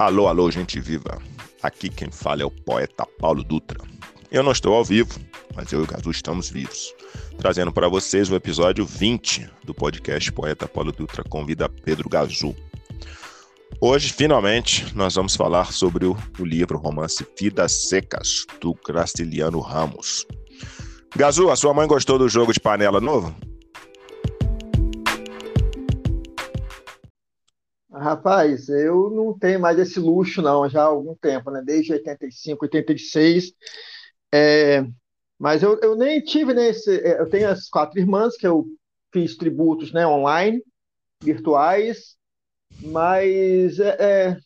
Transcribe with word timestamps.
Alô, 0.00 0.28
alô, 0.28 0.50
gente 0.50 0.80
viva. 0.80 1.20
Aqui 1.62 1.90
quem 1.90 2.10
fala 2.10 2.40
é 2.40 2.44
o 2.46 2.50
poeta 2.50 3.04
Paulo 3.18 3.44
Dutra. 3.44 3.78
Eu 4.32 4.42
não 4.42 4.50
estou 4.50 4.72
ao 4.72 4.82
vivo, 4.82 5.20
mas 5.54 5.70
eu 5.72 5.80
e 5.80 5.82
o 5.82 5.86
Gazu 5.86 6.10
estamos 6.10 6.48
vivos. 6.48 6.94
Trazendo 7.36 7.70
para 7.70 7.86
vocês 7.86 8.30
o 8.30 8.34
episódio 8.34 8.86
20 8.86 9.46
do 9.62 9.74
podcast 9.74 10.32
Poeta 10.32 10.66
Paulo 10.66 10.90
Dutra 10.90 11.22
convida 11.22 11.68
Pedro 11.68 12.08
Gazu. 12.08 12.56
Hoje, 13.78 14.10
finalmente, 14.10 14.86
nós 14.96 15.16
vamos 15.16 15.36
falar 15.36 15.70
sobre 15.70 16.06
o, 16.06 16.16
o 16.38 16.46
livro 16.46 16.78
romance 16.78 17.26
Vidas 17.38 17.86
Secas, 17.86 18.46
do 18.58 18.74
Graciliano 18.86 19.60
Ramos. 19.60 20.26
Gazu, 21.14 21.50
a 21.50 21.56
sua 21.56 21.74
mãe 21.74 21.86
gostou 21.86 22.18
do 22.18 22.26
jogo 22.26 22.54
de 22.54 22.60
panela 22.60 23.02
novo? 23.02 23.36
Rapaz, 28.00 28.70
eu 28.70 29.10
não 29.10 29.38
tenho 29.38 29.60
mais 29.60 29.78
esse 29.78 30.00
luxo, 30.00 30.40
não, 30.40 30.66
já 30.70 30.82
há 30.82 30.86
algum 30.86 31.14
tempo, 31.14 31.50
né? 31.50 31.62
Desde 31.62 31.92
85, 31.92 32.64
86. 32.64 33.52
É, 34.32 34.82
mas 35.38 35.62
eu, 35.62 35.78
eu 35.82 35.94
nem 35.94 36.22
tive 36.22 36.54
nesse. 36.54 36.98
É, 37.00 37.20
eu 37.20 37.28
tenho 37.28 37.50
as 37.50 37.68
quatro 37.68 37.98
irmãs 37.98 38.36
que 38.38 38.46
eu 38.46 38.66
fiz 39.12 39.36
tributos 39.36 39.92
né, 39.92 40.06
online, 40.06 40.62
virtuais, 41.22 42.16
mas 42.82 43.78
é, 43.78 43.96
é, 44.00 44.36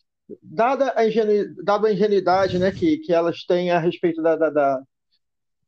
dada, 0.43 0.91
a 0.93 1.07
ingenu, 1.07 1.55
dada 1.63 1.87
a 1.87 1.93
ingenuidade 1.93 2.59
né, 2.59 2.71
que, 2.73 2.97
que 2.97 3.13
elas 3.13 3.45
têm 3.45 3.71
a 3.71 3.79
respeito 3.79 4.21
da, 4.21 4.35
da, 4.35 4.49
da, 4.49 4.81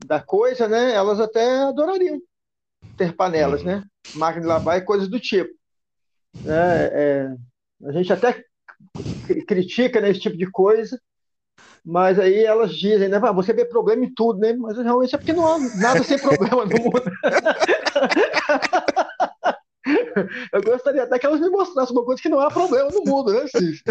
da 0.05 0.19
coisa, 0.19 0.67
né, 0.67 0.93
elas 0.93 1.21
até 1.21 1.63
adorariam 1.63 2.19
ter 2.97 3.15
panelas, 3.15 3.63
né? 3.63 3.81
Máquina 4.13 4.41
de 4.41 4.47
lavar 4.47 4.77
e 4.77 4.81
coisas 4.81 5.07
do 5.07 5.19
tipo. 5.21 5.53
É, 6.45 6.91
é, 6.93 7.46
a 7.85 7.91
gente 7.91 8.11
até 8.11 8.43
critica 9.47 10.01
né, 10.01 10.09
esse 10.09 10.19
tipo 10.19 10.37
de 10.37 10.49
coisa, 10.49 10.99
mas 11.85 12.19
aí 12.19 12.43
elas 12.43 12.75
dizem, 12.75 13.07
né? 13.07 13.19
Você 13.19 13.53
vê 13.53 13.65
problema 13.65 14.03
em 14.03 14.13
tudo, 14.13 14.39
né? 14.39 14.53
Mas 14.53 14.77
realmente 14.77 15.15
é 15.15 15.17
porque 15.17 15.33
não 15.33 15.47
há 15.47 15.57
nada 15.77 16.03
sem 16.03 16.19
problema 16.19 16.65
no 16.65 16.77
mundo. 16.77 17.03
Eu 20.51 20.61
gostaria 20.61 21.03
até 21.03 21.17
que 21.17 21.25
elas 21.25 21.39
me 21.39 21.49
mostrassem 21.49 21.95
uma 21.95 22.03
coisa 22.03 22.21
que 22.21 22.27
não 22.27 22.41
há 22.41 22.51
problema 22.51 22.89
no 22.89 23.05
mundo, 23.05 23.31
né, 23.31 23.47
Cis? 23.47 23.81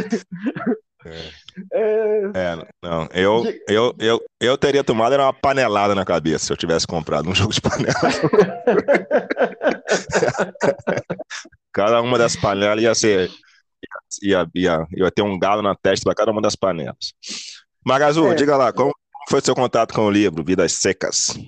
É. 1.73 2.31
é, 2.35 2.57
não, 2.83 3.09
eu, 3.15 3.45
eu, 3.69 3.95
eu, 3.99 4.21
eu 4.41 4.59
teria 4.59 4.83
tomado 4.83 5.15
uma 5.15 5.33
panelada 5.33 5.95
na 5.95 6.05
cabeça 6.05 6.47
se 6.47 6.53
eu 6.53 6.57
tivesse 6.57 6.85
comprado 6.87 7.29
um 7.29 7.35
jogo 7.35 7.53
de 7.53 7.61
panela. 7.61 7.95
Cada 11.73 12.03
uma 12.03 12.19
das 12.19 12.35
panelas 12.35 12.83
ia 12.83 12.95
ser 12.95 13.31
ia, 14.23 14.49
ia, 14.55 14.87
ia 14.95 15.11
ter 15.11 15.23
um 15.23 15.39
galo 15.39 15.63
na 15.63 15.75
testa 15.75 16.05
para 16.05 16.15
cada 16.15 16.33
uma 16.33 16.43
das 16.43 16.57
panelas. 16.57 17.15
Magazu, 17.85 18.27
é. 18.29 18.35
diga 18.35 18.57
lá, 18.57 18.73
como 18.73 18.93
foi 19.29 19.41
seu 19.41 19.55
contato 19.55 19.95
com 19.95 20.03
o 20.03 20.11
livro 20.11 20.45
Vidas 20.45 20.73
Secas, 20.73 21.39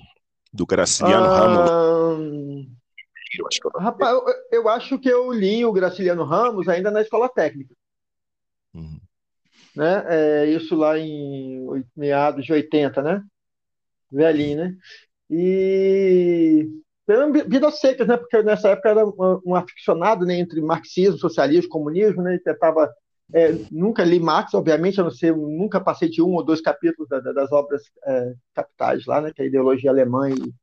do 0.53 0.65
Graciliano 0.65 1.25
ah, 1.25 1.39
Ramos? 1.39 2.67
Eu 3.37 3.47
acho, 3.47 3.59
eu... 3.63 3.79
Rapaz, 3.79 4.13
eu, 4.13 4.23
eu, 4.51 4.69
acho 4.69 4.97
que 4.97 5.09
eu 5.09 5.31
li 5.31 5.63
o 5.65 5.71
Graciliano 5.71 6.23
Ramos 6.23 6.67
ainda 6.67 6.89
na 6.89 7.01
escola 7.01 7.29
técnica. 7.29 7.75
Uhum. 8.73 8.99
Né? 9.75 10.03
É, 10.07 10.45
isso 10.47 10.75
lá 10.75 10.97
em 10.97 11.85
meados 11.95 12.45
de 12.45 12.51
80, 12.51 13.01
né? 13.01 13.23
Velhinho, 14.11 14.57
né? 14.57 14.75
E 15.29 16.67
vidas 17.47 17.79
secas, 17.79 18.07
né? 18.07 18.17
Porque 18.17 18.43
nessa 18.43 18.69
época 18.69 18.89
era 18.89 19.05
um, 19.05 19.55
aficionado 19.55 20.25
né, 20.25 20.39
entre 20.39 20.61
marxismo, 20.61 21.17
socialismo, 21.17 21.69
comunismo, 21.69 22.21
né? 22.21 22.35
E 22.35 22.39
tentava 22.39 22.89
é, 23.33 23.51
nunca 23.71 24.03
li 24.03 24.19
Marx, 24.19 24.53
obviamente, 24.53 24.99
a 24.99 25.03
não 25.03 25.11
ser, 25.11 25.35
nunca 25.35 25.79
passei 25.79 26.09
de 26.09 26.21
um 26.21 26.33
ou 26.33 26.43
dois 26.43 26.61
capítulos 26.61 27.07
da, 27.07 27.19
da, 27.19 27.31
das 27.31 27.51
obras 27.51 27.83
é, 28.05 28.33
capitais 28.53 29.05
lá, 29.05 29.21
né? 29.21 29.31
Que 29.33 29.41
é 29.41 29.45
a 29.45 29.47
ideologia 29.47 29.91
alemã 29.91 30.29
e, 30.29 30.53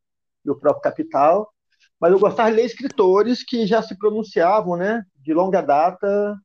e, 0.45 0.51
o 0.51 0.57
próprio 0.57 0.83
Capital. 0.83 1.53
Mas 2.01 2.12
eu 2.12 2.19
gostava 2.19 2.51
de 2.51 2.57
ler 2.57 2.65
escritores 2.65 3.45
que 3.45 3.67
já 3.67 3.83
se 3.83 3.97
pronunciavam, 3.97 4.77
né? 4.77 5.05
De 5.17 5.33
longa 5.33 5.61
data, 5.61 6.37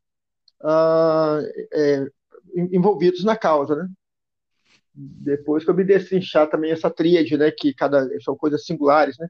uh, 0.62 1.42
é, 1.74 2.08
envolvidos 2.56 3.24
na 3.24 3.36
causa, 3.36 3.76
né? 3.76 3.88
Depois 4.94 5.64
que 5.64 5.70
eu 5.70 5.76
me 5.76 5.84
destrinchar 5.84 6.50
também 6.50 6.72
essa 6.72 6.90
tríade, 6.90 7.38
né? 7.38 7.52
Que 7.52 7.74
cada 7.74 8.08
são 8.22 8.36
coisas 8.36 8.66
singulares, 8.66 9.18
né? 9.18 9.28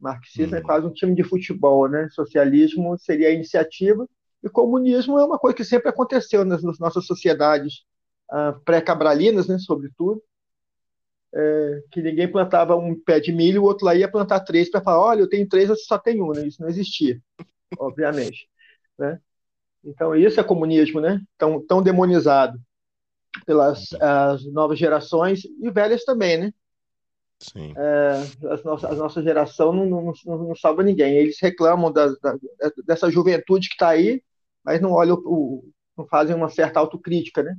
Marxismo 0.00 0.54
é 0.54 0.58
uhum. 0.58 0.64
quase 0.64 0.86
um 0.86 0.92
time 0.92 1.14
de 1.14 1.24
futebol, 1.24 1.88
né? 1.88 2.08
Socialismo 2.10 2.96
seria 2.98 3.28
a 3.28 3.32
iniciativa 3.32 4.08
e 4.42 4.48
comunismo 4.48 5.18
é 5.18 5.24
uma 5.24 5.38
coisa 5.38 5.56
que 5.56 5.64
sempre 5.64 5.88
aconteceu 5.88 6.44
nas, 6.44 6.62
nas 6.62 6.78
nossas 6.78 7.04
sociedades 7.06 7.84
uh, 8.30 8.58
pré-cabralinas, 8.64 9.48
né? 9.48 9.58
Sobretudo, 9.58 10.22
é, 11.34 11.82
que 11.90 12.00
ninguém 12.00 12.30
plantava 12.30 12.76
um 12.76 12.98
pé 12.98 13.20
de 13.20 13.32
milho, 13.32 13.62
o 13.62 13.64
outro 13.64 13.84
lá 13.84 13.94
ia 13.94 14.10
plantar 14.10 14.40
três 14.40 14.70
para 14.70 14.80
falar, 14.80 15.00
olha, 15.00 15.20
eu 15.20 15.28
tenho 15.28 15.48
três, 15.48 15.68
você 15.68 15.82
só 15.82 15.98
tem 15.98 16.22
um, 16.22 16.32
né? 16.32 16.46
Isso 16.46 16.62
não 16.62 16.68
existia, 16.68 17.20
obviamente, 17.78 18.48
né? 18.98 19.20
Então 19.84 20.14
isso 20.14 20.40
é 20.40 20.44
comunismo, 20.44 21.00
né? 21.00 21.20
Tão, 21.36 21.64
tão 21.64 21.82
demonizado 21.82 22.58
pelas 23.44 23.92
as 24.00 24.44
novas 24.46 24.78
gerações 24.78 25.44
e 25.44 25.70
velhas 25.70 26.04
também, 26.04 26.38
né? 26.38 26.52
Sim. 27.40 27.72
É, 27.76 28.52
as 28.52 28.64
nossa, 28.64 28.88
a 28.88 28.94
nossa 28.94 29.22
geração 29.22 29.72
não, 29.72 29.86
não, 29.86 30.12
não, 30.26 30.38
não 30.48 30.56
salva 30.56 30.82
ninguém. 30.82 31.16
Eles 31.16 31.38
reclamam 31.40 31.92
da, 31.92 32.08
da, 32.08 32.36
dessa 32.84 33.10
juventude 33.10 33.68
que 33.68 33.74
está 33.74 33.90
aí, 33.90 34.22
mas 34.64 34.80
não 34.80 34.92
olham, 34.92 35.16
o, 35.24 35.70
não 35.96 36.06
fazem 36.06 36.34
uma 36.34 36.48
certa 36.48 36.80
autocrítica, 36.80 37.42
né? 37.42 37.56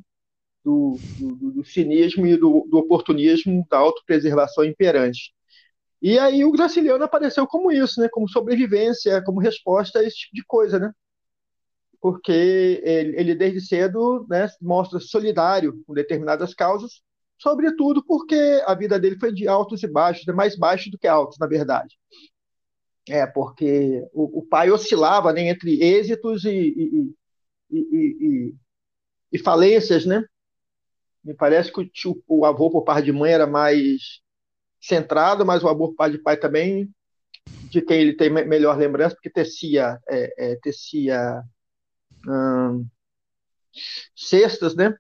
Do, 0.64 0.98
do, 1.18 1.52
do 1.52 1.64
cinismo 1.64 2.28
e 2.28 2.36
do, 2.36 2.68
do, 2.70 2.78
oportunismo, 2.78 3.66
da 3.70 3.78
autopreservação 3.78 4.66
imperante. 4.66 5.34
E 6.02 6.20
aí 6.20 6.44
o 6.44 6.52
Graciliano 6.52 7.04
apareceu 7.04 7.48
como 7.48 7.72
isso, 7.72 8.02
né? 8.02 8.10
Como 8.12 8.28
sobrevivência, 8.28 9.24
como 9.24 9.40
resposta 9.40 10.00
a 10.00 10.04
esse 10.04 10.18
tipo 10.18 10.36
de 10.36 10.44
coisa, 10.46 10.78
né? 10.78 10.92
Porque 12.02 12.82
ele, 12.84 13.18
ele 13.18 13.36
desde 13.36 13.62
cedo 13.62 14.26
né, 14.30 14.48
mostra 14.62 15.00
solidário 15.00 15.82
com 15.86 15.94
determinadas 15.94 16.54
causas, 16.54 17.02
sobretudo 17.40 18.04
porque 18.04 18.36
a 18.66 18.76
vida 18.76 19.00
dele 19.00 19.18
foi 19.18 19.34
de 19.34 19.48
altos 19.48 19.82
e 19.82 19.88
baixos, 19.88 20.28
é 20.28 20.34
mais 20.34 20.58
baixo 20.58 20.92
do 20.92 20.98
que 21.00 21.08
altos, 21.08 21.40
na 21.40 21.48
verdade. 21.48 21.98
É, 23.08 23.26
porque 23.26 24.06
o, 24.14 24.40
o 24.40 24.46
pai 24.46 24.70
oscilava 24.70 25.34
né, 25.34 25.50
entre 25.50 25.82
êxitos 25.82 26.44
e, 26.46 26.52
e, 26.52 27.16
e, 27.72 28.56
e, 29.32 29.40
falências, 29.40 30.06
né? 30.06 30.24
Me 31.24 31.34
parece 31.34 31.72
que 31.72 31.80
o, 31.80 31.90
tio, 31.90 32.22
o 32.28 32.46
avô 32.46 32.70
por 32.70 32.84
parte 32.84 33.06
de 33.06 33.12
mãe 33.12 33.32
era 33.32 33.48
mais 33.48 34.22
centrado, 34.80 35.46
mas 35.46 35.64
o 35.64 35.70
avô 35.70 35.90
por 35.90 35.96
parte 35.96 36.18
de 36.18 36.24
pai 36.24 36.38
também, 36.38 36.90
de 37.70 37.82
quem 37.82 38.02
ele 38.02 38.16
tem 38.16 38.30
melhor 38.30 38.78
lembrança, 38.78 39.16
porque 39.16 39.30
tecia, 39.30 39.98
é, 40.08 40.52
é, 40.52 40.56
tecia 40.58 41.42
hum, 42.28 42.86
cestas, 44.16 44.76
né? 44.76 44.94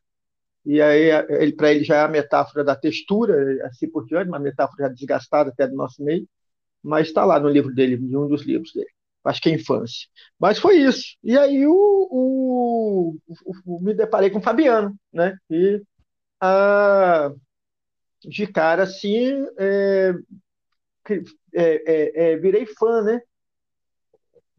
E 0.65 0.81
aí, 0.81 1.09
ele, 1.29 1.53
para 1.53 1.71
ele 1.73 1.83
já 1.83 1.97
é 1.97 2.01
a 2.03 2.07
metáfora 2.07 2.63
da 2.63 2.75
textura, 2.75 3.65
assim 3.67 3.89
por 3.89 4.05
diante, 4.05 4.27
uma 4.29 4.39
metáfora 4.39 4.87
já 4.87 4.93
desgastada 4.93 5.49
até 5.49 5.67
do 5.67 5.75
nosso 5.75 6.03
meio, 6.03 6.27
mas 6.83 7.07
está 7.07 7.25
lá 7.25 7.39
no 7.39 7.49
livro 7.49 7.73
dele, 7.73 7.95
em 7.95 8.15
um 8.17 8.27
dos 8.27 8.43
livros 8.43 8.73
dele. 8.73 8.89
Acho 9.25 9.41
que 9.41 9.49
é 9.49 9.53
infância. 9.53 10.07
Mas 10.39 10.59
foi 10.59 10.77
isso. 10.77 11.17
E 11.23 11.37
aí 11.37 11.65
o, 11.67 11.73
o, 12.11 13.17
o 13.65 13.81
me 13.81 13.93
deparei 13.93 14.29
com 14.29 14.39
o 14.39 14.41
Fabiano, 14.41 14.95
né? 15.13 15.37
E 15.49 15.81
a, 16.41 17.31
de 18.25 18.47
cara 18.47 18.83
assim 18.83 19.45
é, 19.57 20.13
é, 21.53 22.31
é, 22.33 22.37
virei 22.37 22.65
fã, 22.65 23.01
né? 23.03 23.21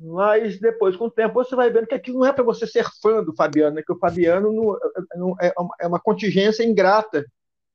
Mas 0.00 0.58
depois, 0.58 0.96
com 0.96 1.06
o 1.06 1.10
tempo, 1.10 1.34
você 1.34 1.54
vai 1.54 1.70
vendo 1.70 1.86
que 1.86 1.94
aquilo 1.94 2.20
não 2.20 2.26
é 2.26 2.32
para 2.32 2.42
você 2.42 2.66
ser 2.66 2.86
fã 3.02 3.22
do 3.22 3.34
Fabiano, 3.34 3.76
né? 3.76 3.82
que 3.84 3.92
o 3.92 3.98
Fabiano 3.98 4.50
não, 4.50 4.78
não, 5.14 5.36
é, 5.38 5.52
é 5.80 5.86
uma 5.86 6.00
contingência 6.00 6.64
ingrata 6.64 7.26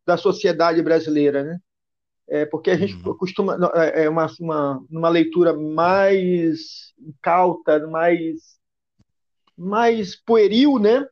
da 0.07 0.18
sociedade 0.18 0.81
brasileira, 0.81 1.44
né? 1.44 1.60
É 2.27 2.44
porque 2.44 2.72
a 2.72 2.75
gente 2.75 2.95
uhum. 2.95 3.16
costuma, 3.16 3.56
é, 3.75 4.06
é 4.06 4.10
uma, 4.10 4.27
uma, 4.39 4.83
uma 4.89 5.10
leitura 5.10 5.54
mais 5.54 6.94
cauta, 7.22 7.86
mais, 7.88 8.57
mais 9.56 10.16
pueril, 10.16 10.80
né? 10.80 11.07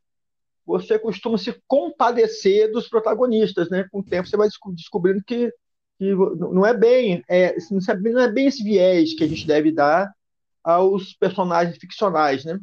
Você 0.65 0.97
costuma 0.97 1.37
se 1.37 1.55
compadecer 1.67 2.71
dos 2.71 2.89
protagonistas, 2.89 3.69
né? 3.69 3.87
Com 3.91 3.99
o 3.99 4.03
tempo 4.03 4.27
você 4.27 4.35
vai 4.35 4.49
descobrindo 4.73 5.23
que, 5.23 5.53
que 5.99 6.15
não 6.15 6.65
é 6.65 6.73
bem, 6.75 7.23
é, 7.29 7.55
não 8.11 8.19
é 8.21 8.31
bem 8.31 8.47
esse 8.47 8.63
viés 8.63 9.13
que 9.13 9.23
a 9.23 9.27
gente 9.27 9.45
deve 9.45 9.71
dar 9.71 10.11
aos 10.63 11.13
personagens 11.13 11.77
ficcionais, 11.77 12.45
né? 12.45 12.59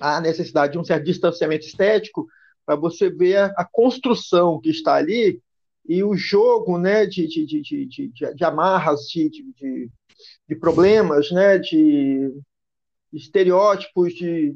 Há 0.00 0.20
necessidade 0.20 0.72
de 0.72 0.78
um 0.78 0.84
certo 0.84 1.04
distanciamento 1.04 1.66
estético 1.66 2.26
para 2.64 2.76
você 2.76 3.10
ver 3.10 3.36
a, 3.36 3.46
a, 3.56 3.64
construção 3.64 4.60
que 4.60 4.70
está 4.70 4.94
ali 4.94 5.40
e 5.86 6.02
o 6.02 6.16
jogo, 6.16 6.78
né, 6.78 7.06
de, 7.06 7.26
de, 7.26 7.44
de, 7.44 7.86
de, 7.86 8.34
de 8.34 8.44
amarras, 8.44 9.00
de, 9.08 9.28
de, 9.28 9.90
de 10.48 10.56
problemas, 10.56 11.30
né, 11.30 11.58
de, 11.58 12.32
estereótipos 13.12 14.14
de 14.14 14.54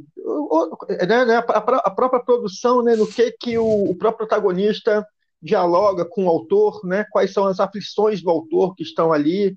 né, 1.06 1.24
né, 1.24 1.36
a, 1.36 1.90
própria 1.90 2.20
produção, 2.20 2.82
né, 2.82 2.96
no 2.96 3.06
que 3.06 3.30
que 3.32 3.58
o, 3.58 3.94
próprio 3.94 4.26
protagonista 4.26 5.06
dialoga 5.42 6.04
com 6.04 6.24
o 6.24 6.28
autor, 6.28 6.80
né, 6.84 7.04
quais 7.10 7.32
são 7.32 7.46
as 7.46 7.60
aflições 7.60 8.22
do 8.22 8.30
autor 8.30 8.74
que 8.74 8.82
estão 8.82 9.12
ali, 9.12 9.56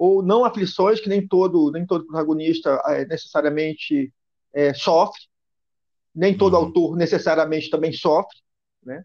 ou 0.00 0.22
não 0.22 0.46
aflições 0.46 0.98
que 0.98 1.10
nem 1.10 1.28
todo 1.28 1.70
nem 1.70 1.84
todo 1.84 2.06
protagonista 2.06 2.80
é, 2.86 3.04
necessariamente 3.04 4.10
é, 4.50 4.72
sofre, 4.72 5.20
nem 6.14 6.34
todo 6.34 6.54
uhum. 6.54 6.64
autor 6.64 6.96
necessariamente 6.96 7.68
também 7.68 7.92
sofre, 7.92 8.38
né, 8.82 9.04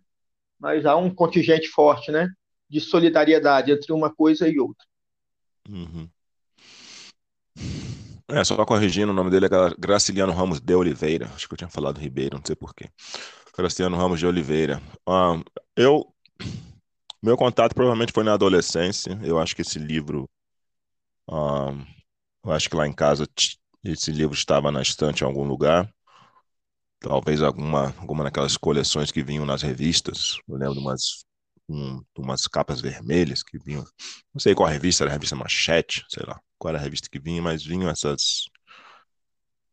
mas 0.57 0.86
há 0.86 0.95
um 0.95 1.13
contingente 1.13 1.68
forte, 1.68 2.12
né, 2.12 2.30
de 2.69 2.80
solidariedade 2.80 3.74
entre 3.74 3.92
uma 3.92 4.09
coisa 4.09 4.47
e 4.47 4.57
outra. 4.57 4.86
Uhum. 5.69 6.09
É, 8.30 8.44
só 8.44 8.65
corrigindo, 8.65 9.12
o 9.12 9.15
nome 9.15 9.30
dele 9.30 9.47
é 9.47 9.50
Graciliano 9.77 10.31
Ramos 10.31 10.59
de 10.59 10.74
Oliveira. 10.74 11.30
Acho 11.36 11.47
que 11.47 11.53
eu 11.53 11.57
tinha 11.57 11.69
falado 11.69 12.00
Ribeiro, 12.00 12.38
não 12.38 12.44
sei 12.44 12.56
porquê. 12.56 12.89
Graciliano 13.56 13.97
Ramos 13.97 14.19
de 14.19 14.25
Oliveira. 14.25 14.81
Um, 15.07 15.44
eu. 15.75 16.07
Meu 17.21 17.38
contato 17.38 17.74
provavelmente 17.74 18.12
foi 18.12 18.24
na 18.24 18.33
adolescência. 18.33 19.19
Eu 19.24 19.38
acho 19.39 19.56
que 19.56 19.62
esse 19.62 19.77
livro. 19.77 20.27
Eu 22.45 22.51
acho 22.54 22.69
que 22.69 22.75
lá 22.77 22.88
em 22.88 22.94
casa 22.94 23.27
esse 23.83 24.10
livro 24.12 24.33
estava 24.36 24.72
na 24.72 24.81
estante 24.81 25.22
em 25.22 25.25
algum 25.27 25.44
lugar. 25.44 25.94
Talvez 27.00 27.42
alguma, 27.42 27.94
alguma 28.00 28.24
daquelas 28.24 28.57
coleções 28.57 29.12
que 29.12 29.24
vinham 29.24 29.45
nas 29.45 29.62
revistas. 29.62 30.38
Eu 30.48 30.56
lembro 30.57 30.74
de 30.75 30.80
umas, 30.80 31.25
um, 31.69 32.01
umas 32.18 32.48
capas 32.48 32.81
vermelhas 32.81 33.44
que 33.44 33.60
vinham. 33.60 33.83
Não 34.33 34.39
sei 34.39 34.56
qual 34.56 34.68
revista, 34.69 35.04
era 35.04 35.12
a 35.12 35.13
revista 35.13 35.36
Manchete, 35.36 36.04
sei 36.10 36.24
lá 36.25 36.39
qual 36.57 36.69
era 36.74 36.80
a 36.80 36.81
revista 36.83 37.10
que 37.10 37.19
vinha, 37.19 37.42
mas 37.42 37.63
vinham 37.63 37.89
essas 37.89 38.45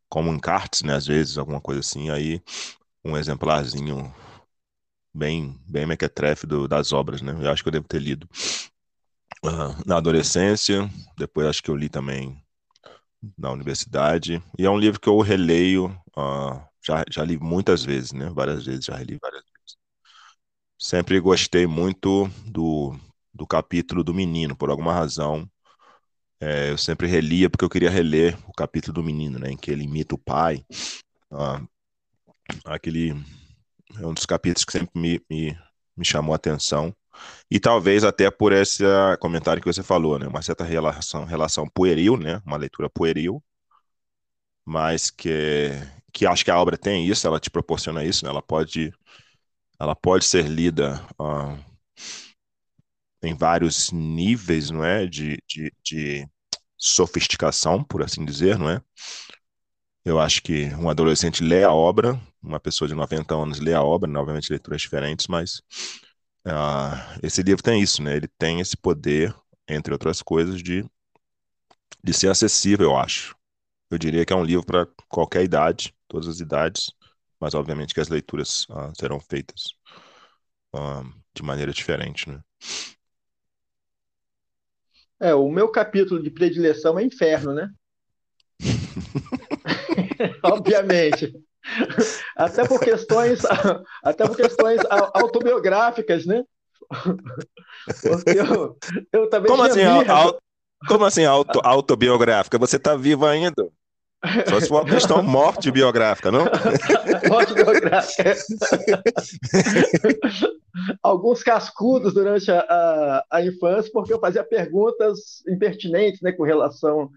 como 0.09 0.31
encartes, 0.31 0.81
né, 0.83 0.95
às 0.95 1.07
vezes, 1.07 1.37
alguma 1.37 1.59
coisa 1.59 1.79
assim, 1.81 2.09
aí 2.09 2.41
um 3.03 3.17
exemplarzinho 3.17 4.13
bem 5.13 5.59
bem 5.67 5.85
mequetrefe 5.85 6.47
do, 6.47 6.67
das 6.67 6.91
obras, 6.91 7.21
né? 7.21 7.33
Eu 7.39 7.51
acho 7.51 7.63
que 7.63 7.69
eu 7.69 7.73
devo 7.73 7.87
ter 7.87 7.99
lido 7.99 8.27
uh, 9.45 9.75
na 9.85 9.97
adolescência, 9.97 10.89
depois 11.17 11.47
acho 11.47 11.63
que 11.63 11.69
eu 11.69 11.75
li 11.75 11.89
também 11.89 12.41
na 13.37 13.51
universidade, 13.51 14.41
e 14.57 14.65
é 14.65 14.69
um 14.69 14.77
livro 14.77 14.99
que 14.99 15.09
eu 15.09 15.19
releio, 15.21 15.87
uh, 16.17 16.61
já, 16.85 17.03
já 17.09 17.23
li 17.23 17.37
muitas 17.39 17.83
vezes, 17.83 18.11
né? 18.13 18.29
Várias 18.33 18.65
vezes, 18.65 18.85
já 18.85 18.95
reli 18.95 19.17
várias 19.21 19.43
vezes. 19.43 19.77
Sempre 20.77 21.19
gostei 21.19 21.65
muito 21.65 22.27
do, 22.45 22.95
do 23.33 23.47
capítulo 23.47 24.03
do 24.03 24.13
menino, 24.13 24.55
por 24.55 24.69
alguma 24.69 24.93
razão. 24.93 25.49
É, 26.39 26.71
eu 26.71 26.77
sempre 26.77 27.07
relia 27.07 27.49
porque 27.49 27.65
eu 27.65 27.69
queria 27.69 27.89
reler 27.89 28.37
o 28.47 28.53
capítulo 28.53 28.93
do 28.95 29.03
menino, 29.03 29.39
né, 29.39 29.51
em 29.51 29.57
que 29.57 29.71
ele 29.71 29.83
imita 29.83 30.15
o 30.15 30.17
pai. 30.17 30.65
Ah, 31.31 31.61
aquele 32.65 33.11
é 33.99 34.07
um 34.07 34.13
dos 34.13 34.25
capítulos 34.25 34.65
que 34.65 34.71
sempre 34.73 34.99
me, 34.99 35.21
me, 35.29 35.57
me 35.97 36.05
chamou 36.05 36.33
a 36.33 36.37
atenção. 36.37 36.95
E 37.49 37.59
talvez 37.59 38.03
até 38.03 38.29
por 38.31 38.51
esse 38.51 38.83
comentário 39.19 39.61
que 39.61 39.71
você 39.71 39.83
falou, 39.83 40.19
né, 40.19 40.27
uma 40.27 40.41
certa 40.41 40.63
relação, 40.63 41.25
relação 41.25 41.67
pueril, 41.69 42.17
né, 42.17 42.41
uma 42.45 42.57
leitura 42.57 42.89
pueril, 42.89 43.43
mas 44.65 45.09
que, 45.09 45.71
que 46.11 46.25
acho 46.25 46.43
que 46.45 46.51
a 46.51 46.59
obra 46.59 46.77
tem 46.77 47.07
isso, 47.07 47.27
ela 47.27 47.39
te 47.39 47.49
proporciona 47.49 48.03
isso, 48.03 48.25
né, 48.25 48.31
ela 48.31 48.41
pode 48.41 48.93
ela 49.79 49.95
pode 49.95 50.25
ser 50.25 50.47
lida 50.47 51.05
uh, 51.19 51.57
em 53.21 53.33
vários 53.33 53.91
níveis, 53.91 54.69
não 54.69 54.83
é, 54.83 55.05
de, 55.05 55.37
de, 55.47 55.71
de 55.83 56.27
sofisticação, 56.77 57.83
por 57.83 58.03
assim 58.03 58.25
dizer, 58.25 58.57
não 58.57 58.69
é? 58.69 58.81
Eu 60.05 60.19
acho 60.19 60.41
que 60.41 60.65
um 60.75 60.89
adolescente 60.89 61.43
lê 61.43 61.63
a 61.63 61.71
obra, 61.71 62.19
uma 62.41 62.59
pessoa 62.59 62.87
de 62.87 62.93
90 62.93 63.33
anos 63.33 63.59
lê 63.59 63.73
a 63.73 63.81
obra, 63.81 64.09
né? 64.09 64.19
obviamente 64.19 64.49
leituras 64.49 64.81
diferentes, 64.81 65.27
mas 65.27 65.61
uh, 66.47 67.19
esse 67.21 67.41
livro 67.41 67.63
tem 67.63 67.81
isso, 67.81 68.01
né? 68.01 68.15
Ele 68.15 68.27
tem 68.27 68.59
esse 68.59 68.75
poder, 68.75 69.33
entre 69.67 69.93
outras 69.93 70.21
coisas, 70.21 70.61
de, 70.61 70.85
de 72.03 72.13
ser 72.13 72.29
acessível, 72.29 72.91
eu 72.91 72.97
acho. 72.97 73.35
Eu 73.89 73.97
diria 73.97 74.25
que 74.25 74.33
é 74.33 74.35
um 74.35 74.43
livro 74.43 74.65
para 74.65 74.87
qualquer 75.07 75.43
idade, 75.43 75.93
todas 76.07 76.27
as 76.27 76.39
idades, 76.39 76.91
mas 77.39 77.53
obviamente 77.53 77.93
que 77.93 77.99
as 77.99 78.09
leituras 78.09 78.65
uh, 78.69 78.91
serão 78.97 79.19
feitas 79.19 79.75
uh, 80.75 81.03
de 81.33 81.43
maneira 81.43 81.71
diferente, 81.71 82.29
né? 82.29 82.41
É, 85.19 85.33
o 85.33 85.49
meu 85.49 85.69
capítulo 85.69 86.21
de 86.21 86.29
predileção 86.29 86.99
é 86.99 87.03
Inferno, 87.03 87.53
né? 87.53 87.69
Obviamente. 90.43 91.33
Até 92.35 92.67
por 92.67 92.79
questões, 92.79 93.41
até 94.03 94.27
por 94.27 94.35
questões 94.35 94.81
autobiográficas, 95.13 96.25
né? 96.25 96.43
Porque 96.89 98.39
eu, 98.39 98.77
eu 99.11 99.29
também 99.29 99.49
como 99.49 99.63
assim, 99.63 99.83
auto, 99.83 100.39
como 100.87 101.05
assim 101.05 101.25
auto, 101.25 101.59
autobiográfica? 101.63 102.57
Você 102.57 102.77
está 102.77 102.95
vivo 102.95 103.25
ainda? 103.25 103.69
Só 104.47 104.59
se 104.59 104.67
for 104.67 104.81
uma 104.81 104.89
questão 104.89 105.21
morte 105.23 105.69
biográfica, 105.69 106.31
não? 106.31 106.45
morte 107.29 107.53
biográfica. 107.53 108.35
Alguns 111.01 111.43
cascudos 111.43 112.13
durante 112.13 112.49
a, 112.49 112.59
a, 112.59 113.25
a, 113.31 113.45
infância, 113.45 113.91
porque 113.91 114.13
eu 114.13 114.19
fazia 114.19 114.43
perguntas 114.43 115.43
impertinentes 115.47 116.21
né, 116.21 116.31
com 116.31 116.43
relação 116.43 117.09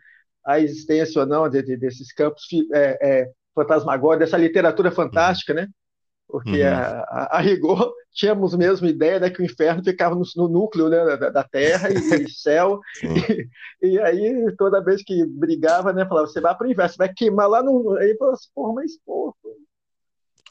à 0.45 0.59
existência 0.61 1.21
ou 1.21 1.27
não 1.27 1.49
de, 1.49 1.63
de, 1.63 1.77
desses 1.77 2.13
campos 2.13 2.45
é, 2.75 2.99
é, 3.01 3.31
fantasmagóricos, 3.57 4.27
dessa 4.27 4.39
literatura 4.39 4.93
fantástica, 4.93 5.53
né? 5.53 5.67
porque 6.29 6.63
uhum. 6.63 6.69
a, 6.69 7.29
a, 7.37 7.41
rigor 7.41 7.93
tínhamos 8.13 8.55
mesmo 8.55 8.87
ideia 8.87 9.21
né, 9.21 9.31
que 9.31 9.41
o 9.41 9.45
inferno 9.45 9.83
ficava 9.83 10.15
no, 10.15 10.23
no 10.37 10.49
núcleo 10.49 10.89
né, 10.89 11.17
da, 11.17 11.31
da, 11.31 11.45
Terra 11.45 11.89
e, 11.91 11.95
e 11.95 12.31
céu, 12.31 12.81
e, 13.03 13.49
e, 13.83 14.01
aí 14.01 14.55
toda 14.57 14.83
vez 14.83 15.03
que 15.03 15.25
brigava, 15.25 15.93
né, 15.93 16.07
falava, 16.07 16.27
você 16.27 16.41
vai 16.41 16.57
para 16.57 16.67
o 16.67 16.71
inferno, 16.71 16.91
você 16.91 16.99
vai 16.99 17.13
queimar 17.13 17.49
lá 17.49 17.63
no... 17.63 17.97
Aí 17.99 18.17
falava 18.17 18.35
assim, 18.37 18.49
porra, 18.55 18.73
mas 18.75 18.99
porra... 19.05 19.35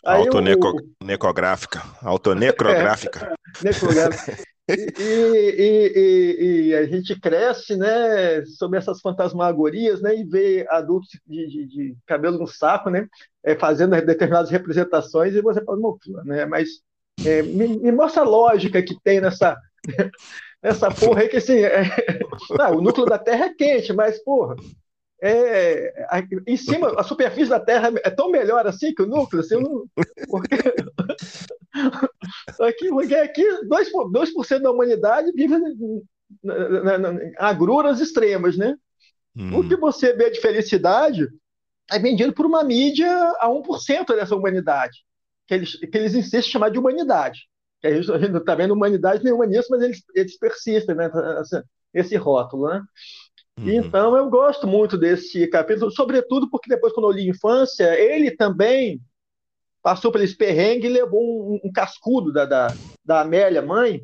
Autonecográfica, 0.04 1.82
autonecrográfica. 2.02 3.34
É, 3.56 3.64
necrográfica. 3.64 4.38
E, 4.68 4.74
e, 4.98 5.92
e, 5.96 6.70
e, 6.70 6.76
a 6.76 6.88
gente 6.88 7.20
cresce 7.20 7.78
né, 7.78 8.44
sobre 8.46 8.80
essas 8.80 9.00
fantasmagorias 9.00 10.02
né, 10.02 10.16
e 10.16 10.24
vê 10.24 10.66
adultos 10.70 11.10
de, 11.28 11.48
de, 11.48 11.66
de 11.68 11.98
cabelo 12.08 12.40
no 12.40 12.48
saco 12.48 12.90
né, 12.90 13.08
é, 13.44 13.56
fazendo 13.56 13.92
determinadas 13.92 14.50
representações 14.50 15.36
e 15.36 15.42
você 15.42 15.64
fala, 15.64 15.78
né, 16.26 16.46
mas 16.46 16.82
é, 17.24 17.44
me, 17.44 17.78
me, 17.78 17.92
mostra 17.92 18.24
a 18.24 18.26
lógica 18.26 18.82
que 18.82 19.00
tem 19.04 19.22
nessa, 19.22 19.56
nessa 20.64 20.90
porra 20.90 21.22
aí 21.22 21.30
que 21.30 21.38
assim, 21.38 21.60
é, 21.60 21.84
não, 22.58 22.78
o 22.78 22.82
núcleo 22.82 23.06
da 23.06 23.20
Terra 23.20 23.46
é 23.46 23.54
quente, 23.54 23.94
mas 23.94 24.18
porra, 24.24 24.56
é, 25.22 26.08
a, 26.10 26.24
em 26.48 26.58
cima, 26.58 26.92
a 27.00 27.04
superfície 27.04 27.50
da 27.50 27.60
Terra 27.60 27.92
é 28.04 28.10
tão 28.10 28.32
melhor 28.32 28.66
assim 28.66 28.94
que 28.94 29.04
o 29.04 29.08
núcleo, 29.08 29.42
assim, 29.42 29.62
não, 29.62 29.86
porque, 30.28 30.56
aqui, 32.62 32.90
porque 32.90 33.16
aqui 33.16 33.44
2%, 33.44 34.12
2 34.12 34.62
da 34.62 34.72
humanidade 34.72 35.32
vive 35.34 35.58
na, 36.44 36.70
na, 36.84 36.98
na, 36.98 37.20
agruras 37.38 38.00
extremas, 38.00 38.58
né? 38.58 38.76
Hum. 39.36 39.60
O 39.60 39.68
que 39.68 39.76
você 39.76 40.14
vê 40.14 40.30
de 40.30 40.40
felicidade 40.40 41.28
é 41.92 42.00
vendido 42.00 42.34
por 42.34 42.46
uma 42.46 42.64
mídia 42.64 43.12
a 43.40 43.50
1% 43.50 44.08
dessa 44.16 44.36
humanidade, 44.36 45.00
que 45.48 45.54
eles, 45.54 45.76
que 45.76 45.98
eles 45.98 46.16
insistem 46.16 46.40
em 46.40 46.52
chamar 46.52 46.70
de 46.70 46.80
humanidade. 46.80 47.42
Que 47.82 47.88
a 47.88 48.02
gente 48.02 48.32
não 48.32 48.40
está 48.40 48.56
vendo 48.56 48.74
humanidade 48.74 49.24
nem 49.24 49.34
humanismo, 49.34 49.72
mas 49.72 49.82
eles, 49.82 50.04
eles 50.16 50.38
persistem, 50.38 50.96
né? 50.96 51.12
Esse 51.94 52.16
rótulo, 52.16 52.70
né? 52.70 52.82
Uhum. 53.60 53.70
Então 53.70 54.18
eu 54.18 54.30
gosto 54.30 54.68
muito 54.68 54.98
desse 54.98 55.48
capítulo, 55.48 55.92
sobretudo 55.92 56.50
porque 56.50 56.70
depois, 56.70 56.94
quando 56.94 57.10
eu 57.10 57.16
li 57.16 57.30
Infância, 57.30 57.98
ele 58.00 58.32
também 58.32 59.02
passou 59.86 60.12
esse 60.16 60.36
perrengue 60.36 60.88
e 60.88 60.90
levou 60.90 61.22
um, 61.22 61.60
um 61.64 61.72
cascudo 61.72 62.34
da, 62.34 62.44
da, 62.44 62.68
da, 63.06 63.22
Amélia, 63.22 63.62
mãe, 63.62 64.02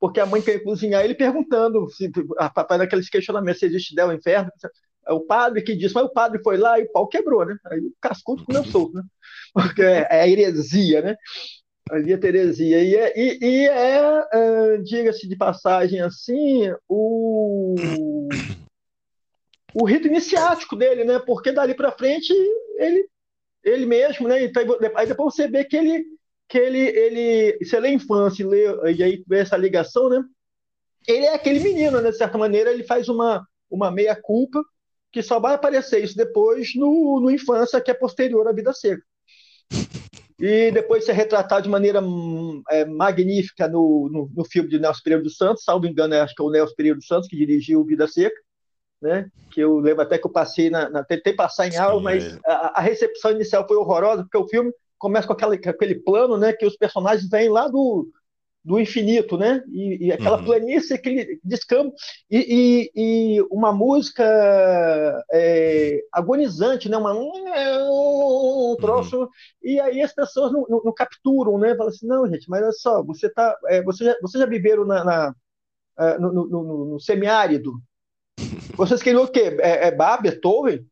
porque 0.00 0.18
a 0.18 0.26
mãe 0.26 0.42
queria 0.42 0.64
cozinhar 0.64 1.04
ele 1.04 1.14
perguntando, 1.14 1.88
se, 1.88 2.10
a 2.36 2.50
papai 2.50 2.78
naqueles 2.78 3.08
questionamentos, 3.08 3.60
se 3.60 3.66
existe 3.66 3.94
Del 3.94 4.12
Inferno. 4.12 4.50
É 5.06 5.12
o 5.12 5.20
padre 5.20 5.62
que 5.62 5.76
disse, 5.76 5.94
mas 5.94 6.02
o 6.02 6.12
padre 6.12 6.42
foi 6.42 6.56
lá 6.56 6.80
e 6.80 6.82
o 6.82 6.90
pau 6.90 7.06
quebrou, 7.06 7.46
né? 7.46 7.56
Aí 7.66 7.78
o 7.78 7.94
cascudo 8.00 8.44
comeu 8.44 8.64
solto, 8.64 8.92
né? 8.94 9.04
Porque 9.54 9.82
é, 9.82 10.08
é 10.10 10.20
a 10.22 10.28
heresia, 10.28 11.00
né? 11.00 11.16
Ali 11.88 12.12
a 12.12 12.18
Teresia. 12.18 12.82
E 12.82 12.96
é, 12.96 13.12
e, 13.16 13.38
e 13.40 13.68
é 13.68 14.00
uh, 14.02 14.82
diga-se 14.82 15.28
de 15.28 15.36
passagem 15.36 16.00
assim, 16.00 16.72
o 16.88 17.76
o 19.72 19.86
rito 19.86 20.08
iniciático 20.08 20.74
dele, 20.74 21.04
né? 21.04 21.20
Porque 21.20 21.52
dali 21.52 21.72
para 21.72 21.92
frente 21.92 22.32
ele 22.78 23.08
ele 23.64 23.86
mesmo, 23.86 24.28
né? 24.28 24.44
Então, 24.44 24.62
aí 24.94 25.06
depois 25.06 25.34
você 25.34 25.48
vê 25.48 25.64
que 25.64 25.76
ele 25.76 26.04
que 26.48 26.58
ele 26.58 26.80
ele 26.80 27.58
você 27.64 27.78
lê 27.78 27.88
a 27.88 27.92
infância, 27.92 28.46
lê, 28.46 28.64
e 28.92 29.02
aí 29.02 29.24
vê 29.26 29.38
essa 29.40 29.56
ligação, 29.56 30.08
né? 30.08 30.22
Ele 31.06 31.26
é 31.26 31.34
aquele 31.34 31.60
menino, 31.60 32.00
né? 32.00 32.10
De 32.10 32.16
certa 32.16 32.36
maneira, 32.36 32.72
ele 32.72 32.84
faz 32.84 33.08
uma 33.08 33.46
uma 33.70 33.90
meia 33.90 34.16
culpa 34.16 34.62
que 35.12 35.22
só 35.22 35.38
vai 35.40 35.54
aparecer 35.54 36.02
isso 36.02 36.16
depois 36.16 36.74
no, 36.74 37.20
no 37.20 37.30
Infância, 37.30 37.80
que 37.80 37.90
é 37.90 37.94
posterior 37.94 38.46
à 38.46 38.52
Vida 38.52 38.72
Seca. 38.72 39.02
E 40.38 40.70
depois 40.70 41.04
ser 41.04 41.12
retratado 41.12 41.64
de 41.64 41.68
maneira 41.68 42.00
é, 42.70 42.84
magnífica 42.86 43.68
no, 43.68 44.08
no, 44.10 44.30
no, 44.34 44.44
filme 44.44 44.70
de 44.70 44.78
Nelson 44.78 45.00
Pereira 45.04 45.22
dos 45.22 45.36
Santos, 45.36 45.64
salvo 45.64 45.86
engano, 45.86 46.14
acho 46.14 46.34
que 46.34 46.40
é 46.40 46.44
o 46.44 46.50
Nelson 46.50 46.74
Pereira 46.74 46.96
dos 46.96 47.06
Santos 47.06 47.28
que 47.28 47.36
dirigiu 47.36 47.84
Vida 47.84 48.08
Seca, 48.08 48.40
né? 49.00 49.30
que 49.50 49.60
eu 49.60 49.78
lembro 49.78 50.02
até 50.02 50.16
que 50.16 50.26
eu 50.26 50.30
passei, 50.30 50.70
na, 50.70 50.88
na 50.88 51.04
tentei 51.04 51.32
passar 51.32 51.66
em 51.66 51.76
aula, 51.76 52.00
mas 52.00 52.36
é. 52.36 52.40
a, 52.46 52.72
a, 52.76 52.80
recepção 52.80 53.32
inicial 53.32 53.66
foi 53.66 53.76
horrorosa, 53.76 54.22
porque 54.22 54.38
o 54.38 54.48
filme 54.48 54.72
começa 54.98 55.26
com, 55.26 55.32
aquela, 55.32 55.58
com 55.58 55.70
aquele 55.70 55.96
plano 55.96 56.36
né, 56.36 56.52
que 56.52 56.64
os 56.64 56.76
personagens 56.76 57.28
vêm 57.28 57.48
lá 57.48 57.66
do, 57.66 58.08
do 58.64 58.78
infinito, 58.78 59.36
né? 59.36 59.62
E, 59.68 60.06
e 60.06 60.12
aquela 60.12 60.38
uhum. 60.38 60.44
planície, 60.44 60.94
aquele 60.94 61.40
descampo, 61.42 61.94
e, 62.30 62.90
e, 62.94 63.36
e 63.36 63.42
uma 63.50 63.72
música 63.72 64.24
é, 65.32 66.00
agonizante, 66.12 66.88
né? 66.88 66.96
Uma, 66.96 67.14
um 67.14 68.76
troço, 68.78 69.22
uhum. 69.22 69.28
e 69.62 69.80
aí 69.80 70.02
as 70.02 70.12
pessoas 70.12 70.52
não, 70.52 70.66
não, 70.68 70.82
não, 70.84 70.92
capturam, 70.92 71.58
né? 71.58 71.74
Falam 71.74 71.88
assim, 71.88 72.06
não, 72.06 72.28
gente, 72.28 72.48
mas 72.48 72.62
olha 72.62 72.72
só, 72.72 73.02
você 73.02 73.28
tá, 73.30 73.56
é, 73.66 73.82
você, 73.82 74.04
já, 74.04 74.16
você 74.20 74.38
já 74.38 74.46
viveram 74.46 74.84
na, 74.84 75.04
na 75.04 75.34
é, 75.98 76.18
no, 76.18 76.32
no, 76.32 76.46
no, 76.46 76.84
no, 76.92 77.00
semiárido? 77.00 77.80
Vocês 78.76 79.02
queriam 79.02 79.24
o 79.24 79.28
quê? 79.28 79.56
É, 79.60 79.88
é 79.88 79.90
Bach, 79.90 80.20
Beethoven? 80.22 80.86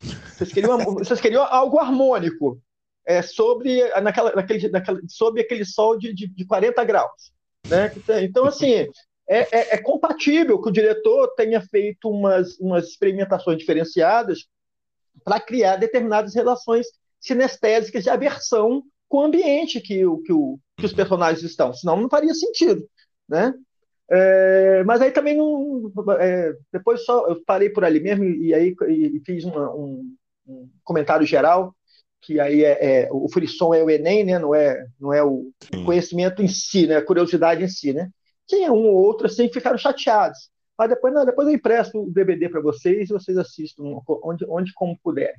Vocês 0.00 0.52
queriam, 0.52 0.78
vocês 0.78 1.20
queriam 1.20 1.44
algo 1.44 1.78
harmônico 1.78 2.60
é, 3.06 3.22
sobre, 3.22 3.88
naquela, 4.00 4.32
naquele, 4.34 4.68
naquela, 4.68 5.00
sobre 5.08 5.42
aquele 5.42 5.64
sol 5.64 5.98
de, 5.98 6.12
de, 6.12 6.26
de 6.26 6.46
40 6.46 6.82
graus. 6.84 7.32
Né? 7.68 7.92
Então, 8.22 8.44
assim, 8.46 8.72
é, 8.72 8.88
é, 9.28 9.74
é, 9.74 9.78
compatível 9.78 10.60
que 10.60 10.68
o 10.68 10.72
diretor 10.72 11.28
tenha 11.34 11.60
feito 11.60 12.10
umas, 12.10 12.58
umas 12.58 12.88
experimentações 12.88 13.58
diferenciadas 13.58 14.46
para 15.22 15.40
criar 15.40 15.76
determinadas 15.76 16.34
relações 16.34 16.86
sinestésicas 17.20 18.04
de 18.04 18.10
aversão 18.10 18.82
com 19.08 19.18
o 19.18 19.24
ambiente 19.24 19.80
que, 19.80 20.02
que, 20.24 20.32
o, 20.32 20.58
que 20.76 20.86
os 20.86 20.92
personagens 20.92 21.42
estão, 21.42 21.72
senão 21.72 22.00
não 22.00 22.08
faria 22.08 22.34
sentido. 22.34 22.86
Né? 23.28 23.54
É, 24.10 24.84
mas 24.84 25.00
aí 25.00 25.10
também 25.10 25.36
não. 25.36 25.90
É, 26.20 26.52
depois 26.72 27.04
só 27.04 27.26
eu 27.28 27.42
parei 27.44 27.70
por 27.70 27.84
ali 27.84 28.00
mesmo 28.00 28.24
e, 28.24 28.48
e 28.48 28.54
aí 28.54 28.76
e, 28.88 29.16
e 29.16 29.20
fiz 29.24 29.44
uma, 29.44 29.74
um, 29.74 30.14
um, 30.46 30.68
comentário 30.84 31.26
geral 31.26 31.74
que 32.20 32.40
aí 32.40 32.64
é, 32.64 33.02
é, 33.04 33.08
o 33.12 33.28
frisson 33.28 33.74
é 33.74 33.82
o 33.82 33.90
Enem, 33.90 34.24
né? 34.24 34.38
Não 34.38 34.54
é, 34.54 34.86
não 34.98 35.12
é 35.12 35.22
o 35.22 35.50
Sim. 35.60 35.84
conhecimento 35.84 36.42
em 36.42 36.48
si, 36.48 36.86
né? 36.86 36.96
A 36.96 37.04
curiosidade 37.04 37.62
em 37.62 37.68
si, 37.68 37.92
né? 37.92 38.10
Tinha 38.46 38.72
um 38.72 38.86
ou 38.86 38.94
outro 38.94 39.26
assim 39.26 39.46
que 39.46 39.54
ficaram 39.54 39.76
chateados. 39.76 40.50
Mas 40.76 40.88
depois, 40.88 41.14
não, 41.14 41.24
depois 41.24 41.46
eu 41.46 41.54
empresto 41.54 42.02
o 42.02 42.10
DVD 42.10 42.48
para 42.48 42.60
vocês 42.60 43.08
e 43.08 43.12
vocês 43.12 43.36
assistam 43.36 44.00
onde, 44.08 44.44
onde 44.48 44.72
como 44.72 44.98
puderem. 45.02 45.36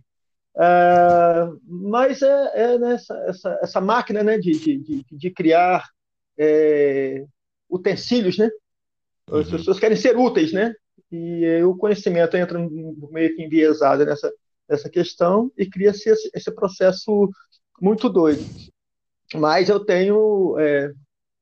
Uh, 0.55 1.59
mas 1.67 2.21
é, 2.21 2.51
é 2.53 2.79
né, 2.79 2.93
essa, 2.93 3.17
essa, 3.27 3.59
essa, 3.61 3.81
máquina 3.81 4.23
né, 4.23 4.37
de, 4.37 4.51
de, 4.53 5.05
de 5.11 5.31
criar 5.31 5.83
é, 6.37 7.25
utensílios, 7.69 8.37
né? 8.37 8.49
As 9.27 9.47
uhum. 9.47 9.57
pessoas 9.57 9.79
querem 9.79 9.97
ser 9.97 10.17
úteis, 10.17 10.51
né? 10.53 10.73
E 11.11 11.63
o 11.63 11.75
conhecimento 11.75 12.35
entra 12.35 12.59
meio 12.59 13.35
que 13.35 13.43
enviesado 13.43 14.05
nessa, 14.05 14.31
essa 14.67 14.89
questão 14.89 15.51
e 15.57 15.65
cria-se 15.65 16.09
esse, 16.09 16.29
esse, 16.33 16.51
processo 16.51 17.29
muito 17.81 18.09
doido. 18.09 18.43
Mas 19.33 19.69
eu 19.69 19.79
tenho. 19.79 20.57
É, 20.59 20.91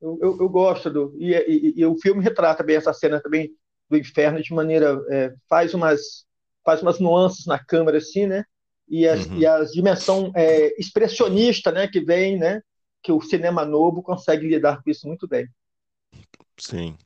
eu, 0.01 0.19
eu, 0.21 0.37
eu, 0.41 0.49
gosto 0.49 0.89
do. 0.89 1.15
E, 1.17 1.33
e, 1.33 1.73
e, 1.77 1.85
o 1.85 1.97
filme 1.97 2.23
retrata 2.23 2.63
bem 2.63 2.75
essa 2.75 2.93
cena 2.93 3.21
também 3.21 3.51
do 3.89 3.97
inferno 3.97 4.41
de 4.41 4.53
maneira. 4.53 5.01
É, 5.09 5.33
faz, 5.49 5.73
umas, 5.73 6.25
faz 6.63 6.81
umas 6.81 6.99
nuances 6.99 7.45
na 7.45 7.59
câmera, 7.59 7.97
assim, 7.97 8.27
né? 8.27 8.43
E, 8.87 9.07
as, 9.07 9.25
uhum. 9.25 9.37
e 9.37 9.45
a 9.45 9.63
dimensão 9.63 10.31
é, 10.35 10.79
expressionista 10.79 11.71
né, 11.71 11.87
que 11.87 12.01
vem, 12.01 12.37
né? 12.37 12.61
Que 13.01 13.11
o 13.11 13.21
cinema 13.21 13.65
novo 13.65 14.03
consegue 14.03 14.47
lidar 14.47 14.81
com 14.83 14.89
isso 14.89 15.07
muito 15.07 15.27
bem. 15.27 15.47
Sim. 16.65 16.97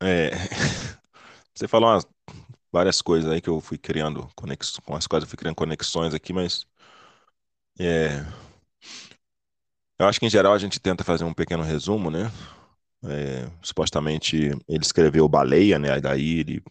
É, 0.00 0.30
você 1.54 1.68
falou 1.68 1.90
umas 1.90 2.06
várias 2.72 3.02
coisas 3.02 3.30
aí 3.30 3.40
que 3.40 3.48
eu 3.50 3.60
fui 3.60 3.78
criando 3.78 4.28
conexões, 4.36 4.80
com 4.84 4.96
as 4.96 5.06
quais 5.06 5.24
eu 5.24 5.30
fui 5.30 5.38
criando 5.38 5.56
conexões 5.56 6.14
aqui, 6.14 6.32
mas 6.32 6.66
é, 7.78 8.24
eu 9.98 10.06
acho 10.06 10.20
que 10.20 10.26
em 10.26 10.30
geral 10.30 10.52
a 10.52 10.58
gente 10.58 10.78
tenta 10.80 11.04
fazer 11.04 11.24
um 11.24 11.34
pequeno 11.34 11.62
resumo, 11.62 12.10
né? 12.10 12.30
É, 13.04 13.48
supostamente 13.62 14.36
ele 14.68 14.82
escreveu 14.82 15.28
Baleia, 15.28 15.78
né? 15.78 15.92
Aí 15.92 16.00
daí 16.00 16.40
ele 16.40 16.62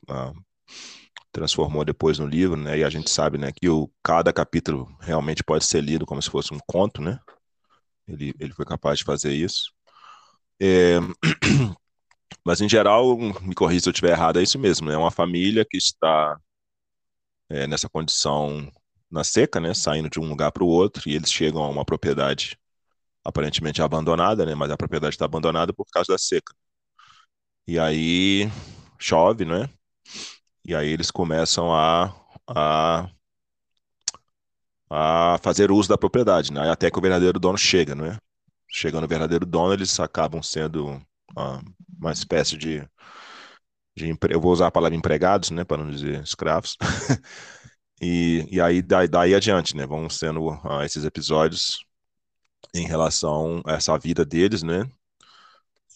transformou 1.31 1.85
depois 1.85 2.19
no 2.19 2.25
livro, 2.27 2.55
né? 2.57 2.79
E 2.79 2.83
a 2.83 2.89
gente 2.89 3.09
sabe, 3.09 3.37
né, 3.37 3.51
que 3.51 3.69
o, 3.69 3.89
cada 4.03 4.33
capítulo 4.33 4.87
realmente 4.99 5.43
pode 5.43 5.65
ser 5.65 5.81
lido 5.81 6.05
como 6.05 6.21
se 6.21 6.29
fosse 6.29 6.53
um 6.53 6.59
conto, 6.67 7.01
né? 7.01 7.19
Ele, 8.07 8.33
ele 8.39 8.53
foi 8.53 8.65
capaz 8.65 8.99
de 8.99 9.05
fazer 9.05 9.33
isso. 9.33 9.71
É, 10.59 10.97
Mas, 12.45 12.61
em 12.61 12.69
geral, 12.69 13.17
me 13.17 13.53
corrija 13.55 13.81
se 13.83 13.89
eu 13.89 13.91
estiver 13.91 14.11
errado, 14.11 14.39
é 14.39 14.43
isso 14.43 14.57
mesmo. 14.59 14.89
É 14.91 14.97
uma 14.97 15.11
família 15.11 15.65
que 15.69 15.77
está 15.77 16.37
é, 17.49 17.67
nessa 17.67 17.89
condição 17.89 18.71
na 19.09 19.23
seca, 19.23 19.59
né? 19.59 19.73
Saindo 19.73 20.09
de 20.09 20.19
um 20.19 20.27
lugar 20.29 20.51
para 20.51 20.63
o 20.63 20.67
outro, 20.67 21.03
e 21.09 21.15
eles 21.15 21.31
chegam 21.31 21.63
a 21.63 21.69
uma 21.69 21.85
propriedade 21.85 22.57
aparentemente 23.25 23.81
abandonada, 23.81 24.45
né? 24.45 24.55
Mas 24.55 24.71
a 24.71 24.77
propriedade 24.77 25.15
está 25.15 25.25
abandonada 25.25 25.73
por 25.73 25.85
causa 25.91 26.13
da 26.13 26.19
seca. 26.19 26.53
E 27.67 27.77
aí 27.79 28.49
chove, 28.97 29.45
né? 29.45 29.69
E 30.65 30.75
aí 30.75 30.89
eles 30.89 31.11
começam 31.11 31.73
a, 31.73 32.13
a, 32.47 33.09
a 34.89 35.37
fazer 35.41 35.71
uso 35.71 35.89
da 35.89 35.97
propriedade, 35.97 36.51
né? 36.51 36.69
Até 36.69 36.89
que 36.91 36.97
o 36.97 37.01
verdadeiro 37.01 37.39
dono 37.39 37.57
chega, 37.57 37.95
né? 37.95 38.17
Chegando 38.69 39.05
o 39.05 39.07
verdadeiro 39.07 39.45
dono, 39.45 39.73
eles 39.73 39.99
acabam 39.99 40.41
sendo 40.43 41.01
uma, 41.35 41.63
uma 41.99 42.11
espécie 42.11 42.57
de, 42.57 42.87
de 43.95 44.15
eu 44.29 44.41
vou 44.41 44.51
usar 44.51 44.67
a 44.67 44.71
palavra 44.71 44.97
empregados, 44.97 45.51
né, 45.51 45.63
para 45.63 45.83
não 45.83 45.89
dizer 45.89 46.21
escravos. 46.23 46.77
e, 48.01 48.47
e 48.51 48.61
aí 48.61 48.81
daí, 48.81 49.07
daí 49.07 49.35
adiante, 49.35 49.75
né, 49.75 49.85
vão 49.85 50.09
sendo 50.09 50.47
uh, 50.47 50.81
esses 50.83 51.03
episódios 51.05 51.85
em 52.73 52.85
relação 52.85 53.61
a 53.65 53.73
essa 53.73 53.97
vida 53.97 54.25
deles, 54.25 54.63
né? 54.63 54.89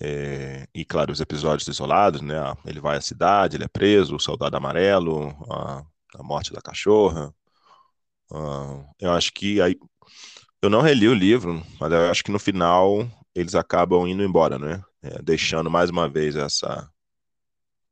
É, 0.04 0.68
e 0.74 0.84
claro, 0.84 1.12
os 1.12 1.22
episódios 1.22 1.68
isolados, 1.68 2.22
né? 2.22 2.36
Ele 2.66 2.80
vai 2.80 2.98
à 2.98 3.02
cidade, 3.02 3.56
ele 3.56 3.66
é 3.66 3.68
preso, 3.68 4.16
o 4.16 4.20
soldado 4.20 4.58
amarelo, 4.58 5.30
a, 5.52 5.86
a 6.16 6.24
morte 6.24 6.52
da 6.52 6.62
cachorra. 6.62 7.32
Eu 9.00 9.12
acho 9.12 9.34
que 9.34 9.62
aí 9.62 9.78
eu 10.62 10.70
não 10.70 10.82
reli 10.82 11.08
o 11.08 11.14
livro, 11.14 11.64
mas 11.80 11.92
eu 11.92 12.12
acho 12.12 12.24
que 12.24 12.32
no 12.32 12.40
final 12.40 13.08
eles 13.34 13.56
acabam 13.56 14.08
indo 14.08 14.24
embora, 14.24 14.60
né? 14.60 14.84
É, 15.02 15.22
deixando 15.22 15.70
mais 15.70 15.90
uma 15.90 16.08
vez 16.10 16.36
essa 16.36 16.90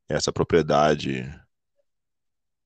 essa 0.08 0.34
propriedade. 0.34 1.24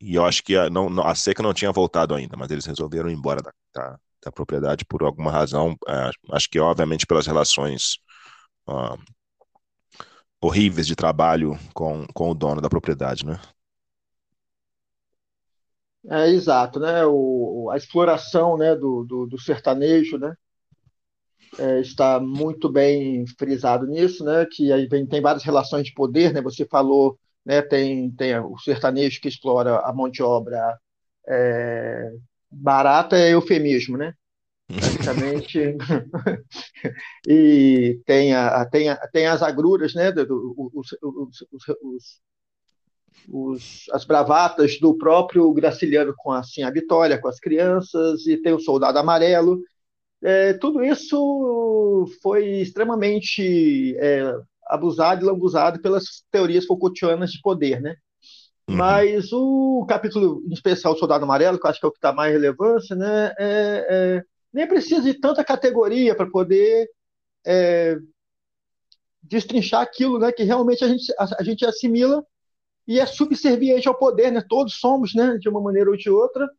E 0.02 0.16
eu 0.16 0.26
acho 0.26 0.44
que 0.44 0.56
a, 0.56 0.70
não, 0.70 1.06
a 1.06 1.16
seca 1.16 1.44
não 1.44 1.54
tinha 1.54 1.72
voltado 1.72 2.16
ainda, 2.16 2.36
mas 2.38 2.52
eles 2.52 2.66
resolveram 2.66 3.10
ir 3.10 3.14
embora 3.14 3.42
da, 3.42 3.52
da, 3.74 4.00
da 4.26 4.32
propriedade 4.32 4.86
por 4.86 5.04
alguma 5.04 5.32
razão. 5.32 5.76
É, 5.88 6.10
acho 6.32 6.50
que, 6.50 6.60
obviamente, 6.60 7.06
pelas 7.06 7.28
relações 7.28 7.98
uh, 8.68 8.98
horríveis 10.42 10.88
de 10.88 10.96
trabalho 10.96 11.58
com, 11.74 12.06
com 12.14 12.32
o 12.32 12.34
dono 12.34 12.62
da 12.62 12.70
propriedade, 12.70 13.26
né? 13.26 13.40
É, 16.10 16.30
exato, 16.30 16.80
né? 16.80 17.06
O, 17.06 17.70
a 17.72 17.78
exploração 17.78 18.58
né, 18.58 18.76
do, 18.76 19.04
do, 19.06 19.26
do 19.26 19.40
sertanejo, 19.40 20.18
né? 20.18 20.36
é, 21.58 21.80
está 21.80 22.20
muito 22.20 22.70
bem 22.70 23.26
frisado 23.38 23.86
nisso, 23.86 24.24
né? 24.24 24.46
Que 24.52 24.72
aí 24.72 24.88
vem, 24.88 25.06
tem 25.06 25.22
várias 25.22 25.44
relações 25.44 25.86
de 25.86 25.94
poder, 25.94 26.34
né? 26.34 26.42
Você 26.42 26.66
falou, 26.66 27.18
né? 27.46 27.62
Tem, 27.62 28.12
tem 28.12 28.38
o 28.40 28.58
sertanejo 28.58 29.22
que 29.22 29.28
explora 29.28 29.80
a 29.80 29.94
mão 29.94 30.10
de 30.10 30.24
obra 30.24 30.78
é, 31.28 32.12
barata 32.52 33.18
é 33.18 33.34
eufemismo, 33.34 33.98
né? 33.98 34.14
Praticamente. 34.68 35.60
e 37.28 38.00
tem, 38.06 38.34
a, 38.34 38.66
tem, 38.66 38.90
a, 38.90 38.96
tem 39.08 39.28
as 39.28 39.42
agruras, 39.42 39.94
né? 39.94 40.12
Do, 40.12 40.72
os, 40.74 40.94
os, 41.02 41.46
os, 41.82 42.22
os, 43.30 43.86
as 43.92 44.06
bravatas 44.06 44.80
do 44.80 44.98
próprio 44.98 45.52
Graciliano 45.54 46.14
com 46.18 46.32
assim, 46.32 46.64
a 46.64 46.72
Vitória, 46.72 47.18
com 47.18 47.28
as 47.28 47.40
crianças, 47.40 48.26
e 48.28 48.38
tem 48.38 48.54
o 48.54 48.60
Soldado 48.60 48.98
Amarelo, 48.98 49.62
é, 50.22 50.54
tudo 50.54 50.84
isso 50.84 52.06
foi 52.22 52.62
extremamente 52.62 53.96
é, 53.98 54.34
abusado 54.68 55.22
e 55.22 55.26
lambuzado 55.26 55.82
pelas 55.82 56.24
teorias 56.32 56.66
Foucaultianas 56.66 57.32
de 57.32 57.42
poder, 57.42 57.82
né? 57.82 57.96
Uhum. 58.70 58.78
Mas 58.78 59.34
o 59.34 59.86
capítulo 59.88 60.42
em 60.48 60.54
especial 60.54 60.98
Soldado 60.98 61.26
Amarelo, 61.26 61.60
que 61.60 61.66
eu 61.66 61.70
acho 61.70 61.80
que 61.80 61.86
é 61.86 61.90
o 61.90 61.92
que 61.92 61.98
está 61.98 62.14
mais 62.14 62.32
relevância, 62.32 62.96
né? 62.96 63.34
É, 63.38 63.88
é, 63.90 64.24
nem 64.54 64.68
precisa 64.68 65.02
de 65.02 65.14
tanta 65.14 65.44
categoria 65.44 66.16
para 66.16 66.30
poder 66.30 66.88
é, 67.46 67.98
destrinchar 69.22 69.82
aquilo 69.82 70.20
né, 70.20 70.32
que 70.32 70.44
realmente 70.44 70.84
a 70.84 70.88
gente, 70.88 71.14
a, 71.20 71.28
a 71.40 71.44
gente 71.44 71.66
assimila 71.66 72.24
e 72.88 73.00
é 73.00 73.06
subserviente 73.06 73.88
ao 73.88 73.98
poder, 73.98 74.32
né? 74.32 74.44
Todos 74.48 74.76
somos, 74.76 75.14
né? 75.14 75.38
De 75.38 75.50
uma 75.50 75.62
maneira 75.62 75.90
ou 75.90 75.98
de 75.98 76.10
outra, 76.10 76.50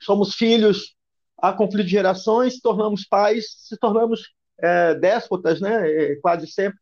somos 0.00 0.34
filhos 0.34 0.96
a 1.38 1.52
conflito 1.52 1.86
de 1.86 1.90
gerações, 1.92 2.60
tornamos 2.60 3.04
pais, 3.04 3.46
se 3.68 3.76
tornamos 3.76 4.30
é, 4.58 4.94
déspotas, 4.94 5.60
né? 5.60 5.90
É, 5.90 6.16
quase 6.16 6.46
sempre. 6.46 6.78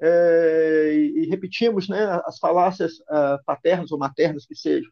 É, 0.00 0.92
e, 0.94 1.26
repetimos, 1.28 1.88
né? 1.88 2.20
As 2.24 2.38
falácias 2.38 2.94
uh, 3.00 3.42
paternas 3.44 3.92
ou 3.92 3.98
maternas 3.98 4.46
que 4.46 4.54
sejam, 4.54 4.90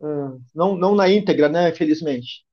uh, 0.00 0.40
não, 0.54 0.76
não 0.76 0.94
na 0.94 1.08
íntegra, 1.08 1.48
né? 1.48 1.72
Felizmente. 1.72 2.44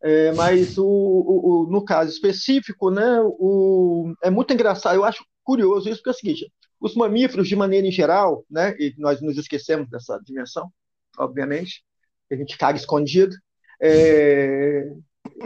É, 0.00 0.32
mas 0.32 0.78
o, 0.78 0.86
o, 0.86 1.66
o, 1.66 1.70
no 1.70 1.84
caso 1.84 2.10
específico, 2.10 2.90
né? 2.90 3.20
O, 3.22 4.12
é 4.22 4.30
muito 4.30 4.52
engraçado. 4.52 4.94
Eu 4.96 5.04
acho 5.04 5.24
curioso 5.42 5.88
isso 5.88 5.98
porque 5.98 6.10
é 6.10 6.12
o 6.12 6.14
seguinte: 6.14 6.52
os 6.80 6.94
mamíferos, 6.94 7.48
de 7.48 7.56
maneira 7.56 7.86
em 7.86 7.92
geral, 7.92 8.44
né, 8.50 8.76
e 8.78 8.94
nós 8.98 9.20
nos 9.20 9.36
esquecemos 9.36 9.88
dessa 9.88 10.18
dimensão, 10.24 10.70
obviamente, 11.18 11.82
a 12.30 12.36
gente 12.36 12.56
caga 12.56 12.78
escondido. 12.78 13.34
É, 13.80 14.84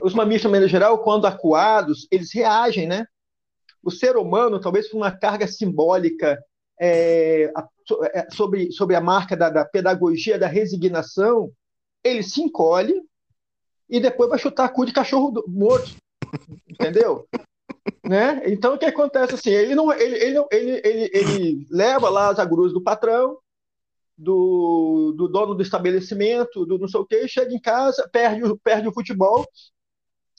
os 0.03 0.15
mamíferos, 0.15 0.43
de 0.43 0.49
maneira 0.49 0.69
geral, 0.69 1.03
quando 1.03 1.27
acuados, 1.27 2.07
eles 2.11 2.33
reagem, 2.33 2.87
né? 2.87 3.07
O 3.83 3.91
ser 3.91 4.17
humano, 4.17 4.61
talvez 4.61 4.89
por 4.89 4.97
uma 4.97 5.11
carga 5.11 5.47
simbólica 5.47 6.43
é, 6.81 7.53
é, 8.13 8.31
sobre, 8.31 8.71
sobre 8.73 8.97
a 8.97 9.01
marca 9.01 9.37
da, 9.37 9.49
da 9.51 9.65
pedagogia 9.65 10.39
da 10.39 10.47
resignação, 10.47 11.53
ele 12.03 12.23
se 12.23 12.41
encolhe 12.43 13.01
e 13.89 14.01
depois 14.01 14.31
vai 14.31 14.39
chutar 14.39 14.69
cu 14.71 14.87
de 14.87 14.93
cachorro 14.93 15.45
morto, 15.47 15.95
entendeu? 16.69 17.29
Né? 18.05 18.43
Então 18.47 18.75
o 18.75 18.79
que 18.79 18.85
acontece 18.85 19.35
assim? 19.35 19.51
Ele 19.51 19.75
não, 19.75 19.93
ele, 19.93 20.17
ele, 20.17 20.47
ele, 20.51 20.81
ele, 20.85 21.11
ele 21.13 21.67
leva 21.71 22.09
lá 22.09 22.31
as 22.31 22.39
agruras 22.39 22.73
do 22.73 22.83
patrão, 22.83 23.39
do, 24.17 25.15
do 25.17 25.29
dono 25.29 25.55
do 25.55 25.63
estabelecimento, 25.63 26.65
do 26.67 26.79
não 26.79 26.89
sei 26.89 27.01
o 27.01 27.07
quê, 27.07 27.27
chega 27.27 27.53
em 27.53 27.61
casa, 27.61 28.09
perde, 28.13 28.43
perde 28.63 28.89
o 28.89 28.93
futebol 28.93 29.47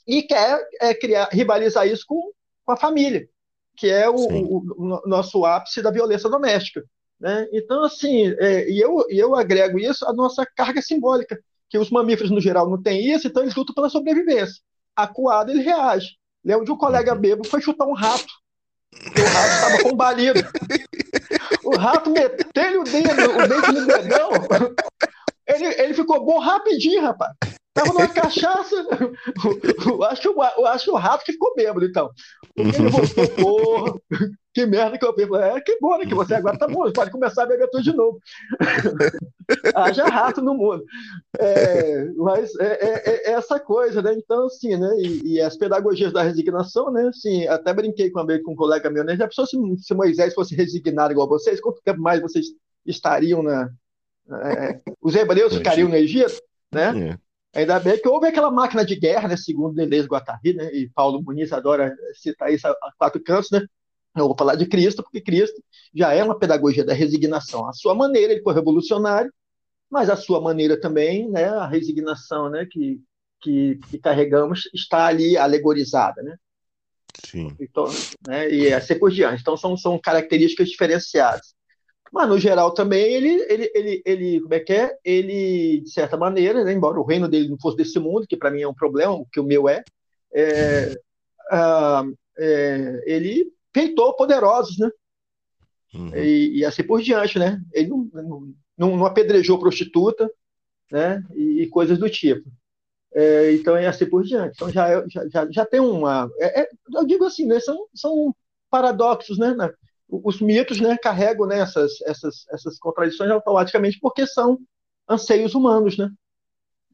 e 0.06 0.22
quer 0.22 0.66
é, 0.80 0.94
criar, 0.94 1.28
rivalizar 1.30 1.86
isso 1.86 2.04
com, 2.06 2.30
com 2.64 2.72
a 2.72 2.76
família, 2.76 3.28
que 3.76 3.90
é 3.90 4.08
o, 4.08 4.14
o, 4.14 4.58
o 4.78 5.08
nosso 5.08 5.44
ápice 5.44 5.82
da 5.82 5.90
violência 5.90 6.28
doméstica. 6.28 6.84
Né? 7.18 7.48
Então, 7.52 7.84
assim, 7.84 8.34
é, 8.38 8.68
e 8.70 8.80
eu, 8.80 9.04
eu 9.08 9.34
agrego 9.34 9.78
isso 9.78 10.06
à 10.06 10.12
nossa 10.12 10.46
carga 10.56 10.82
simbólica, 10.82 11.38
que 11.68 11.78
os 11.78 11.90
mamíferos, 11.90 12.30
no 12.30 12.40
geral, 12.40 12.68
não 12.68 12.80
têm 12.80 13.12
isso, 13.12 13.26
então 13.26 13.42
eles 13.42 13.54
lutam 13.54 13.74
pela 13.74 13.88
sobrevivência. 13.88 14.62
Acuado, 14.94 15.50
ele 15.50 15.62
reage. 15.62 16.16
Lembro 16.44 16.64
de 16.64 16.72
um 16.72 16.76
colega 16.76 17.14
bêbado 17.14 17.48
foi 17.48 17.60
chutar 17.60 17.86
um 17.86 17.94
rato. 17.94 18.32
Porque 18.90 19.20
o 19.20 19.24
rato 19.24 19.54
estava 19.54 19.82
combalido. 19.82 20.40
O 21.64 21.76
rato 21.76 22.10
meteu 22.10 22.82
o 22.82 22.84
dedo, 22.84 23.10
o 23.10 23.48
dedo 23.48 23.72
no 23.72 23.86
dedão. 23.86 24.30
Ele, 25.46 25.66
ele 25.66 25.94
ficou 25.94 26.24
bom 26.24 26.38
rapidinho, 26.38 27.02
rapaz. 27.02 27.34
Tava 27.74 27.92
numa 27.92 28.08
cachaça. 28.08 28.76
Eu 29.84 30.04
acho, 30.04 30.22
que 30.22 30.28
o, 30.28 30.34
eu 30.34 30.66
acho 30.66 30.92
o 30.92 30.96
rato 30.96 31.24
que 31.24 31.32
ficou 31.32 31.54
bêbado, 31.56 31.84
então. 31.84 32.08
Ele 32.56 32.70
voltou, 32.88 33.28
porra, 33.36 34.00
que 34.54 34.64
merda 34.64 34.96
que 34.96 35.04
eu 35.04 35.12
fiz. 35.12 35.28
É, 35.32 35.60
que 35.60 35.78
bom, 35.80 35.98
né? 35.98 36.06
Que 36.06 36.14
você 36.14 36.34
agora 36.34 36.56
tá 36.56 36.68
bom, 36.68 36.90
pode 36.92 37.10
começar 37.10 37.42
a 37.42 37.46
beber 37.46 37.68
tudo 37.70 37.82
de 37.82 37.92
novo. 37.92 38.18
Haja 39.74 40.04
rato 40.04 40.40
no 40.40 40.54
mundo. 40.54 40.84
É, 41.38 42.04
mas 42.16 42.54
é, 42.60 42.66
é, 42.66 43.02
é, 43.06 43.32
essa 43.32 43.58
coisa, 43.58 44.00
né? 44.00 44.14
Então, 44.14 44.46
assim, 44.46 44.76
né? 44.76 44.96
E, 44.98 45.34
e, 45.34 45.40
as 45.40 45.56
pedagogias 45.56 46.12
da 46.12 46.22
resignação, 46.22 46.92
né? 46.92 47.08
Assim, 47.08 47.46
até 47.48 47.74
brinquei 47.74 48.10
com, 48.10 48.24
com 48.44 48.52
um 48.52 48.56
colega 48.56 48.88
meu, 48.88 49.04
né? 49.04 49.16
Já 49.16 49.26
pensou 49.26 49.46
se, 49.46 49.56
se 49.78 49.94
Moisés 49.94 50.32
fosse 50.32 50.54
resignado 50.54 51.12
igual 51.12 51.28
vocês? 51.28 51.60
Quanto 51.60 51.82
tempo 51.82 52.00
mais 52.00 52.20
vocês 52.22 52.46
estariam 52.86 53.42
na. 53.42 53.68
É, 54.44 54.80
os 55.02 55.14
hebreus 55.14 55.54
ficariam 55.54 55.88
no 55.88 55.96
Egito, 55.96 56.40
né? 56.72 57.18
É. 57.54 57.60
Ainda 57.60 57.78
bem 57.78 57.98
que 57.98 58.08
houve 58.08 58.26
aquela 58.26 58.50
máquina 58.50 58.84
de 58.84 58.96
guerra, 58.96 59.28
né, 59.28 59.36
segundo 59.36 59.74
Deleuze 59.74 60.08
Guattari, 60.08 60.54
né, 60.54 60.74
e 60.74 60.88
Paulo 60.88 61.22
Muniz 61.22 61.52
adora 61.52 61.94
citar 62.14 62.52
isso 62.52 62.66
a 62.66 62.74
quatro 62.98 63.22
cantos, 63.22 63.50
né, 63.50 63.64
eu 64.16 64.26
vou 64.26 64.36
falar 64.36 64.54
de 64.54 64.66
Cristo, 64.66 65.02
porque 65.02 65.20
Cristo 65.20 65.62
já 65.94 66.12
é 66.12 66.22
uma 66.22 66.38
pedagogia 66.38 66.84
da 66.84 66.92
resignação. 66.92 67.68
A 67.68 67.72
sua 67.72 67.94
maneira, 67.94 68.32
ele 68.32 68.42
foi 68.42 68.54
revolucionário, 68.54 69.32
mas 69.90 70.08
a 70.08 70.16
sua 70.16 70.40
maneira 70.40 70.80
também, 70.80 71.28
né, 71.30 71.46
a 71.46 71.66
resignação 71.66 72.48
né, 72.48 72.66
que, 72.70 73.00
que, 73.40 73.78
que 73.90 73.98
carregamos, 73.98 74.68
está 74.72 75.06
ali 75.06 75.36
alegorizada. 75.36 76.22
Né? 76.22 76.36
Sim. 77.26 77.56
Então, 77.60 77.86
né, 78.26 78.50
e 78.50 78.72
assim 78.72 78.98
por 78.98 79.10
diante. 79.10 79.40
Então, 79.40 79.56
são, 79.56 79.76
são 79.76 79.98
características 79.98 80.68
diferenciadas. 80.68 81.54
Mas, 82.14 82.28
no 82.28 82.38
geral, 82.38 82.72
também, 82.72 83.02
ele, 83.12 83.44
ele, 83.48 83.70
ele, 83.74 84.02
ele, 84.06 84.40
como 84.40 84.54
é 84.54 84.60
que 84.60 84.72
é? 84.72 84.96
Ele, 85.04 85.80
de 85.80 85.90
certa 85.90 86.16
maneira, 86.16 86.62
né, 86.62 86.72
embora 86.72 87.00
o 87.00 87.04
reino 87.04 87.26
dele 87.26 87.48
não 87.48 87.58
fosse 87.58 87.76
desse 87.76 87.98
mundo, 87.98 88.24
que 88.24 88.36
para 88.36 88.52
mim 88.52 88.60
é 88.60 88.68
um 88.68 88.72
problema, 88.72 89.12
o 89.12 89.26
que 89.26 89.40
o 89.40 89.44
meu 89.44 89.68
é, 89.68 89.82
é, 90.32 90.94
uh, 91.52 92.16
é 92.38 93.02
ele 93.04 93.52
peitou 93.72 94.14
poderosos, 94.14 94.78
né? 94.78 94.88
Uhum. 95.92 96.14
E, 96.14 96.58
e, 96.58 96.64
assim 96.64 96.84
por 96.84 97.02
diante, 97.02 97.36
né? 97.36 97.60
Ele 97.72 97.88
não, 97.88 98.08
não, 98.78 98.96
não 98.96 99.06
apedrejou 99.06 99.58
prostituta, 99.58 100.30
né? 100.92 101.20
E, 101.34 101.62
e 101.62 101.66
coisas 101.66 101.98
do 101.98 102.08
tipo. 102.08 102.48
É, 103.12 103.52
então 103.54 103.76
é 103.76 103.88
assim 103.88 104.06
por 104.06 104.22
diante. 104.22 104.52
Então 104.54 104.70
já, 104.70 105.04
já, 105.08 105.28
já, 105.28 105.50
já 105.50 105.66
tem 105.66 105.80
uma. 105.80 106.30
É, 106.38 106.60
é, 106.60 106.68
eu 106.94 107.04
digo 107.04 107.24
assim, 107.24 107.44
né? 107.44 107.58
São, 107.58 107.88
são 107.92 108.32
paradoxos, 108.70 109.36
né? 109.36 109.52
Os 110.08 110.40
mitos, 110.40 110.80
né? 110.80 110.96
Carregam 110.98 111.46
né, 111.46 111.60
essas, 111.60 112.00
essas, 112.02 112.46
essas 112.50 112.78
contradições 112.78 113.30
automaticamente 113.30 113.98
porque 114.00 114.26
são 114.26 114.58
anseios 115.08 115.54
humanos, 115.54 115.96
né? 115.96 116.10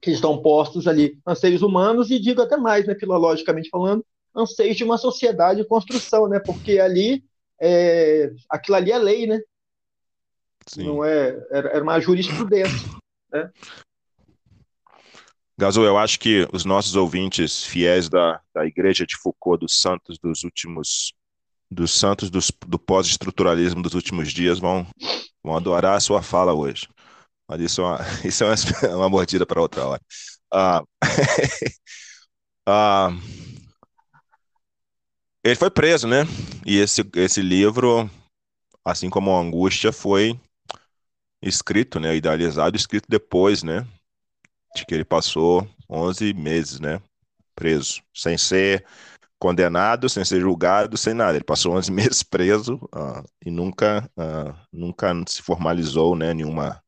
Que 0.01 0.11
estão 0.11 0.41
postos 0.41 0.87
ali, 0.87 1.19
anseios 1.27 1.63
humanos 1.63 2.11
e 2.11 2.19
digo 2.19 2.41
até 2.41 2.57
mais, 2.57 2.87
né? 2.87 2.95
Filologicamente 2.95 3.69
falando, 3.69 4.05
anseios 4.35 4.77
de 4.77 4.85
uma 4.85 4.97
sociedade 4.97 5.61
em 5.61 5.67
construção, 5.67 6.29
né? 6.29 6.41
Porque 6.41 6.79
ali, 6.79 7.25
é, 7.61 8.33
aquilo 8.49 8.77
ali 8.77 8.93
é 8.93 8.99
lei, 8.99 9.27
né? 9.27 9.41
Sim. 10.67 10.85
Não 10.85 11.05
é, 11.05 11.37
era 11.51 11.83
uma 11.83 11.99
jurisprudência, 12.01 12.89
né? 13.33 13.51
Gazou, 15.61 15.85
eu 15.85 15.99
acho 15.99 16.19
que 16.19 16.49
os 16.55 16.65
nossos 16.65 16.97
ouvintes 16.97 17.63
fiéis 17.63 18.09
da, 18.09 18.41
da 18.55 18.65
Igreja 18.65 19.05
de 19.05 19.15
Foucault, 19.15 19.61
dos 19.61 19.79
santos 19.79 20.19
dos 20.19 20.43
últimos, 20.43 21.13
dos 21.71 21.93
santos 21.93 22.31
dos, 22.31 22.51
do 22.67 22.79
pós-estruturalismo 22.79 23.83
dos 23.83 23.95
últimos 23.95 24.33
dias 24.33 24.59
vão, 24.59 24.87
vão 25.43 25.57
adorar 25.57 25.97
a 25.97 26.01
sua 26.01 26.23
fala 26.23 26.53
hoje. 26.53 26.89
Mas 27.49 27.61
isso 27.61 27.81
é 27.81 27.85
uma, 27.85 27.99
isso 28.25 28.45
é 28.45 28.47
uma, 28.47 28.97
uma 28.97 29.09
mordida 29.09 29.47
para 29.47 29.61
outra 29.61 29.87
hora. 29.87 30.03
Ah, 30.53 30.83
ah, 32.67 33.11
ele 35.45 35.57
foi 35.57 35.71
preso, 35.71 36.07
né? 36.07 36.25
E 36.67 36.79
esse, 36.79 37.03
esse 37.15 37.41
livro, 37.41 38.11
assim 38.85 39.09
como 39.09 39.35
a 39.35 39.41
Angústia, 39.41 39.93
foi 39.93 40.39
escrito, 41.43 41.99
né? 41.99 42.15
Idealizado, 42.17 42.77
escrito 42.77 43.07
depois, 43.09 43.63
né? 43.63 43.87
De 44.75 44.85
que 44.85 44.95
ele 44.95 45.05
passou 45.05 45.69
11 45.89 46.35
meses, 46.35 46.79
né? 46.81 47.01
Preso, 47.55 48.03
sem 48.15 48.37
ser 48.37 48.85
condenado, 49.41 50.09
sem 50.09 50.25
ser 50.25 50.41
julgado, 50.41 50.97
sem 50.99 51.15
nada. 51.15 51.37
Ele 51.37 51.45
passou 51.45 51.73
11 51.73 51.91
meses 51.91 52.23
preso 52.23 52.77
uh, 52.95 53.25
e 53.45 53.51
nunca, 53.51 54.09
uh, 54.17 54.55
nunca 54.71 55.13
se 55.27 55.43
formalizou, 55.43 56.15
né? 56.15 56.35
Nenhuma, 56.35 56.81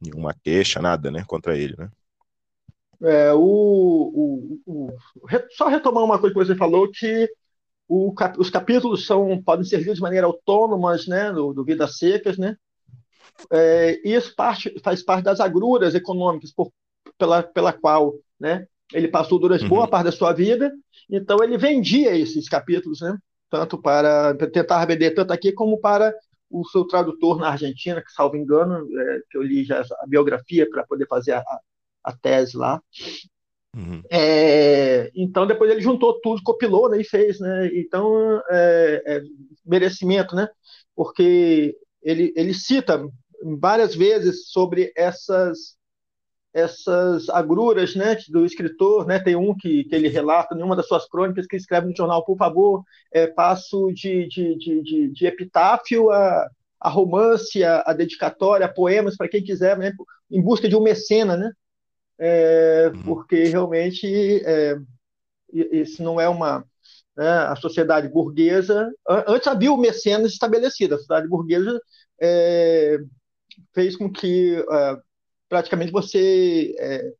nenhuma 0.00 0.32
queixa, 0.32 0.80
nada, 0.80 1.10
né? 1.10 1.24
Contra 1.26 1.58
ele, 1.58 1.74
né? 1.76 1.90
É, 3.02 3.30
o, 3.34 3.38
o, 3.38 4.60
o, 4.64 4.96
só 5.50 5.68
retomar 5.68 6.02
uma 6.02 6.18
coisa 6.18 6.32
que 6.32 6.46
você 6.46 6.56
falou 6.56 6.90
que 6.90 7.30
o, 7.86 8.14
os 8.38 8.48
capítulos 8.48 9.04
são, 9.04 9.42
podem 9.42 9.66
ser 9.66 9.78
lidos 9.78 9.96
de 9.96 10.00
maneira 10.00 10.26
autônoma, 10.26 10.96
né, 11.06 11.30
do, 11.30 11.52
do 11.52 11.62
Vidas 11.62 11.98
Secas, 11.98 12.38
né? 12.38 12.56
É, 13.52 14.00
isso 14.02 14.34
parte, 14.34 14.74
faz 14.82 15.02
parte 15.02 15.24
das 15.24 15.40
agruras 15.40 15.94
econômicas 15.94 16.50
por, 16.52 16.72
pela, 17.18 17.42
pela 17.42 17.70
qual 17.70 18.14
né, 18.40 18.66
ele 18.92 19.08
passou 19.08 19.38
durante 19.38 19.64
uhum. 19.64 19.68
boa 19.68 19.88
parte 19.88 20.06
da 20.06 20.12
sua 20.12 20.32
vida. 20.32 20.72
Então, 21.10 21.42
ele 21.42 21.56
vendia 21.56 22.16
esses 22.16 22.48
capítulos, 22.48 23.00
né, 23.00 23.16
tanto 23.50 23.80
para 23.80 24.34
tentar 24.34 24.84
vender 24.86 25.12
tanto 25.12 25.32
aqui 25.32 25.52
como 25.52 25.78
para 25.80 26.14
o 26.50 26.64
seu 26.68 26.84
tradutor 26.84 27.38
na 27.38 27.50
Argentina, 27.50 28.02
que, 28.02 28.12
salvo 28.12 28.36
engano, 28.36 28.86
é, 28.98 29.20
que 29.30 29.38
eu 29.38 29.42
li 29.42 29.64
já 29.64 29.80
a 29.80 30.06
biografia 30.06 30.68
para 30.68 30.84
poder 30.84 31.06
fazer 31.06 31.32
a, 31.32 31.44
a 32.04 32.12
tese 32.12 32.56
lá. 32.56 32.80
Uhum. 33.76 34.02
É, 34.10 35.10
então 35.14 35.46
depois 35.46 35.70
ele 35.70 35.82
juntou 35.82 36.18
tudo, 36.20 36.42
copilou 36.42 36.88
né, 36.88 36.98
e 36.98 37.04
fez, 37.04 37.38
né? 37.38 37.70
Então 37.74 38.40
é, 38.50 39.02
é, 39.06 39.22
merecimento, 39.66 40.34
né? 40.34 40.48
Porque 40.94 41.76
ele, 42.02 42.32
ele 42.34 42.54
cita 42.54 43.06
várias 43.60 43.94
vezes 43.94 44.48
sobre 44.48 44.92
essas 44.96 45.75
essas 46.56 47.28
agruras 47.28 47.94
né, 47.94 48.16
do 48.30 48.46
escritor, 48.46 49.06
né, 49.06 49.18
tem 49.18 49.36
um 49.36 49.54
que, 49.54 49.84
que 49.84 49.94
ele 49.94 50.08
relata 50.08 50.54
em 50.54 50.62
uma 50.62 50.74
das 50.74 50.88
suas 50.88 51.06
crônicas 51.06 51.46
que 51.46 51.54
escreve 51.54 51.86
no 51.86 51.94
jornal, 51.94 52.24
por 52.24 52.38
favor, 52.38 52.82
é, 53.12 53.26
passo 53.26 53.92
de, 53.92 54.26
de, 54.26 54.56
de, 54.56 54.82
de, 54.82 55.08
de 55.12 55.26
epitáfio 55.26 56.10
a, 56.10 56.48
a 56.80 56.88
romance, 56.88 57.62
a, 57.62 57.82
a 57.86 57.92
dedicatória, 57.92 58.64
a 58.64 58.72
poemas 58.72 59.18
para 59.18 59.28
quem 59.28 59.44
quiser, 59.44 59.76
né, 59.76 59.92
em 60.30 60.40
busca 60.40 60.66
de 60.66 60.74
um 60.74 60.82
mecena, 60.82 61.36
né? 61.36 61.52
É, 62.18 62.90
uhum. 62.94 63.02
porque 63.02 63.44
realmente 63.44 64.42
é, 64.46 64.78
isso 65.52 66.02
não 66.02 66.18
é 66.18 66.26
uma 66.26 66.64
né, 67.14 67.28
a 67.28 67.54
sociedade 67.56 68.08
burguesa 68.08 68.90
antes 69.06 69.46
havia 69.46 69.70
o 69.70 69.76
mecenas 69.76 70.32
estabelecido 70.32 70.94
a 70.94 70.96
sociedade 70.96 71.28
burguesa 71.28 71.78
é, 72.18 72.96
fez 73.74 73.98
com 73.98 74.10
que 74.10 74.54
é, 74.56 74.96
praticamente 75.48 75.92
você 75.92 76.74
é, 76.78 77.12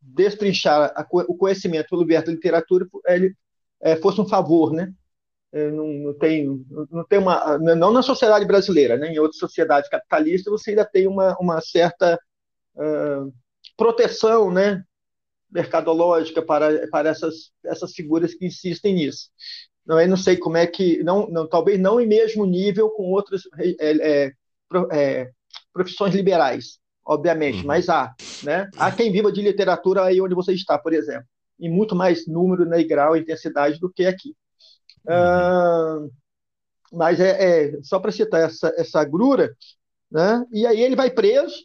destrinchar 0.00 0.92
a, 0.94 1.06
o 1.10 1.36
conhecimento 1.36 1.88
pelo 1.88 2.06
viés 2.06 2.24
da 2.24 2.32
literatura 2.32 2.86
ele, 3.06 3.34
é, 3.80 3.96
fosse 3.96 4.20
um 4.20 4.28
favor, 4.28 4.72
né? 4.72 4.92
É, 5.50 5.70
não, 5.70 5.86
não, 5.86 6.14
tem, 6.14 6.66
não 6.90 7.04
tem 7.04 7.18
uma, 7.18 7.58
não 7.58 7.90
na 7.90 8.02
sociedade 8.02 8.44
brasileira, 8.44 8.96
né? 8.96 9.08
Em 9.08 9.18
outras 9.18 9.38
sociedades 9.38 9.88
capitalistas 9.88 10.50
você 10.50 10.70
ainda 10.70 10.84
tem 10.84 11.06
uma, 11.06 11.36
uma 11.40 11.60
certa 11.60 12.20
uh, 12.74 13.32
proteção, 13.76 14.50
né? 14.50 14.84
Mercadológica 15.50 16.42
para, 16.42 16.86
para 16.88 17.08
essas, 17.08 17.50
essas 17.64 17.92
figuras 17.92 18.34
que 18.34 18.46
insistem 18.46 18.94
nisso. 18.94 19.30
Não, 19.86 19.98
eu 19.98 20.08
não 20.08 20.18
sei 20.18 20.36
como 20.36 20.58
é 20.58 20.66
que, 20.66 21.02
não, 21.02 21.26
não, 21.28 21.48
talvez 21.48 21.80
não 21.80 21.98
em 21.98 22.06
mesmo 22.06 22.44
nível 22.44 22.90
com 22.90 23.04
outras 23.04 23.42
é, 23.58 24.26
é, 24.26 24.32
é 24.92 25.30
profissões 25.72 26.14
liberais, 26.14 26.78
obviamente, 27.08 27.60
uhum. 27.60 27.66
mas 27.66 27.88
há, 27.88 28.14
né? 28.44 28.68
Há 28.76 28.92
quem 28.92 29.10
viva 29.10 29.32
de 29.32 29.40
literatura 29.40 30.04
aí 30.04 30.20
onde 30.20 30.34
você 30.34 30.52
está, 30.52 30.78
por 30.78 30.92
exemplo, 30.92 31.24
em 31.58 31.70
muito 31.70 31.96
mais 31.96 32.26
número, 32.26 32.66
né, 32.66 32.80
e 32.80 32.84
grau, 32.84 33.16
e 33.16 33.20
intensidade 33.20 33.80
do 33.80 33.90
que 33.90 34.04
aqui. 34.04 34.36
Uhum. 35.08 36.06
Uh, 36.06 36.10
mas 36.92 37.18
é, 37.18 37.70
é 37.70 37.82
só 37.82 37.98
para 37.98 38.12
citar 38.12 38.42
essa, 38.42 38.72
essa 38.76 39.02
grura, 39.04 39.56
né? 40.10 40.44
E 40.52 40.66
aí 40.66 40.80
ele 40.82 40.94
vai 40.94 41.10
preso, 41.10 41.56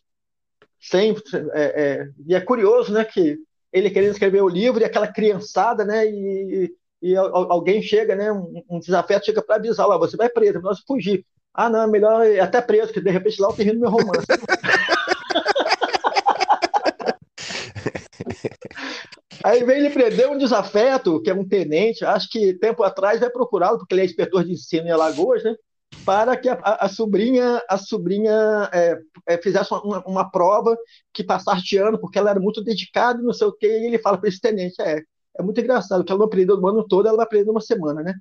sem, 0.82 1.16
é, 1.54 1.84
é, 1.84 2.10
e 2.26 2.34
é 2.34 2.42
curioso, 2.42 2.94
né, 2.94 3.04
que 3.04 3.38
ele 3.72 3.90
querendo 3.90 4.12
escrever 4.12 4.42
o 4.42 4.50
livro 4.50 4.82
e 4.82 4.86
aquela 4.86 5.08
criançada, 5.08 5.84
né, 5.84 6.06
e, 6.06 6.74
e 7.02 7.16
alguém 7.16 7.82
chega, 7.82 8.16
né, 8.16 8.32
um, 8.32 8.64
um 8.70 8.80
desafeto 8.80 9.26
chega 9.26 9.42
para 9.42 9.56
avisar 9.56 9.88
lá, 9.88 9.98
você 9.98 10.16
vai 10.16 10.30
preso, 10.30 10.62
nós 10.62 10.80
fugir. 10.88 11.26
Ah, 11.54 11.70
não, 11.70 11.84
é 11.84 11.88
melhor 11.88 12.26
ir 12.26 12.40
até 12.40 12.62
preso, 12.62 12.92
que 12.92 13.02
de 13.02 13.12
repente 13.12 13.42
lá 13.42 13.50
eu 13.50 13.54
termino 13.54 13.82
meu 13.82 13.90
romance. 13.90 14.26
Aí 19.44 19.64
vem 19.64 19.78
ele 19.78 19.90
prender 19.90 20.30
um 20.30 20.38
desafeto, 20.38 21.22
que 21.22 21.30
é 21.30 21.34
um 21.34 21.48
tenente, 21.48 22.06
acho 22.06 22.30
que 22.30 22.54
tempo 22.54 22.82
atrás 22.82 23.20
vai 23.20 23.30
procurá-lo, 23.30 23.78
porque 23.78 23.94
ele 23.94 24.02
é 24.02 24.06
inspetor 24.06 24.44
de 24.44 24.54
ensino 24.54 24.88
em 24.88 24.92
Alagoas, 24.92 25.44
né? 25.44 25.54
Para 26.06 26.36
que 26.38 26.50
a, 26.50 26.58
a, 26.62 26.90
sobrinha, 26.90 27.62
a 27.70 27.78
sobrinha 27.78 28.70
é, 28.74 28.98
é, 29.28 29.38
fizesse 29.38 29.74
uma, 29.74 30.04
uma, 30.08 30.32
prova 30.32 30.76
que 31.14 31.24
passasse 31.24 31.64
de 31.64 31.78
ano, 31.78 32.00
porque 32.00 32.18
ela 32.18 32.32
era 32.32 32.40
muito 32.40 32.64
dedicada 32.64 33.20
e 33.20 33.24
não 33.24 33.34
sei 33.34 33.48
o 33.48 33.54
quê, 33.54 33.68
e 33.68 33.86
ele 33.86 34.00
fala 34.00 34.18
para 34.18 34.30
esse 34.30 34.40
tenente: 34.40 34.82
é, 34.82 35.02
é 35.38 35.44
muito 35.44 35.60
engraçado, 35.60 36.04
que 36.04 36.12
ela 36.12 36.20
não 36.20 36.26
aprendeu 36.26 36.58
no 36.58 36.68
ano 36.68 36.88
todo, 36.88 37.08
ela 37.08 37.18
vai 37.18 37.26
aprender 37.26 37.50
uma 37.50 37.62
semana, 37.62 38.02
né? 38.02 38.14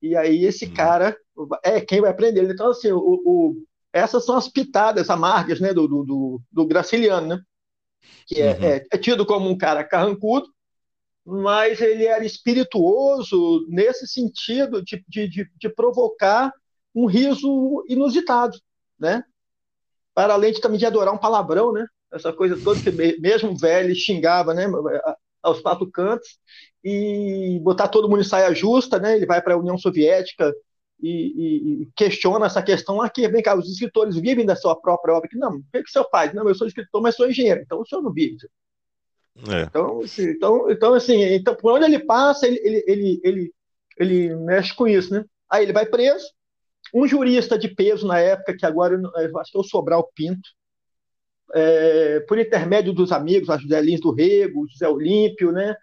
E 0.00 0.16
aí 0.16 0.44
esse 0.44 0.66
hum. 0.66 0.74
cara 0.74 1.16
é 1.62 1.80
quem 1.80 2.00
vai 2.00 2.10
aprender. 2.10 2.48
Então, 2.48 2.70
assim, 2.70 2.92
o, 2.92 2.98
o, 2.98 3.56
essas 3.92 4.24
são 4.24 4.36
as 4.36 4.48
pitadas 4.48 5.10
amargas 5.10 5.60
né, 5.60 5.74
do, 5.74 5.86
do, 5.86 6.40
do 6.50 6.66
Graciliano, 6.66 7.26
né? 7.26 7.40
Que 8.26 8.40
é, 8.40 8.52
uhum. 8.52 8.64
é, 8.64 8.86
é, 8.92 8.98
tido 8.98 9.26
como 9.26 9.48
um 9.48 9.58
cara 9.58 9.82
carrancudo, 9.82 10.48
mas 11.30 11.82
ele 11.82 12.06
era 12.06 12.24
espirituoso 12.24 13.66
nesse 13.68 14.06
sentido 14.06 14.82
de, 14.82 15.04
de, 15.06 15.46
de, 15.54 15.68
provocar 15.68 16.50
um 16.94 17.04
riso 17.04 17.84
inusitado, 17.86 18.58
né? 18.98 19.22
Para 20.14 20.32
além 20.32 20.54
de 20.54 20.60
também 20.60 20.78
de 20.78 20.86
adorar 20.86 21.12
um 21.12 21.18
palavrão, 21.18 21.70
né? 21.70 21.86
Essa 22.10 22.32
coisa 22.32 22.58
toda 22.64 22.80
que 22.80 22.90
mesmo 23.20 23.54
velho 23.58 23.94
xingava, 23.94 24.54
né? 24.54 24.64
Aos 25.42 25.60
quatro 25.60 25.90
cantos 25.90 26.38
e 26.82 27.60
botar 27.62 27.88
todo 27.88 28.08
mundo 28.08 28.22
em 28.22 28.24
saia 28.24 28.54
justa, 28.54 28.98
né? 28.98 29.14
Ele 29.14 29.26
vai 29.26 29.42
para 29.42 29.52
a 29.52 29.58
União 29.58 29.76
Soviética 29.76 30.50
e, 30.98 31.82
e, 31.82 31.88
questiona 31.94 32.46
essa 32.46 32.62
questão 32.62 33.02
aqui, 33.02 33.28
vem 33.28 33.42
cá, 33.42 33.54
os 33.54 33.70
escritores 33.70 34.16
vivem 34.16 34.46
da 34.46 34.56
sua 34.56 34.74
própria 34.80 35.14
obra, 35.14 35.28
que 35.28 35.36
não, 35.36 35.56
o 35.56 35.62
que, 35.70 35.82
que 35.82 35.90
o 35.90 35.92
senhor 35.92 36.08
faz? 36.10 36.32
Não, 36.32 36.48
eu 36.48 36.54
sou 36.54 36.66
escritor, 36.66 37.02
mas 37.02 37.16
sou 37.16 37.28
engenheiro, 37.28 37.60
então 37.60 37.80
o 37.80 37.86
senhor 37.86 38.00
não 38.00 38.12
vive. 38.12 38.38
É. 39.46 39.62
Então, 39.62 40.00
assim, 40.00 40.30
então, 40.30 40.70
então, 40.70 40.94
assim, 40.94 41.22
então, 41.22 41.54
por 41.54 41.72
onde 41.72 41.84
ele 41.84 42.00
passa, 42.00 42.46
ele, 42.46 42.58
ele, 42.62 42.84
ele, 42.86 43.20
ele, 43.22 43.54
ele 43.96 44.36
mexe 44.36 44.74
com 44.74 44.86
isso, 44.86 45.12
né? 45.14 45.24
Aí 45.48 45.64
ele 45.64 45.72
vai 45.72 45.86
preso, 45.86 46.26
um 46.92 47.06
jurista 47.06 47.58
de 47.58 47.68
peso 47.68 48.06
na 48.06 48.18
época, 48.18 48.56
que 48.56 48.66
agora 48.66 49.00
acho 49.40 49.52
que 49.52 49.58
é 49.58 49.60
o 49.60 49.64
Sobral 49.64 50.10
Pinto, 50.14 50.48
é, 51.54 52.20
por 52.20 52.38
intermédio 52.38 52.92
dos 52.92 53.12
amigos, 53.12 53.48
a 53.48 53.56
José 53.56 53.80
Lins 53.80 54.00
do 54.00 54.12
Rego, 54.12 54.68
José 54.68 54.88
Olímpio, 54.88 55.52
né? 55.52 55.74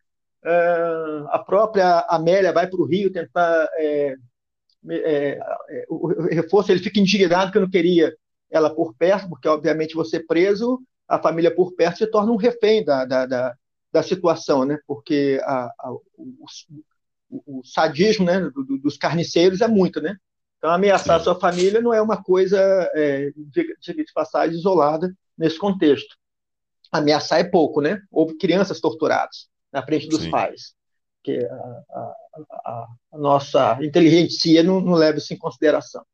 É, 0.44 1.22
a 1.30 1.40
própria 1.40 2.06
Amélia 2.10 2.54
vai 2.54 2.68
para 2.68 2.80
o 2.80 2.86
Rio 2.86 3.12
tentar 3.12 3.68
é, 3.78 4.16
é, 4.90 5.40
é, 5.70 5.86
o 5.90 6.08
reforço 6.28 6.72
ele 6.72 6.80
fica 6.80 7.00
indignado 7.00 7.52
que 7.52 7.58
eu 7.58 7.62
não 7.62 7.70
queria 7.70 8.16
ela 8.52 8.74
por 8.74 8.96
perto, 8.96 9.28
porque 9.28 9.48
obviamente 9.48 9.96
você 9.96 10.20
preso, 10.20 10.80
a 11.08 11.20
família 11.20 11.54
por 11.54 11.74
perto 11.76 12.00
se 12.00 12.08
torna 12.08 12.32
um 12.32 12.38
refém 12.38 12.84
da, 12.84 13.06
da, 13.06 13.26
da, 13.26 13.56
da 13.92 14.04
situação, 14.04 14.66
né? 14.66 14.78
Porque 14.88 15.40
a, 15.44 15.72
a, 15.80 15.92
o, 16.18 16.46
o, 17.30 17.64
sadismo 17.64 18.26
né, 18.26 18.40
do, 18.42 18.78
dos 18.78 18.98
carniceiros 18.98 19.62
é 19.62 19.68
muito, 19.68 20.02
né? 20.02 20.18
Então 20.58 20.72
ameaçar 20.72 21.18
Sim. 21.18 21.22
a 21.22 21.24
sua 21.24 21.40
família 21.40 21.82
não 21.82 21.94
é 21.94 22.02
uma 22.02 22.22
coisa, 22.22 22.60
é, 22.94 23.32
de, 23.36 23.78
de 23.82 24.14
passagem, 24.14 24.56
isolada 24.56 25.14
nesse 25.38 25.58
contexto. 25.58 26.16
Ameaçar 26.92 27.40
é 27.40 27.44
pouco, 27.44 27.82
né? 27.82 28.02
Houve 28.12 28.38
crianças 28.38 28.80
torturadas 28.80 29.48
na 29.72 29.84
frente 29.84 30.08
dos 30.08 30.22
Sim. 30.22 30.32
pais 30.32 30.74
que 31.26 31.44
a, 31.44 31.84
a, 31.90 32.88
a, 33.14 33.18
nossa 33.18 33.80
inteligência 33.82 34.62
não, 34.62 34.80
não 34.80 34.94
leva 34.94 35.18
isso 35.18 35.34
em 35.34 35.38
consideração. 35.38 36.06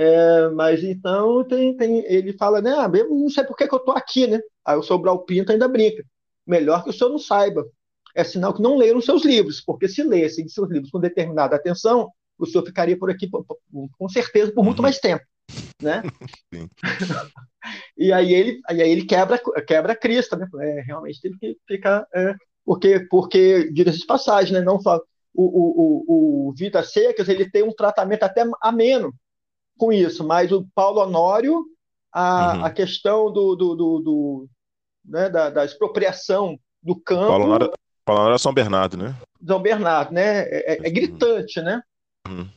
É, 0.00 0.48
mas 0.50 0.84
então 0.84 1.42
tem, 1.42 1.76
tem, 1.76 2.04
ele 2.06 2.32
fala, 2.32 2.62
né? 2.62 2.70
Ah, 2.70 2.88
eu 2.94 3.10
não 3.10 3.28
sei 3.28 3.42
por 3.42 3.56
que, 3.56 3.66
que 3.66 3.74
eu 3.74 3.80
estou 3.80 3.96
aqui, 3.96 4.28
né? 4.28 4.38
Aí 4.64 4.76
o 4.76 4.82
Sobral 4.82 5.24
Pinto 5.24 5.50
ainda 5.50 5.66
brinca. 5.66 6.04
Melhor 6.46 6.84
que 6.84 6.90
o 6.90 6.92
senhor 6.92 7.10
não 7.10 7.18
saiba. 7.18 7.66
É 8.14 8.22
sinal 8.22 8.54
que 8.54 8.62
não 8.62 8.76
leram 8.76 9.00
seus 9.00 9.24
livros, 9.24 9.60
porque 9.60 9.88
se 9.88 10.04
lessem 10.04 10.46
seus 10.46 10.70
livros 10.70 10.92
com 10.92 11.00
determinada 11.00 11.56
atenção, 11.56 12.12
o 12.38 12.46
senhor 12.46 12.64
ficaria 12.64 12.96
por 12.96 13.10
aqui 13.10 13.28
com 13.28 14.08
certeza 14.08 14.52
por 14.52 14.64
muito 14.64 14.78
uhum. 14.78 14.84
mais 14.84 15.00
tempo, 15.00 15.24
né? 15.82 16.02
e 17.98 18.12
aí 18.12 18.32
ele, 18.32 18.60
aí 18.68 18.80
ele 18.80 19.04
quebra, 19.04 19.40
quebra 19.66 19.94
a 19.94 19.96
crista, 19.96 20.36
né? 20.36 20.46
É, 20.60 20.80
realmente 20.82 21.20
teve 21.20 21.36
que 21.40 21.56
ficar 21.66 22.06
é, 22.14 22.36
porque, 22.64 23.00
porque 23.10 23.68
diga-se 23.72 23.98
de 23.98 24.06
passagem, 24.06 24.52
né, 24.52 24.60
não 24.60 24.80
só 24.80 25.00
o, 25.34 25.42
o, 25.42 26.46
o, 26.46 26.48
o 26.50 26.54
Vita 26.54 26.84
Secas, 26.84 27.28
ele 27.28 27.50
tem 27.50 27.64
um 27.64 27.74
tratamento 27.74 28.22
até 28.22 28.44
ameno 28.62 29.12
com 29.78 29.92
isso, 29.92 30.26
mas 30.26 30.52
o 30.52 30.66
Paulo 30.74 31.00
Honório, 31.00 31.64
a, 32.12 32.54
uhum. 32.54 32.64
a 32.64 32.70
questão 32.70 33.32
do, 33.32 33.54
do, 33.54 33.74
do, 33.74 33.98
do 34.00 34.48
né, 35.04 35.30
da, 35.30 35.50
da, 35.50 35.64
expropriação 35.64 36.58
do 36.82 36.96
campo... 36.96 37.28
Paulo 37.28 37.44
Honório, 37.44 37.72
Paulo 38.04 38.20
Honório 38.20 38.36
é 38.36 38.38
São 38.38 38.52
Bernardo, 38.52 38.96
né? 38.96 39.14
São 39.46 39.62
Bernardo, 39.62 40.12
né? 40.12 40.40
É, 40.40 40.74
é, 40.74 40.86
é 40.86 40.90
gritante, 40.90 41.60
né? 41.60 41.80
Uhum. 42.26 42.48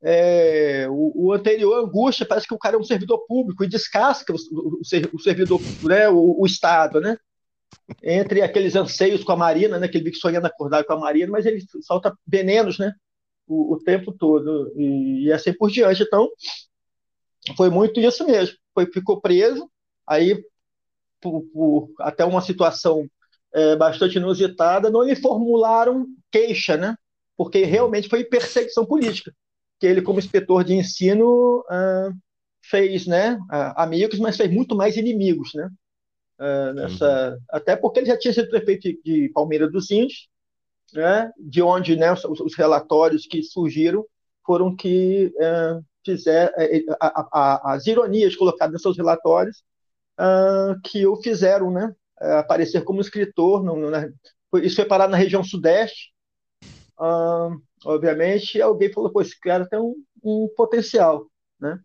É, 0.00 0.86
o, 0.88 1.26
o, 1.26 1.32
anterior, 1.32 1.84
Angústia, 1.84 2.24
parece 2.24 2.46
que 2.46 2.54
o 2.54 2.58
cara 2.58 2.76
é 2.76 2.78
um 2.78 2.84
servidor 2.84 3.26
público 3.26 3.64
e 3.64 3.68
descasca 3.68 4.32
o, 4.32 4.36
o, 4.36 4.80
o 5.12 5.18
servidor, 5.18 5.60
né, 5.82 6.08
o, 6.08 6.40
o 6.40 6.46
Estado, 6.46 7.00
né? 7.00 7.18
entre 8.02 8.42
aqueles 8.42 8.76
anseios 8.76 9.24
com 9.24 9.32
a 9.32 9.36
Marina, 9.36 9.78
né, 9.78 9.88
que 9.88 9.98
ele 9.98 10.14
sonhando 10.14 10.46
acordar 10.46 10.84
com 10.84 10.92
a 10.92 10.98
Marina, 10.98 11.30
mas 11.30 11.46
ele 11.46 11.64
solta 11.82 12.14
venenos, 12.26 12.78
né, 12.78 12.92
o, 13.48 13.74
o 13.74 13.78
tempo 13.82 14.12
todo, 14.12 14.72
e, 14.76 15.24
e, 15.24 15.32
assim 15.32 15.52
por 15.52 15.70
diante. 15.70 16.02
Então, 16.02 16.28
foi 17.56 17.70
muito 17.70 18.00
isso 18.00 18.26
mesmo. 18.26 18.56
Foi, 18.74 18.86
ficou 18.86 19.20
preso, 19.20 19.68
aí, 20.06 20.42
por, 21.20 21.42
por 21.52 21.90
até 22.00 22.24
uma 22.24 22.40
situação 22.40 23.08
é, 23.52 23.76
bastante 23.76 24.18
inusitada, 24.18 24.90
não 24.90 25.02
lhe 25.02 25.16
formularam 25.16 26.06
queixa, 26.30 26.76
né, 26.76 26.94
porque 27.36 27.64
realmente 27.64 28.08
foi 28.08 28.24
perseguição 28.24 28.84
política, 28.84 29.32
que 29.80 29.86
ele, 29.86 30.02
como 30.02 30.18
inspetor 30.18 30.64
de 30.64 30.74
ensino, 30.74 31.64
ah, 31.70 32.10
fez 32.62 33.06
né, 33.06 33.38
amigos, 33.76 34.18
mas 34.18 34.36
fez 34.36 34.50
muito 34.50 34.76
mais 34.76 34.96
inimigos, 34.96 35.50
né, 35.54 35.70
Uh, 36.38 36.72
nessa, 36.72 37.30
uhum. 37.32 37.38
Até 37.50 37.74
porque 37.74 37.98
ele 37.98 38.06
já 38.06 38.16
tinha 38.16 38.32
sido 38.32 38.48
prefeito 38.48 38.88
de 39.04 39.28
Palmeira 39.34 39.68
dos 39.68 39.90
Índios, 39.90 40.28
né, 40.92 41.30
de 41.38 41.62
onde 41.62 41.96
né, 41.96 42.12
os, 42.12 42.24
os, 42.24 42.54
relatórios 42.56 43.26
que 43.26 43.42
surgiram 43.42 44.04
foram 44.44 44.74
que 44.74 45.32
uh, 45.36 45.84
fizeram 46.04 46.52
a, 47.00 47.28
a, 47.32 47.74
as 47.74 47.86
ironias 47.86 48.34
colocadas 48.34 48.72
nos 48.72 48.82
seus 48.82 48.96
relatórios 48.96 49.62
uh, 50.18 50.80
que 50.82 51.06
o 51.06 51.16
fizeram 51.16 51.70
né, 51.70 51.94
aparecer 52.38 52.82
como 52.82 53.00
escritor. 53.00 53.62
No, 53.62 53.76
no, 53.76 53.90
na, 53.90 54.08
isso 54.62 54.76
foi 54.76 54.86
parado 54.86 55.12
na 55.12 55.18
região 55.18 55.44
sudeste. 55.44 56.12
obviamente, 57.84 58.60
alguém 58.60 58.92
falou: 58.92 59.12
Pô, 59.12 59.20
esse 59.20 59.38
cara 59.38 59.68
tem 59.68 59.78
um, 59.78 59.94
um 60.24 60.48
potencial. 60.56 61.26
né? 61.60 61.78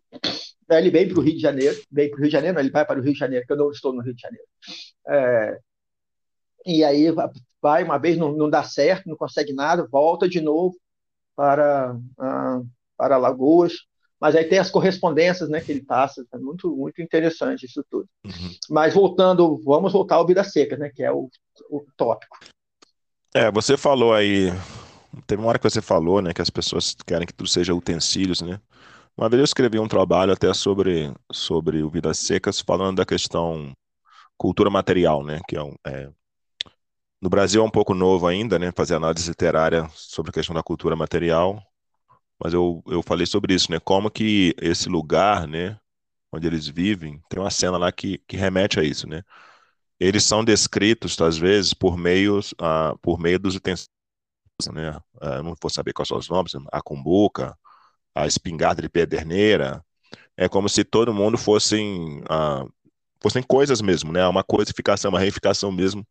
Ele 0.69 0.89
vem 0.89 1.07
para 1.07 1.19
o 1.19 1.21
Rio 1.21 1.35
de 1.35 1.41
Janeiro, 1.41 1.79
vem 1.91 2.09
para 2.09 2.17
o 2.17 2.21
Rio 2.21 2.29
de 2.29 2.33
Janeiro, 2.33 2.59
ele 2.59 2.71
vai 2.71 2.85
para 2.85 2.99
o 2.99 3.03
Rio 3.03 3.13
de 3.13 3.19
Janeiro, 3.19 3.45
que 3.45 3.51
eu 3.51 3.57
não 3.57 3.69
estou 3.69 3.93
no 3.93 4.01
Rio 4.01 4.13
de 4.15 4.21
Janeiro. 4.21 4.47
É, 5.07 5.59
e 6.65 6.83
aí 6.83 7.13
vai 7.63 7.81
uma 7.81 7.97
vez, 7.97 8.17
não, 8.17 8.33
não 8.33 8.49
dá 8.49 8.61
certo, 8.61 9.07
não 9.07 9.15
consegue 9.15 9.53
nada, 9.53 9.87
volta 9.89 10.27
de 10.27 10.41
novo 10.41 10.75
para, 11.33 11.95
uh, 11.95 12.67
para 12.97 13.17
Lagoas, 13.17 13.73
mas 14.19 14.35
aí 14.35 14.43
tem 14.43 14.59
as 14.59 14.69
correspondências 14.69 15.49
né, 15.49 15.61
que 15.61 15.71
ele 15.71 15.83
passa, 15.83 16.25
é 16.33 16.37
muito, 16.37 16.75
muito 16.75 17.01
interessante 17.01 17.65
isso 17.65 17.83
tudo. 17.89 18.07
Uhum. 18.25 18.51
Mas 18.69 18.93
voltando, 18.93 19.57
vamos 19.63 19.93
voltar 19.93 20.15
ao 20.15 20.27
Vida 20.27 20.43
Seca, 20.43 20.75
né, 20.77 20.91
que 20.93 21.01
é 21.01 21.11
o, 21.11 21.29
o 21.69 21.85
tópico. 21.95 22.37
É, 23.33 23.49
você 23.49 23.77
falou 23.77 24.13
aí, 24.13 24.51
teve 25.25 25.41
uma 25.41 25.47
hora 25.47 25.57
que 25.57 25.69
você 25.69 25.81
falou, 25.81 26.21
né, 26.21 26.33
que 26.33 26.41
as 26.41 26.49
pessoas 26.49 26.95
querem 27.05 27.25
que 27.25 27.33
tudo 27.33 27.49
seja 27.49 27.73
utensílios, 27.73 28.41
né? 28.41 28.59
Uma 29.15 29.29
vez 29.29 29.39
eu 29.39 29.45
escrevi 29.45 29.79
um 29.79 29.87
trabalho 29.87 30.33
até 30.33 30.51
sobre, 30.53 31.13
sobre 31.31 31.83
o 31.83 31.89
Vidas 31.89 32.17
Secas, 32.17 32.59
falando 32.59 32.97
da 32.97 33.05
questão 33.05 33.71
cultura 34.37 34.69
material, 34.69 35.23
né, 35.23 35.39
que 35.47 35.55
é, 35.55 35.63
um, 35.63 35.75
é 35.85 36.09
no 37.23 37.29
Brasil 37.29 37.61
é 37.61 37.65
um 37.65 37.69
pouco 37.69 37.93
novo 37.93 38.27
ainda, 38.27 38.59
né, 38.59 38.69
fazer 38.75 38.95
análise 38.95 39.29
literária 39.29 39.89
sobre 39.93 40.29
a 40.29 40.33
questão 40.33 40.53
da 40.53 40.61
cultura 40.61 40.93
material, 40.93 41.63
mas 42.37 42.53
eu, 42.53 42.83
eu 42.85 43.01
falei 43.01 43.25
sobre 43.25 43.53
isso, 43.53 43.71
né? 43.71 43.79
Como 43.79 44.11
que 44.11 44.53
esse 44.61 44.89
lugar, 44.89 45.47
né, 45.47 45.79
onde 46.33 46.45
eles 46.47 46.67
vivem, 46.67 47.23
tem 47.29 47.39
uma 47.39 47.49
cena 47.49 47.77
lá 47.77 47.93
que, 47.93 48.17
que 48.27 48.35
remete 48.35 48.77
a 48.77 48.83
isso, 48.83 49.07
né? 49.07 49.23
Eles 49.97 50.25
são 50.25 50.43
descritos, 50.43 51.19
às 51.21 51.37
vezes, 51.37 51.73
por 51.73 51.97
meio, 51.97 52.39
uh, 52.39 52.97
por 53.01 53.17
meio 53.17 53.39
dos 53.39 53.55
utensílios, 53.55 53.87
né? 54.73 54.97
Uh, 55.21 55.43
não 55.43 55.55
vou 55.61 55.71
saber 55.71 55.93
quais 55.93 56.09
são 56.09 56.17
os 56.17 56.27
nomes, 56.27 56.51
a 56.73 56.81
cumbuca, 56.81 57.57
a 58.13 58.27
espingarda 58.27 58.81
de 58.81 58.89
pederneira, 58.89 59.81
é 60.35 60.49
como 60.49 60.67
se 60.67 60.83
todo 60.83 61.13
mundo 61.13 61.37
fossem, 61.37 62.19
uh, 62.23 62.69
fossem 63.21 63.41
coisas 63.41 63.81
mesmo, 63.81 64.11
né? 64.11 64.27
Uma 64.27 64.43
coisificação, 64.43 65.09
uma 65.09 65.21
reificação 65.21 65.71
mesmo 65.71 66.05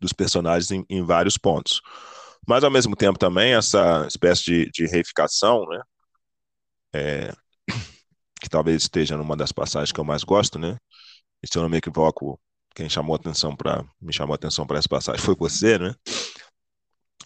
dos 0.00 0.12
personagens 0.12 0.70
em, 0.70 0.84
em 0.88 1.02
vários 1.02 1.38
pontos. 1.38 1.80
Mas, 2.46 2.62
ao 2.62 2.70
mesmo 2.70 2.94
tempo, 2.94 3.18
também, 3.18 3.54
essa 3.54 4.06
espécie 4.06 4.44
de, 4.44 4.70
de 4.70 4.86
reificação, 4.86 5.66
né? 5.66 5.82
É, 6.94 7.32
que 8.40 8.48
talvez 8.48 8.82
esteja 8.82 9.16
numa 9.16 9.36
das 9.36 9.52
passagens 9.52 9.92
que 9.92 10.00
eu 10.00 10.04
mais 10.04 10.22
gosto, 10.22 10.58
né? 10.58 10.76
E 11.42 11.48
se 11.50 11.58
eu 11.58 11.62
não 11.62 11.68
me 11.68 11.78
equivoco, 11.78 12.38
quem 12.74 12.88
chamou 12.88 13.16
atenção 13.16 13.56
para 13.56 13.84
me 14.00 14.12
chamou 14.12 14.34
atenção 14.34 14.66
para 14.66 14.78
essa 14.78 14.88
passagem 14.88 15.20
foi 15.20 15.34
você, 15.34 15.78
né? 15.78 15.94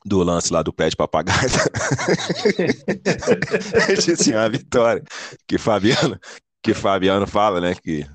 Do 0.05 0.23
lance 0.23 0.53
lá 0.53 0.63
do 0.63 0.73
pé 0.73 0.89
de 0.89 0.97
papagaio. 0.97 1.39
Disse 4.03 4.35
a 4.35 4.49
vitória 4.49 5.03
que 5.47 5.59
Fabiano, 5.59 6.19
que 6.63 6.73
Fabiano 6.73 7.27
fala, 7.27 7.61
né? 7.61 7.75
Que 7.75 8.07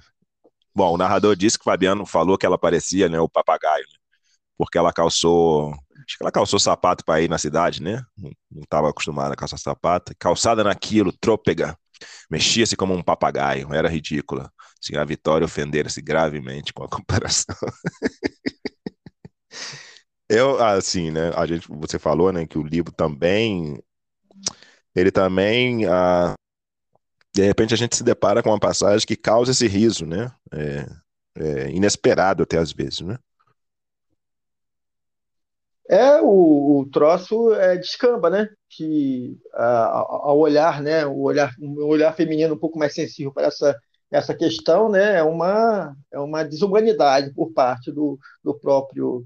bom, 0.75 0.93
o 0.93 0.97
narrador 0.97 1.35
disse 1.35 1.57
que 1.57 1.63
Fabiano 1.63 2.05
falou 2.05 2.37
que 2.37 2.45
ela 2.45 2.57
parecia, 2.57 3.07
né, 3.07 3.19
o 3.19 3.29
papagaio, 3.29 3.83
né, 3.83 3.99
porque 4.57 4.77
ela 4.77 4.93
calçou 4.93 5.73
Acho 6.07 6.17
que 6.17 6.23
ela 6.23 6.31
calçou 6.31 6.59
sapato 6.59 7.03
para 7.03 7.21
ir 7.21 7.29
na 7.29 7.37
cidade, 7.39 7.81
né? 7.81 8.03
Não 8.15 8.61
estava 8.61 8.89
acostumada 8.89 9.33
a 9.33 9.35
calçar 9.35 9.57
sapato. 9.57 10.13
Calçada 10.19 10.63
naquilo, 10.63 11.11
trôpega. 11.11 11.75
Mexia-se 12.29 12.75
como 12.75 12.93
um 12.93 13.01
papagaio, 13.01 13.73
era 13.73 13.89
ridícula. 13.89 14.51
Assim, 14.81 14.95
a 14.97 15.03
Vitória 15.03 15.45
ofendera-se 15.45 16.01
gravemente 16.01 16.73
com 16.73 16.83
a 16.83 16.89
comparação. 16.89 17.55
Eu, 20.29 20.63
assim, 20.63 21.09
né? 21.09 21.31
A 21.35 21.45
gente, 21.47 21.67
você 21.67 21.97
falou, 21.97 22.31
né, 22.31 22.45
que 22.45 22.57
o 22.57 22.63
livro 22.63 22.91
também, 22.91 23.81
ele 24.93 25.11
também, 25.11 25.85
ah, 25.85 26.35
de 27.33 27.43
repente 27.43 27.73
a 27.73 27.77
gente 27.77 27.95
se 27.95 28.03
depara 28.03 28.43
com 28.43 28.49
uma 28.49 28.59
passagem 28.59 29.07
que 29.07 29.15
causa 29.15 29.51
esse 29.51 29.67
riso, 29.67 30.05
né? 30.05 30.31
É, 30.53 30.85
é 31.37 31.69
inesperado 31.71 32.43
até 32.43 32.57
às 32.57 32.71
vezes, 32.71 33.01
né? 33.01 33.17
É, 35.89 36.19
o, 36.21 36.79
o 36.79 36.89
troço 36.91 37.53
é, 37.53 37.77
descamba, 37.77 38.29
né? 38.29 38.49
Que 38.69 39.37
ao 39.53 40.37
olhar, 40.39 40.81
né? 40.81 41.05
O 41.05 41.21
olhar, 41.21 41.51
o 41.59 41.87
olhar 41.87 42.13
feminino 42.15 42.55
um 42.55 42.59
pouco 42.59 42.79
mais 42.79 42.93
sensível 42.93 43.31
para 43.31 43.47
essa, 43.47 43.75
essa 44.11 44.33
questão, 44.33 44.89
né? 44.89 45.17
É 45.17 45.23
uma, 45.23 45.95
é 46.11 46.19
uma 46.19 46.43
desumanidade 46.43 47.33
por 47.33 47.53
parte 47.53 47.91
do, 47.91 48.17
do 48.43 48.57
próprio 48.59 49.23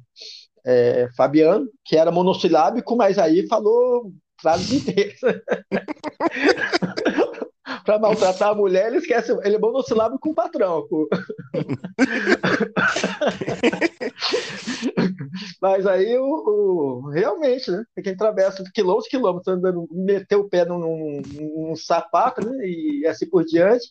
é, 0.65 1.07
Fabiano, 1.15 1.67
que 1.85 1.95
era 1.95 2.11
monossilábico, 2.11 2.95
mas 2.95 3.17
aí 3.17 3.47
falou 3.47 4.11
frases 4.41 4.71
inteiras. 4.71 5.19
para 7.85 7.99
maltratar 7.99 8.49
a 8.49 8.55
mulher, 8.55 8.87
ele 8.87 8.97
esquece, 8.97 9.31
ele 9.43 9.55
é 9.55 9.59
monossilábico 9.59 10.19
com 10.19 10.29
o 10.29 10.35
patrão. 10.35 10.85
Mas 15.61 15.85
aí 15.85 16.17
o, 16.17 16.23
o, 16.23 17.09
realmente, 17.09 17.71
né? 17.71 17.83
Quem 18.03 18.13
atravessa 18.13 18.63
quilômetros 18.73 19.07
e 19.07 19.09
quilômetros 19.09 19.47
andando, 19.47 19.87
meteu 19.91 20.41
o 20.41 20.49
pé 20.49 20.65
num, 20.65 20.79
num, 20.79 21.21
num, 21.21 21.75
sapato, 21.75 22.45
né? 22.45 22.65
E 22.65 23.05
assim 23.07 23.29
por 23.29 23.43
diante. 23.43 23.87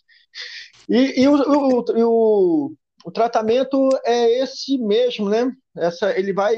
E, 0.89 1.23
e 1.23 1.29
o, 1.29 1.35
o, 1.35 1.85
o, 1.97 2.75
o, 3.05 3.11
tratamento 3.11 3.89
é 4.05 4.41
esse 4.43 4.79
mesmo, 4.79 5.29
né? 5.29 5.53
Essa, 5.77 6.19
ele 6.19 6.33
vai 6.33 6.57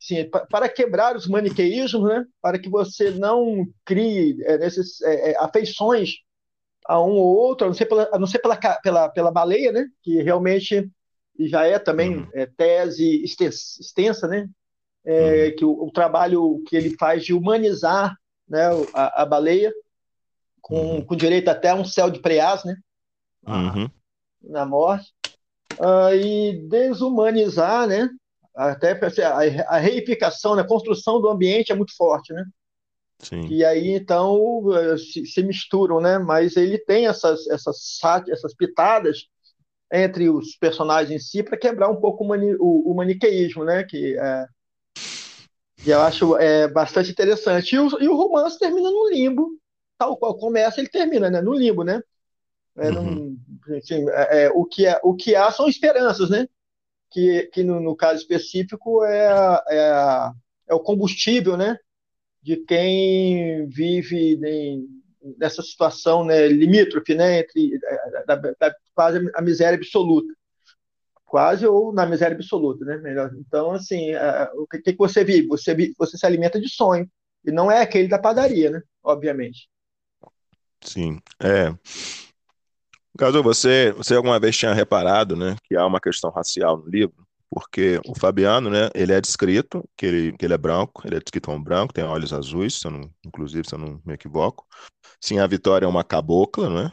sim, 0.00 0.28
para 0.50 0.68
quebrar 0.68 1.16
os 1.16 1.26
maniqueísmos, 1.26 2.08
né? 2.08 2.24
Para 2.40 2.58
que 2.58 2.68
você 2.68 3.10
não 3.10 3.66
crie 3.84 4.36
é, 4.44 4.66
esses, 4.66 5.00
é, 5.02 5.32
é, 5.32 5.38
afeições 5.38 6.14
a 6.86 7.00
um 7.02 7.12
ou 7.16 7.36
outro, 7.36 7.66
a 7.66 7.68
não 7.68 7.74
ser 7.74 7.86
pela, 7.86 8.08
a 8.12 8.18
não 8.18 8.26
ser 8.26 8.38
pela, 8.38 8.56
pela, 8.56 9.08
pela 9.10 9.30
baleia, 9.30 9.72
né? 9.72 9.86
Que 10.02 10.22
realmente 10.22 10.90
já 11.46 11.64
é 11.64 11.78
também 11.78 12.18
uhum. 12.18 12.28
é, 12.34 12.46
tese 12.46 13.22
extensa, 13.22 14.26
né? 14.26 14.48
É, 15.04 15.46
uhum. 15.46 15.56
Que 15.56 15.64
o, 15.64 15.84
o, 15.84 15.92
trabalho 15.92 16.62
que 16.66 16.76
ele 16.76 16.96
faz 16.98 17.24
de 17.24 17.32
humanizar 17.32 18.16
né, 18.48 18.68
a, 18.92 19.22
a 19.22 19.26
baleia, 19.26 19.72
com, 20.60 20.96
uhum. 20.96 21.04
com 21.04 21.16
direito 21.16 21.48
até 21.48 21.70
a 21.70 21.74
um 21.74 21.84
céu 21.84 22.10
de 22.10 22.20
preás, 22.20 22.64
né? 22.64 22.76
Uhum. 23.46 23.88
Na 24.42 24.66
morte. 24.66 25.12
Uh, 25.78 26.14
e 26.14 26.68
desumanizar, 26.68 27.86
né? 27.86 28.10
Até 28.54 28.98
a, 29.22 29.76
a 29.76 29.78
reificação, 29.78 30.56
né? 30.56 30.62
a 30.62 30.66
construção 30.66 31.20
do 31.20 31.28
ambiente 31.28 31.70
é 31.70 31.74
muito 31.74 31.96
forte, 31.96 32.32
né? 32.32 32.44
Sim. 33.20 33.46
E 33.48 33.64
aí, 33.64 33.90
então, 33.90 34.64
eh, 34.76 34.96
se, 34.96 35.26
se, 35.26 35.42
misturam, 35.42 36.00
né? 36.00 36.18
Mas 36.18 36.56
ele 36.56 36.78
tem 36.78 37.06
essas, 37.06 37.46
essas, 37.48 37.98
essas 38.28 38.54
pitadas 38.54 39.26
entre 39.92 40.28
os 40.28 40.54
personagens 40.56 41.10
em 41.10 41.18
si 41.24 41.42
para 41.42 41.56
quebrar 41.56 41.88
um 41.88 42.00
pouco 42.00 42.24
o, 42.24 42.28
mani, 42.28 42.54
o, 42.58 42.90
o 42.90 42.94
maniqueísmo, 42.94 43.64
né? 43.64 43.84
Que, 43.84 44.16
é, 44.18 44.46
que 45.76 45.90
eu 45.90 46.00
acho 46.00 46.36
é, 46.36 46.68
bastante 46.68 47.10
interessante. 47.10 47.74
E 47.74 47.78
o, 47.78 47.88
e 48.00 48.08
o 48.08 48.16
romance 48.16 48.58
termina 48.58 48.90
no 48.90 49.08
limbo, 49.10 49.50
tal 49.96 50.16
qual 50.16 50.36
começa, 50.36 50.80
ele 50.80 50.88
termina 50.88 51.30
né? 51.30 51.40
no 51.40 51.54
limbo, 51.54 51.82
né? 51.82 52.02
É, 52.76 52.90
uhum. 52.90 53.36
assim, 53.76 54.08
é, 54.10 54.44
é, 54.44 54.50
o, 54.50 54.64
que 54.64 54.86
é, 54.86 55.00
o 55.02 55.14
que 55.14 55.34
há 55.34 55.50
são 55.50 55.68
esperanças, 55.68 56.30
né? 56.30 56.46
Que, 57.10 57.48
que 57.52 57.64
no, 57.64 57.80
no 57.80 57.96
caso 57.96 58.20
específico 58.20 59.04
é, 59.04 59.62
é, 59.68 60.30
é 60.68 60.74
o 60.74 60.80
combustível, 60.80 61.56
né? 61.56 61.76
De 62.42 62.56
quem 62.56 63.66
vive 63.66 64.38
em, 64.44 64.86
nessa 65.38 65.62
situação 65.62 66.24
né, 66.24 66.46
limítrofe 66.48 67.14
né, 67.14 67.40
entre 67.40 67.78
da, 68.26 68.36
da, 68.36 68.74
quase 68.94 69.30
a 69.34 69.42
miséria 69.42 69.76
absoluta. 69.76 70.32
Quase 71.24 71.66
ou 71.66 71.92
na 71.92 72.06
miséria 72.06 72.34
absoluta, 72.34 72.84
né? 72.86 72.96
Melhor. 72.96 73.30
Então, 73.38 73.72
assim, 73.72 74.12
o 74.54 74.66
que, 74.66 74.80
que 74.80 74.96
você 74.96 75.22
vive? 75.22 75.46
Você, 75.48 75.76
você 75.98 76.16
se 76.16 76.24
alimenta 76.24 76.58
de 76.58 76.70
sonho. 76.70 77.06
E 77.44 77.52
não 77.52 77.70
é 77.70 77.82
aquele 77.82 78.08
da 78.08 78.18
padaria, 78.18 78.70
né? 78.70 78.82
Obviamente. 79.02 79.68
Sim. 80.80 81.20
É. 81.38 81.74
Caso 83.18 83.42
você, 83.42 83.92
você 83.92 84.14
alguma 84.14 84.38
vez 84.38 84.56
tinha 84.56 84.72
reparado, 84.72 85.36
né, 85.36 85.56
que 85.64 85.76
há 85.76 85.84
uma 85.84 86.00
questão 86.00 86.30
racial 86.30 86.78
no 86.78 86.88
livro? 86.88 87.27
Porque 87.50 88.00
o 88.06 88.14
Fabiano, 88.18 88.68
né, 88.70 88.90
ele 88.94 89.12
é 89.12 89.20
descrito 89.20 89.88
que 89.96 90.04
ele, 90.06 90.36
que 90.36 90.44
ele 90.44 90.54
é 90.54 90.58
branco, 90.58 91.02
ele 91.06 91.16
é 91.16 91.20
descrito 91.20 91.48
como 91.50 91.64
branco, 91.64 91.94
tem 91.94 92.04
olhos 92.04 92.32
azuis, 92.32 92.74
se 92.74 92.88
não, 92.90 93.10
inclusive, 93.24 93.66
se 93.66 93.74
eu 93.74 93.78
não 93.78 94.00
me 94.04 94.14
equivoco. 94.14 94.66
Sim, 95.20 95.38
a 95.38 95.46
Vitória 95.46 95.86
é 95.86 95.88
uma 95.88 96.04
cabocla, 96.04 96.68
né? 96.68 96.92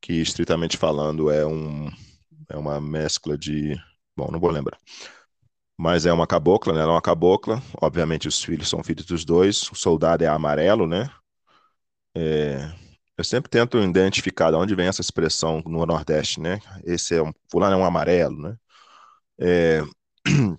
Que 0.00 0.14
estritamente 0.14 0.76
falando 0.78 1.30
é 1.30 1.46
um 1.46 1.90
é 2.48 2.56
uma 2.56 2.80
mescla 2.80 3.36
de, 3.36 3.76
bom, 4.16 4.30
não 4.30 4.40
vou 4.40 4.50
lembrar. 4.50 4.78
Mas 5.78 6.06
é 6.06 6.12
uma 6.12 6.26
cabocla, 6.26 6.72
né? 6.72 6.80
Ela 6.80 6.92
é 6.92 6.94
uma 6.94 7.02
cabocla. 7.02 7.62
Obviamente 7.80 8.28
os 8.28 8.42
filhos 8.42 8.68
são 8.68 8.82
filhos 8.82 9.04
dos 9.06 9.24
dois. 9.24 9.70
O 9.70 9.74
soldado 9.74 10.24
é 10.24 10.26
amarelo, 10.26 10.86
né? 10.86 11.10
É, 12.14 12.72
eu 13.16 13.24
sempre 13.24 13.50
tento 13.50 13.78
identificar 13.78 14.50
de 14.50 14.56
onde 14.56 14.74
vem 14.74 14.88
essa 14.88 15.00
expressão 15.00 15.62
no 15.66 15.84
Nordeste, 15.84 16.40
né? 16.40 16.60
Esse 16.84 17.14
é 17.14 17.22
um 17.22 17.32
fulano 17.50 17.74
é 17.74 17.76
um 17.78 17.84
amarelo, 17.84 18.38
né? 18.38 18.56
É... 19.38 19.82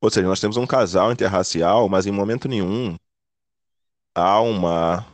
Ou 0.00 0.10
seja, 0.10 0.26
nós 0.26 0.40
temos 0.40 0.56
um 0.56 0.66
casal 0.66 1.12
interracial, 1.12 1.88
mas 1.88 2.06
em 2.06 2.12
momento 2.12 2.48
nenhum 2.48 2.96
há 4.14 4.40
uma 4.40 5.06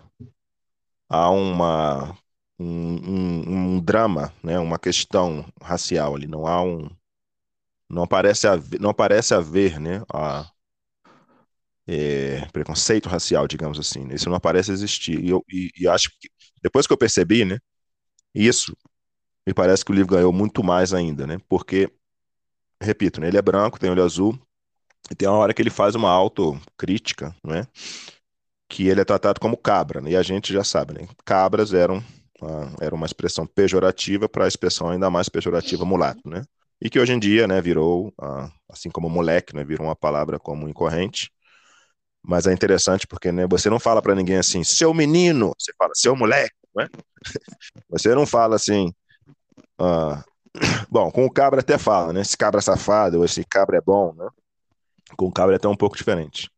há 1.08 1.30
uma 1.30 2.16
um, 2.58 2.66
um, 2.66 3.76
um, 3.76 3.80
drama, 3.80 4.32
né, 4.42 4.58
uma 4.58 4.78
questão 4.78 5.44
racial 5.62 6.14
ali, 6.16 6.26
não 6.26 6.46
há 6.46 6.62
um 6.62 6.88
não 7.88 8.06
parece 8.06 8.46
haver, 8.46 8.80
não 8.80 8.92
parece 8.94 9.34
haver, 9.34 9.80
né, 9.80 10.02
a, 10.12 10.50
é, 11.86 12.46
preconceito 12.52 13.08
racial, 13.08 13.48
digamos 13.48 13.78
assim. 13.78 14.04
Né? 14.04 14.14
Isso 14.14 14.28
não 14.30 14.38
parece 14.38 14.70
existir. 14.70 15.18
E 15.24 15.30
eu 15.30 15.44
e, 15.50 15.70
e 15.76 15.88
acho 15.88 16.10
que 16.20 16.28
depois 16.62 16.86
que 16.86 16.92
eu 16.92 16.98
percebi, 16.98 17.44
né, 17.44 17.58
isso 18.34 18.76
me 19.48 19.54
parece 19.54 19.82
que 19.82 19.90
o 19.90 19.94
livro 19.94 20.14
ganhou 20.14 20.30
muito 20.30 20.62
mais 20.62 20.92
ainda, 20.92 21.26
né? 21.26 21.38
Porque 21.48 21.90
repito, 22.78 23.18
né, 23.18 23.28
ele 23.28 23.38
é 23.38 23.42
branco, 23.42 23.80
tem 23.80 23.88
olho 23.90 24.04
azul, 24.04 24.38
e 25.10 25.14
tem 25.14 25.26
uma 25.26 25.38
hora 25.38 25.54
que 25.54 25.62
ele 25.62 25.70
faz 25.70 25.94
uma 25.94 26.10
autocrítica, 26.10 27.34
não 27.42 27.54
é? 27.54 27.66
Que 28.68 28.88
ele 28.88 29.00
é 29.00 29.04
tratado 29.06 29.40
como 29.40 29.56
cabra, 29.56 30.02
né? 30.02 30.10
E 30.10 30.16
a 30.18 30.22
gente 30.22 30.52
já 30.52 30.62
sabe, 30.62 30.92
né? 30.92 31.08
Cabras 31.24 31.72
eram 31.72 32.04
uma, 32.38 32.74
era 32.78 32.94
uma 32.94 33.06
expressão 33.06 33.46
pejorativa 33.46 34.28
para 34.28 34.44
a 34.44 34.48
expressão 34.48 34.90
ainda 34.90 35.08
mais 35.08 35.30
pejorativa 35.30 35.82
mulato, 35.82 36.28
né? 36.28 36.42
E 36.78 36.90
que 36.90 37.00
hoje 37.00 37.14
em 37.14 37.18
dia, 37.18 37.48
né, 37.48 37.58
virou, 37.62 38.12
assim 38.68 38.90
como 38.90 39.08
moleque, 39.08 39.56
né, 39.56 39.64
virou 39.64 39.86
uma 39.86 39.96
palavra 39.96 40.38
como 40.38 40.68
incorrente. 40.68 41.32
Mas 42.22 42.46
é 42.46 42.52
interessante 42.52 43.06
porque, 43.06 43.32
né, 43.32 43.46
você 43.48 43.70
não 43.70 43.80
fala 43.80 44.02
para 44.02 44.14
ninguém 44.14 44.36
assim, 44.36 44.62
seu 44.62 44.92
menino, 44.92 45.54
você 45.58 45.72
fala 45.78 45.92
seu 45.94 46.14
moleque, 46.14 46.54
né? 46.76 46.86
Você 47.88 48.14
não 48.14 48.26
fala 48.26 48.54
assim, 48.56 48.92
uh... 49.80 50.22
bom, 50.90 51.10
com 51.10 51.24
o 51.26 51.30
cabra 51.30 51.60
até 51.60 51.78
fala, 51.78 52.12
né? 52.12 52.20
Esse 52.20 52.36
cabra 52.36 52.60
safado, 52.60 53.18
ou 53.18 53.24
esse 53.24 53.44
cabra 53.44 53.78
é 53.78 53.80
bom, 53.80 54.12
né? 54.14 54.28
Com 55.16 55.26
o 55.26 55.32
cabra 55.32 55.54
é 55.54 55.56
até 55.56 55.68
um 55.68 55.76
pouco 55.76 55.96
diferente. 55.96 56.50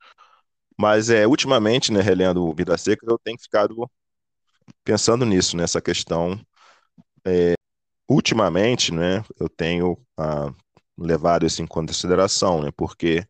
Mas 0.78 1.11
é, 1.11 1.26
ultimamente, 1.26 1.92
né, 1.92 2.00
relendo 2.00 2.54
Vida 2.54 2.76
Seca, 2.78 3.04
eu 3.06 3.18
tenho 3.18 3.38
ficado 3.38 3.90
pensando 4.85 5.26
nisso, 5.26 5.56
nessa 5.56 5.80
questão. 5.80 6.40
É, 7.24 7.54
ultimamente, 8.09 8.92
né, 8.92 9.22
eu 9.38 9.48
tenho 9.48 9.98
ah, 10.18 10.52
levado 10.98 11.46
isso 11.46 11.62
em 11.62 11.66
consideração, 11.66 12.62
né, 12.62 12.70
porque 12.76 13.26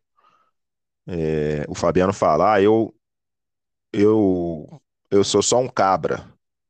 é, 1.07 1.65
o 1.67 1.75
Fabiano 1.75 2.13
fala, 2.13 2.53
ah, 2.53 2.61
eu, 2.61 2.93
eu, 3.91 4.81
eu 5.09 5.23
sou 5.23 5.43
só 5.43 5.59
um 5.59 5.67
cabra. 5.67 6.25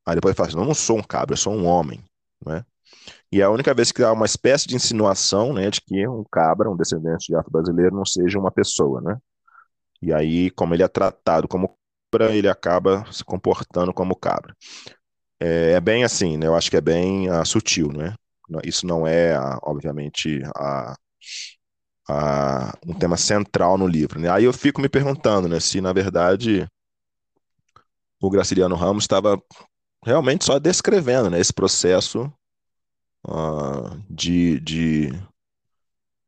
Aí 0.05 0.15
depois 0.15 0.31
ele 0.31 0.37
fala 0.37 0.49
assim, 0.49 0.57
não, 0.57 0.65
não 0.65 0.73
sou 0.73 0.97
um 0.97 1.03
cabra, 1.03 1.33
eu 1.33 1.37
sou 1.37 1.53
um 1.53 1.65
homem, 1.67 2.03
né? 2.45 2.65
E 3.31 3.41
é 3.41 3.43
a 3.43 3.49
única 3.49 3.73
vez 3.73 3.91
que 3.91 4.03
há 4.03 4.11
uma 4.11 4.25
espécie 4.25 4.67
de 4.67 4.75
insinuação, 4.75 5.53
né, 5.53 5.69
de 5.69 5.79
que 5.81 6.07
um 6.07 6.23
cabra, 6.29 6.69
um 6.69 6.75
descendente 6.75 7.27
de 7.27 7.35
afro-brasileiro, 7.35 7.95
não 7.95 8.05
seja 8.05 8.37
uma 8.37 8.51
pessoa, 8.51 8.99
né? 8.99 9.17
E 10.01 10.11
aí, 10.13 10.49
como 10.51 10.73
ele 10.73 10.83
é 10.83 10.87
tratado 10.87 11.47
como 11.47 11.77
cabra, 12.11 12.35
ele 12.35 12.49
acaba 12.49 13.05
se 13.11 13.23
comportando 13.23 13.93
como 13.93 14.15
cabra. 14.15 14.55
É, 15.39 15.73
é 15.73 15.81
bem 15.81 16.03
assim, 16.03 16.37
né? 16.37 16.47
Eu 16.47 16.55
acho 16.55 16.69
que 16.69 16.77
é 16.77 16.81
bem 16.81 17.29
uh, 17.31 17.45
sutil, 17.45 17.87
né? 17.93 18.13
Isso 18.65 18.85
não 18.85 19.07
é, 19.07 19.39
uh, 19.39 19.59
obviamente, 19.63 20.41
uh, 20.57 20.93
um 22.85 22.93
tema 22.93 23.15
central 23.15 23.77
no 23.77 23.87
livro. 23.87 24.19
Né? 24.19 24.29
Aí 24.29 24.43
eu 24.43 24.53
fico 24.53 24.81
me 24.81 24.89
perguntando, 24.89 25.47
né, 25.47 25.59
se 25.59 25.79
na 25.79 25.93
verdade 25.93 26.67
o 28.21 28.29
Graciliano 28.29 28.75
Ramos 28.75 29.05
estava 29.05 29.41
realmente 30.03 30.43
só 30.43 30.59
descrevendo, 30.59 31.29
né, 31.29 31.39
esse 31.39 31.53
processo 31.53 32.31
de, 34.09 34.59
de, 34.59 35.11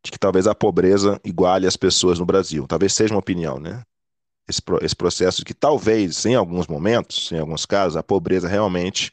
de 0.04 0.12
que 0.12 0.20
talvez 0.20 0.48
a 0.48 0.56
pobreza 0.56 1.20
iguale 1.24 1.68
as 1.68 1.78
pessoas 1.78 2.20
no 2.20 2.26
Brasil. 2.26 2.68
Talvez 2.68 2.94
seja 2.94 3.14
uma 3.14 3.20
opinião, 3.20 3.60
né? 3.60 3.84
esse, 4.48 4.62
esse 4.82 4.96
processo 4.96 5.40
de 5.40 5.46
que 5.46 5.54
talvez, 5.54 6.26
em 6.26 6.36
alguns 6.36 6.68
momentos, 6.68 7.32
em 7.32 7.40
alguns 7.40 7.66
casos, 7.66 7.98
a 7.98 8.04
pobreza 8.04 8.48
realmente 8.48 9.12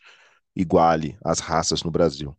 iguale 0.54 1.16
as 1.24 1.38
raças 1.40 1.82
no 1.82 1.90
Brasil. 1.90 2.36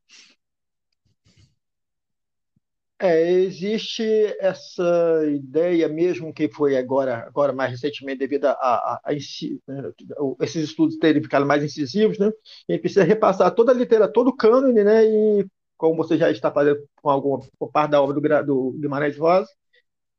É, 3.03 3.31
existe 3.31 4.03
essa 4.39 5.25
ideia 5.25 5.89
mesmo 5.89 6.31
que 6.31 6.47
foi 6.47 6.77
agora, 6.77 7.25
agora 7.25 7.51
mais 7.51 7.71
recentemente 7.71 8.19
devido 8.19 8.45
a, 8.45 8.51
a, 8.51 9.01
a, 9.03 9.11
né, 9.11 9.91
esses 10.39 10.65
estudos 10.65 10.97
terem 10.97 11.23
ficado 11.23 11.43
mais 11.43 11.63
incisivos, 11.63 12.19
né? 12.19 12.27
A 12.27 12.71
gente 12.71 12.81
precisa 12.81 13.03
repassar 13.03 13.55
toda 13.55 13.71
a 13.71 13.75
literatura, 13.75 14.13
todo 14.13 14.27
o 14.27 14.35
cânone, 14.35 14.83
né? 14.83 15.03
E 15.03 15.47
como 15.77 15.97
você 15.97 16.15
já 16.15 16.29
está 16.29 16.51
fazendo 16.51 16.79
com 17.01 17.09
alguma 17.09 17.39
com 17.57 17.71
parte 17.71 17.89
da 17.89 17.99
obra 17.99 18.43
do, 18.43 18.71
do 18.71 18.77
Guimarães 18.79 19.17
Rosa, 19.17 19.49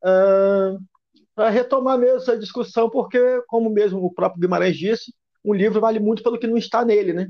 uh, 0.04 0.76
para 1.36 1.50
retomar 1.50 1.96
mesmo 1.96 2.16
essa 2.16 2.36
discussão, 2.36 2.90
porque, 2.90 3.18
como 3.46 3.70
mesmo 3.70 4.04
o 4.04 4.12
próprio 4.12 4.40
Guimarães 4.40 4.76
disse, 4.76 5.14
um 5.44 5.54
livro 5.54 5.80
vale 5.80 6.00
muito 6.00 6.20
pelo 6.20 6.36
que 6.36 6.48
não 6.48 6.56
está 6.56 6.84
nele, 6.84 7.12
né? 7.12 7.28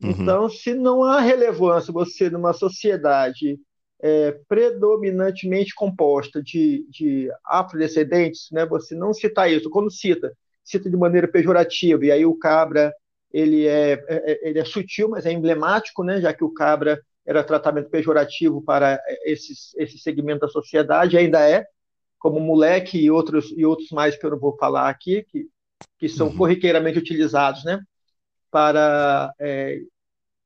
Uhum. 0.00 0.10
Então, 0.10 0.48
se 0.48 0.72
não 0.72 1.02
há 1.02 1.18
relevância 1.18 1.92
você 1.92 2.30
numa 2.30 2.52
sociedade 2.52 3.58
é, 4.00 4.32
predominantemente 4.48 5.74
composta 5.74 6.42
de, 6.42 6.86
de 6.88 7.28
afrodescendentes, 7.44 8.48
né? 8.52 8.64
Você 8.66 8.94
não 8.94 9.12
cita 9.12 9.48
isso. 9.48 9.70
Quando 9.70 9.90
cita, 9.90 10.32
cita 10.64 10.88
de 10.88 10.96
maneira 10.96 11.26
pejorativa. 11.26 12.04
E 12.04 12.12
aí 12.12 12.24
o 12.24 12.36
cabra 12.36 12.92
ele 13.32 13.66
é, 13.66 13.92
é, 13.92 14.32
é 14.32 14.48
ele 14.48 14.58
é 14.58 14.64
sutil, 14.64 15.08
mas 15.08 15.26
é 15.26 15.32
emblemático, 15.32 16.02
né? 16.04 16.20
Já 16.20 16.32
que 16.32 16.44
o 16.44 16.52
cabra 16.52 17.00
era 17.26 17.44
tratamento 17.44 17.90
pejorativo 17.90 18.62
para 18.62 18.98
esses, 19.24 19.74
esse 19.76 19.98
segmento 19.98 20.40
da 20.40 20.48
sociedade, 20.48 21.18
ainda 21.18 21.46
é 21.46 21.66
como 22.18 22.40
moleque 22.40 22.98
e 22.98 23.10
outros, 23.10 23.52
e 23.56 23.64
outros 23.64 23.90
mais 23.90 24.16
que 24.16 24.24
eu 24.24 24.30
não 24.30 24.38
vou 24.38 24.56
falar 24.56 24.88
aqui, 24.88 25.24
que, 25.24 25.46
que 25.98 26.08
são 26.08 26.28
uhum. 26.28 26.36
corriqueiramente 26.36 26.98
utilizados 26.98 27.64
né, 27.64 27.80
para 28.50 29.32
é, 29.38 29.78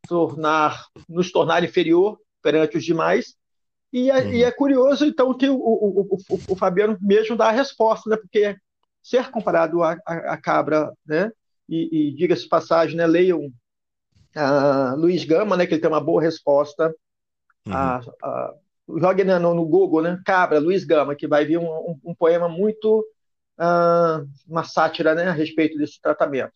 tornar, 0.08 0.86
nos 1.08 1.30
tornar 1.30 1.64
inferior 1.64 2.18
perante 2.42 2.76
os 2.76 2.84
demais. 2.84 3.36
E 3.92 4.11
é, 4.11 4.18
uhum. 4.18 4.33
e 4.33 4.44
é 4.44 4.50
curioso, 4.50 5.05
então, 5.05 5.37
que 5.37 5.48
o, 5.48 5.57
o, 5.57 6.16
o, 6.31 6.40
o, 6.48 6.57
Fabiano 6.57 6.96
mesmo 7.00 7.37
dá 7.37 7.48
a 7.48 7.52
resposta, 7.52 8.09
né, 8.09 8.16
porque 8.16 8.57
ser 9.02 9.31
comparado 9.31 9.83
à, 9.83 9.98
à, 10.07 10.37
cabra, 10.38 10.92
né, 11.05 11.31
e, 11.68 12.09
e 12.09 12.14
diga-se 12.14 12.48
passagem, 12.48 12.96
né, 12.96 13.07
leiam 13.07 13.52
a 14.35 14.94
Luiz 14.94 15.24
Gama, 15.24 15.57
né, 15.57 15.66
que 15.66 15.74
ele 15.74 15.81
tem 15.81 15.90
uma 15.90 16.00
boa 16.00 16.22
resposta 16.22 16.94
uhum. 17.66 17.72
a, 17.74 18.00
a, 18.22 18.55
jogue 18.98 19.24
no, 19.24 19.55
no, 19.55 19.64
Google, 19.64 20.02
né? 20.02 20.20
Cabra, 20.24 20.59
Luiz 20.59 20.85
Gama, 20.85 21.14
que 21.14 21.26
vai 21.26 21.44
vir 21.44 21.59
um, 21.59 21.68
um, 21.68 22.00
um 22.07 22.14
poema 22.14 22.48
muito, 22.48 23.00
uh, 23.59 24.26
uma 24.48 24.64
sátira, 24.64 25.14
né, 25.14 25.28
a 25.28 25.33
respeito 25.33 25.78
desse 25.78 26.00
tratamento, 26.00 26.52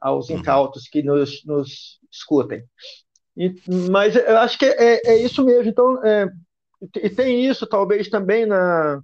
aos 0.00 0.28
uhum. 0.28 0.38
incautos 0.38 0.88
que 0.88 1.02
nos, 1.02 1.44
nos 1.44 1.98
escutem. 2.10 2.64
E, 3.36 3.54
mas 3.90 4.14
eu 4.14 4.38
acho 4.38 4.58
que 4.58 4.66
é, 4.66 5.00
é 5.04 5.16
isso 5.16 5.44
mesmo. 5.44 5.68
Então, 5.68 6.04
é, 6.04 6.28
e 6.96 7.10
tem 7.10 7.46
isso, 7.46 7.66
talvez 7.66 8.08
também 8.08 8.46
na, 8.46 9.00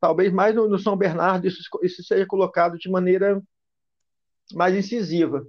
talvez 0.00 0.32
mais 0.32 0.54
no, 0.54 0.68
no 0.68 0.78
São 0.78 0.96
Bernardo 0.96 1.46
isso, 1.46 1.62
isso 1.82 2.02
seja 2.02 2.26
colocado 2.26 2.78
de 2.78 2.90
maneira 2.90 3.42
mais 4.54 4.74
incisiva 4.74 5.46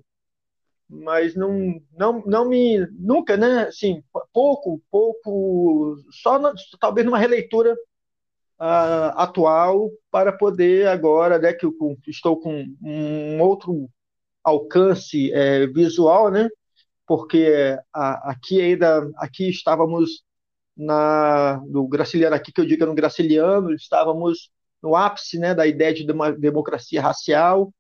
mas 0.90 1.36
não, 1.36 1.80
não, 1.96 2.24
não 2.26 2.50
me 2.50 2.80
nunca, 2.98 3.38
né? 3.38 3.68
Assim, 3.68 4.04
pouco, 4.34 4.82
pouco, 4.90 5.98
só 6.10 6.40
na, 6.40 6.52
talvez 6.80 7.06
numa 7.06 7.20
releitura 7.20 7.74
uh, 8.60 9.14
atual 9.16 9.92
para 10.10 10.34
poder 10.34 10.88
agora, 10.88 11.38
né? 11.38 11.54
Que 11.54 11.66
eu 11.66 11.74
estou 12.08 12.40
com 12.40 12.66
um 12.82 13.40
outro 13.40 13.88
alcance 14.44 15.32
é, 15.32 15.68
visual, 15.68 16.32
né? 16.32 16.50
Porque 17.06 17.78
a, 17.94 18.32
aqui 18.32 18.60
ainda 18.60 19.08
aqui 19.18 19.48
estávamos 19.50 20.24
na 20.80 21.62
no 21.68 21.86
Graciliano 21.88 22.36
aqui 22.36 22.54
que 22.54 22.62
eu 22.62 22.66
digo 22.66 22.86
no 22.86 22.96
Graciliano 22.96 23.74
estávamos 23.74 24.50
no 24.82 24.96
ápice, 24.96 25.38
né? 25.38 25.54
Da 25.54 25.68
ideia 25.68 25.94
de 25.94 26.10
uma 26.10 26.32
democracia 26.32 27.02
racial 27.02 27.74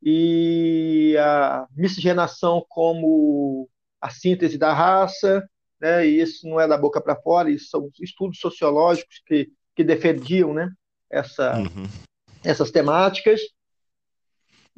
e 0.00 1.16
a 1.18 1.66
miscigenação 1.74 2.64
como 2.68 3.68
a 4.00 4.10
síntese 4.10 4.56
da 4.56 4.72
raça, 4.72 5.44
né? 5.80 6.06
E 6.06 6.20
isso 6.20 6.48
não 6.48 6.60
é 6.60 6.68
da 6.68 6.78
boca 6.78 7.00
para 7.00 7.16
fora, 7.16 7.50
isso 7.50 7.68
são 7.68 7.90
estudos 8.00 8.38
sociológicos 8.38 9.20
que, 9.26 9.48
que 9.74 9.82
defendiam, 9.82 10.54
né? 10.54 10.70
Essa, 11.10 11.58
uhum. 11.58 11.86
essas 12.44 12.70
temáticas 12.70 13.40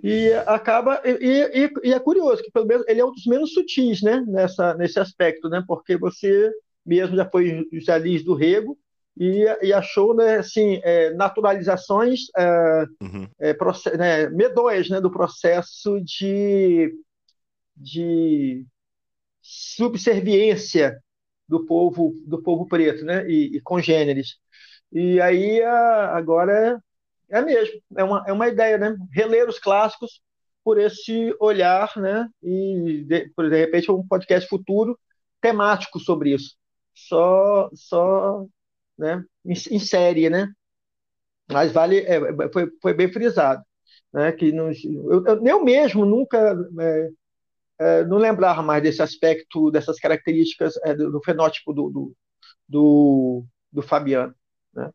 e 0.03 0.33
acaba 0.47 1.03
e, 1.05 1.11
e, 1.11 1.89
e, 1.89 1.93
é 1.93 1.99
curioso 1.99 2.43
que 2.43 2.53
pelo 2.53 2.67
menos 2.67 2.87
ele 2.87 3.01
é 3.01 3.05
um 3.05 3.11
dos 3.11 3.27
menos 3.27 3.53
sutis, 3.53 4.01
né? 4.01 4.25
Nessa 4.27 4.75
nesse 4.75 4.99
aspecto, 4.99 5.49
né? 5.49 5.63
Porque 5.67 5.97
você 5.99 6.51
mesmo 6.89 7.17
já 7.17 7.29
foi 7.29 7.67
já 7.73 7.99
do 7.99 8.35
Rego 8.35 8.79
e, 9.17 9.45
e 9.63 9.73
achou 9.73 10.15
né, 10.15 10.37
assim, 10.37 10.81
é, 10.83 11.13
naturalizações 11.15 12.23
é, 12.37 12.85
uhum. 13.03 13.29
é, 13.39 13.57
né, 13.97 14.29
medonhas 14.31 14.89
né, 14.89 15.01
do 15.01 15.11
processo 15.11 16.01
de, 16.01 16.91
de 17.77 18.65
subserviência 19.43 20.99
do 21.49 21.67
povo 21.67 22.15
do 22.27 22.43
povo 22.43 22.67
preto 22.67 23.05
né, 23.05 23.29
e, 23.29 23.57
e 23.57 23.61
congêneres. 23.61 24.37
E 24.91 25.21
aí 25.21 25.63
a, 25.63 26.17
agora 26.17 26.81
é, 27.31 27.39
é 27.39 27.43
mesmo, 27.43 27.81
é 27.97 28.05
uma, 28.05 28.25
é 28.27 28.33
uma 28.33 28.49
ideia, 28.49 28.79
né? 28.79 28.97
reler 29.13 29.49
os 29.49 29.59
clássicos, 29.59 30.23
por 30.65 30.79
esse 30.79 31.35
olhar, 31.41 31.91
né? 31.97 32.29
E 32.43 33.03
de, 33.07 33.31
por 33.35 33.49
de 33.49 33.57
repente 33.57 33.91
um 33.91 34.07
podcast 34.07 34.49
futuro 34.49 34.99
temático 35.41 35.99
sobre 35.99 36.35
isso, 36.35 36.57
só, 37.07 37.71
só, 37.75 38.45
né? 38.99 39.25
Em, 39.45 39.79
série, 39.79 40.29
né? 40.29 40.53
Mas 41.51 41.73
vale, 41.73 41.99
é, 42.01 42.21
foi, 42.53 42.71
foi 42.83 42.95
bem 42.95 43.11
frisado, 43.11 43.63
né? 44.13 44.33
Que 44.33 44.53
nos, 44.53 44.85
eu, 44.85 45.25
eu 45.25 45.65
mesmo 45.65 46.05
nunca 46.05 46.57
é, 46.81 47.09
é, 47.79 48.05
não 48.05 48.19
lembrava 48.19 48.63
mais 48.63 48.83
desse 48.83 49.01
aspecto, 49.01 49.71
dessas 49.71 49.99
características 49.99 50.75
é, 50.85 50.95
do, 50.95 51.13
do, 51.13 51.23
fenótipo 51.23 51.73
do, 51.73 51.89
do, 51.89 52.17
do, 52.69 53.45
do 53.73 53.83
Fabiano. 53.83 54.35
Né? 54.75 54.91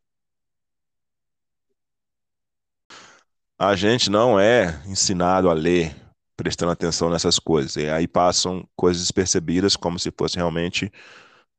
A 3.57 3.75
gente 3.75 4.09
não 4.09 4.39
é 4.39 4.81
ensinado 4.85 5.49
a 5.49 5.53
ler 5.53 5.95
prestando 6.35 6.71
atenção 6.71 7.09
nessas 7.09 7.39
coisas. 7.39 7.77
E 7.77 7.87
aí 7.87 8.07
passam 8.07 8.67
coisas 8.75 9.01
despercebidas 9.01 9.75
como 9.75 9.97
se 9.97 10.11
fosse 10.11 10.35
realmente 10.35 10.91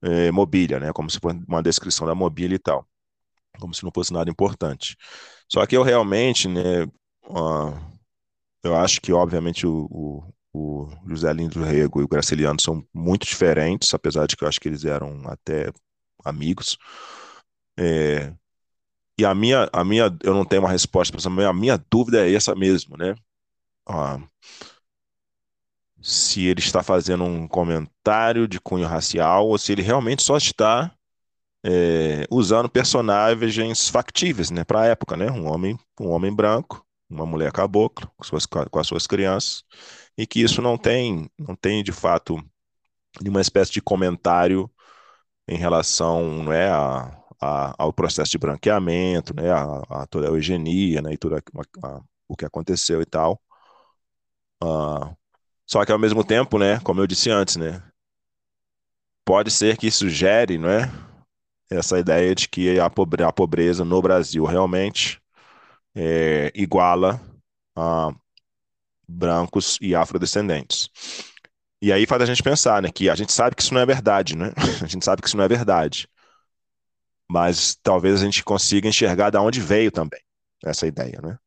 é, 0.05 0.31
mobília, 0.31 0.79
né? 0.79 0.93
Como 0.93 1.09
se 1.11 1.19
fosse 1.19 1.39
uma 1.49 1.63
descrição 1.63 2.07
da 2.07 2.15
mobília 2.15 2.57
e 2.57 2.59
tal. 2.59 2.87
Como 3.59 3.75
se 3.75 3.85
não 3.85 3.91
fosse 3.95 4.13
nada 4.13 4.31
importante. 4.31 4.97
Só 5.51 5.65
que 5.67 5.77
eu 5.77 5.83
realmente, 5.83 6.49
né? 6.49 6.85
Uh, 7.25 7.95
eu 8.63 8.77
acho 8.77 9.01
que, 9.01 9.13
obviamente, 9.13 9.67
o, 9.67 9.89
o, 9.91 10.25
o 10.53 10.89
José 11.09 11.33
Lindo 11.33 11.63
Rego 11.63 12.01
e 12.01 12.05
o 12.05 12.09
Graciliano 12.09 12.61
são 12.61 12.85
muito 12.93 13.27
diferentes, 13.27 13.93
apesar 13.95 14.27
de 14.27 14.37
que 14.37 14.45
eu 14.45 14.49
acho 14.49 14.61
que 14.61 14.69
eles 14.69 14.85
eram 14.85 15.23
até 15.27 15.73
amigos. 16.25 16.79
É, 17.79 18.33
e 19.19 19.25
a 19.25 19.35
minha, 19.35 19.69
a 19.73 19.85
minha, 19.85 20.17
eu 20.23 20.35
não 20.35 20.45
tenho 20.45 20.63
uma 20.63 20.71
resposta 20.71 21.13
para 21.13 21.21
essa, 21.21 21.49
a 21.49 21.53
minha 21.53 21.79
dúvida 21.91 22.27
é 22.27 22.35
essa 22.35 22.55
mesmo, 22.55 22.97
né? 22.97 23.15
Ah, 23.87 24.19
se 26.05 26.45
ele 26.47 26.61
está 26.61 26.83
fazendo 26.83 27.25
um 27.25 27.49
comentário 27.49 28.47
de 28.47 28.61
cunho 28.61 28.87
racial 28.87 29.49
ou 29.49 29.57
se 29.59 29.73
ele 29.73 29.81
realmente 29.83 30.23
só 30.23 30.37
está 30.37 30.95
é, 31.65 32.27
usando 32.31 32.69
personagens 32.69 33.89
factíveis, 33.89 34.51
né, 34.51 34.65
para 34.65 34.83
a 34.83 34.87
época, 34.87 35.17
né? 35.17 35.31
Um 35.31 35.47
homem, 35.51 35.79
um 35.99 36.11
homem 36.11 36.35
branco, 36.35 36.85
uma 37.09 37.25
mulher 37.27 37.53
cabocla 37.53 38.11
com, 38.17 38.25
suas, 38.25 38.47
com 38.47 38.79
as 38.79 38.87
suas 38.87 39.07
crianças 39.07 39.65
e 40.19 40.27
que 40.27 40.41
isso 40.43 40.61
não 40.63 40.77
tem, 40.79 41.31
não 41.39 41.57
tem 41.57 41.83
de 41.83 41.93
fato 41.93 42.37
nenhuma 43.21 43.41
espécie 43.41 43.73
de 43.73 43.81
comentário 43.83 44.71
em 45.49 45.57
relação 45.57 46.45
né, 46.45 46.71
a, 46.71 47.19
a, 47.41 47.75
ao 47.79 47.93
processo 47.93 48.33
de 48.33 48.39
branqueamento, 48.39 49.35
né, 49.35 49.51
a, 49.51 50.03
a, 50.03 50.07
toda 50.07 50.29
a 50.29 50.31
eugenia, 50.31 51.03
né, 51.03 51.15
e 51.15 51.19
tudo 51.19 51.37
o 52.29 52.37
que 52.37 52.45
aconteceu 52.45 53.01
e 53.03 53.07
tal. 53.07 53.41
Uh, 54.63 55.17
só 55.67 55.85
que 55.85 55.93
ao 55.93 55.99
mesmo 55.99 56.25
tempo, 56.25 56.59
né, 56.59 56.79
como 56.81 57.01
eu 57.01 57.07
disse 57.07 57.31
antes, 57.31 57.57
né, 57.57 57.83
pode 59.25 59.51
ser 59.51 59.77
que 59.77 59.87
isso 59.87 60.09
gere, 60.09 60.59
não 60.59 60.69
é, 60.69 60.91
essa 61.71 61.99
ideia 61.99 62.35
de 62.35 62.49
que 62.49 62.79
a 62.79 62.91
pobreza, 62.91 63.29
a 63.29 63.33
pobreza 63.33 63.85
no 63.85 64.01
Brasil 64.03 64.45
realmente 64.45 65.21
é, 65.95 66.53
iguala 66.55 67.21
a 67.77 68.15
brancos 69.09 69.79
e 69.81 69.95
afrodescendentes. 69.95 70.89
E 71.81 71.93
aí 71.93 72.07
faz 72.07 72.23
a 72.23 72.27
gente 72.27 72.43
pensar, 72.43 72.83
né, 72.83 72.91
que 72.91 73.11
a 73.11 73.15
gente 73.15 73.33
sabe 73.33 73.55
que 73.55 73.63
isso 73.63 73.75
não 73.75 73.81
é 73.81 73.87
verdade, 73.87 74.37
né? 74.37 74.53
A 74.83 74.87
gente 74.87 75.05
sabe 75.05 75.21
que 75.21 75.29
isso 75.29 75.37
não 75.37 75.45
é 75.45 75.49
verdade. 75.49 76.09
Mas 77.31 77.77
talvez 77.83 78.21
a 78.21 78.25
gente 78.25 78.43
consiga 78.43 78.89
enxergar 78.89 79.31
da 79.31 79.41
onde 79.41 79.61
veio 79.61 79.91
também 79.91 80.21
essa 80.65 80.87
ideia, 80.87 81.21
né? 81.23 81.39